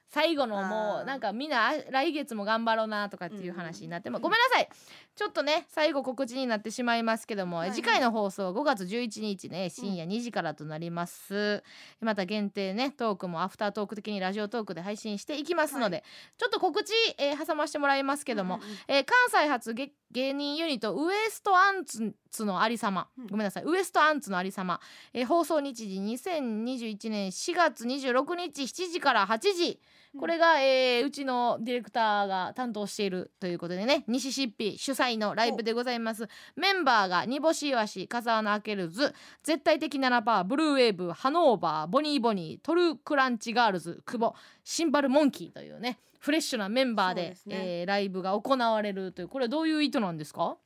[0.10, 4.10] 最後のもうなんかみんなあ来月も頑張ろうなとかっていう話になって。
[4.10, 4.70] も、ごめんなさい
[5.16, 7.76] ちょっとね最後告知になってしまいますけども、はいはい。
[7.76, 11.64] 次回の放送は5月11日ね深夜2時からとなります、
[12.02, 16.04] また限定ねトークもアフタートーク的にラジオトークで配信していきますので、
[16.38, 23.64] ちょっと告知、えー挟ませてもらいますけども、えー関西発げ芸人ユニットウエストアンツのありさま、ごめんなさい。
[23.64, 24.82] ウエストアンツのありさま、
[25.14, 29.80] えー放送日時2021年4月26日7時から8時。
[30.18, 36.28] これが、えーうちのディレクターが担当しているということでね西シッピ主催のライブでございます。
[36.56, 39.14] メンバーが煮干しイワシ風穴アケルズ
[39.44, 47.56] 絶対的7%ブルーウェーブハノーバーボニーボニートルクランチガールズ久保シンバルモンキーというねフレッシュなメンバーでですね。
[47.82, 50.58] えーライブが行われるというこれはどういう意図なんですか？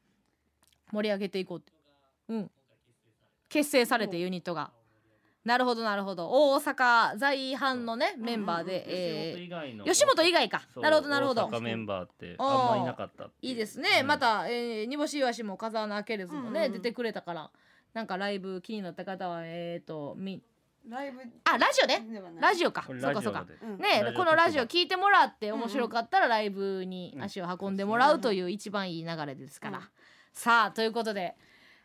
[0.91, 1.71] 盛り上げていこうって。
[2.29, 2.51] うん。
[3.49, 4.71] 結成されてユニットが
[5.49, 6.29] なるほどなるほど。
[6.29, 9.35] 大阪在阪のねメンバーで、えー。
[9.35, 9.85] 吉本以外の。
[9.85, 10.61] 吉本以外か。
[10.75, 11.45] なるほどなるほど。
[11.47, 14.07] 大阪メンバーってあんまいなかったいいですね、うん。
[14.07, 17.49] また、えー、煮干しイワシも風穴アケルズもね、うんうん出てくれたから。
[17.95, 20.39] なんかライブ気になった方はえっ、ー、とみ
[20.87, 21.17] ライブ。
[21.45, 22.05] あラジオね。
[22.39, 22.83] ラジオか。
[22.87, 23.47] そうかそうか。
[23.79, 29.83] ねこのラジオ特聞いてもらって面白かったらライブに足を運んでもらうという一番いい流れですから、うん。
[30.31, 31.35] さあということで、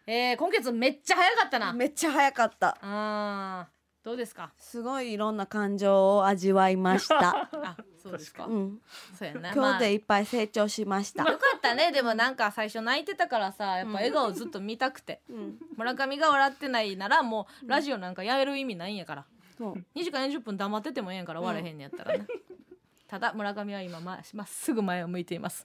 [0.07, 1.73] えー、今月めっちゃ早かったな。
[1.73, 2.77] めっちゃ早かった。
[2.83, 3.75] あー
[4.05, 4.53] どうですか？
[4.59, 7.49] すごいいろんな感情を味わいました。
[7.65, 8.45] あそうですか。
[8.45, 8.81] うん。
[9.19, 9.41] そうやな。
[9.41, 11.23] 今日まあでいっぱい成長しました。
[11.25, 11.91] よかったね。
[11.91, 15.59] でもなんか最初泣いてたからさやっぱ笑顔ずっと見たくて、うん。
[15.77, 19.25] 村上が笑ってないならもうラジオなんかやめる意味ないんやから。
[19.57, 19.75] そう。
[19.99, 22.27] 2時間40分黙っててもええんやから終われへんねやったらね、
[23.09, 25.65] ただ村上は今ままっすぐ前を向いています。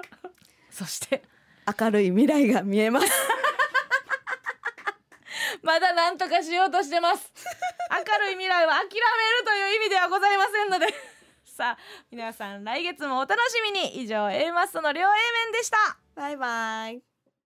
[0.70, 1.22] そして。
[1.78, 3.06] 明るい未来が見えます
[5.62, 7.32] まだ何とかしようとしてます。
[7.90, 10.86] 明るい未来は諦めるという意味ではございませんので。
[11.44, 11.78] さあ
[12.10, 14.02] 皆さん来月もお楽しみに。
[14.02, 15.12] 以上 A マッソの両 A
[15.46, 15.76] 面でした。
[16.14, 17.07] バイバイ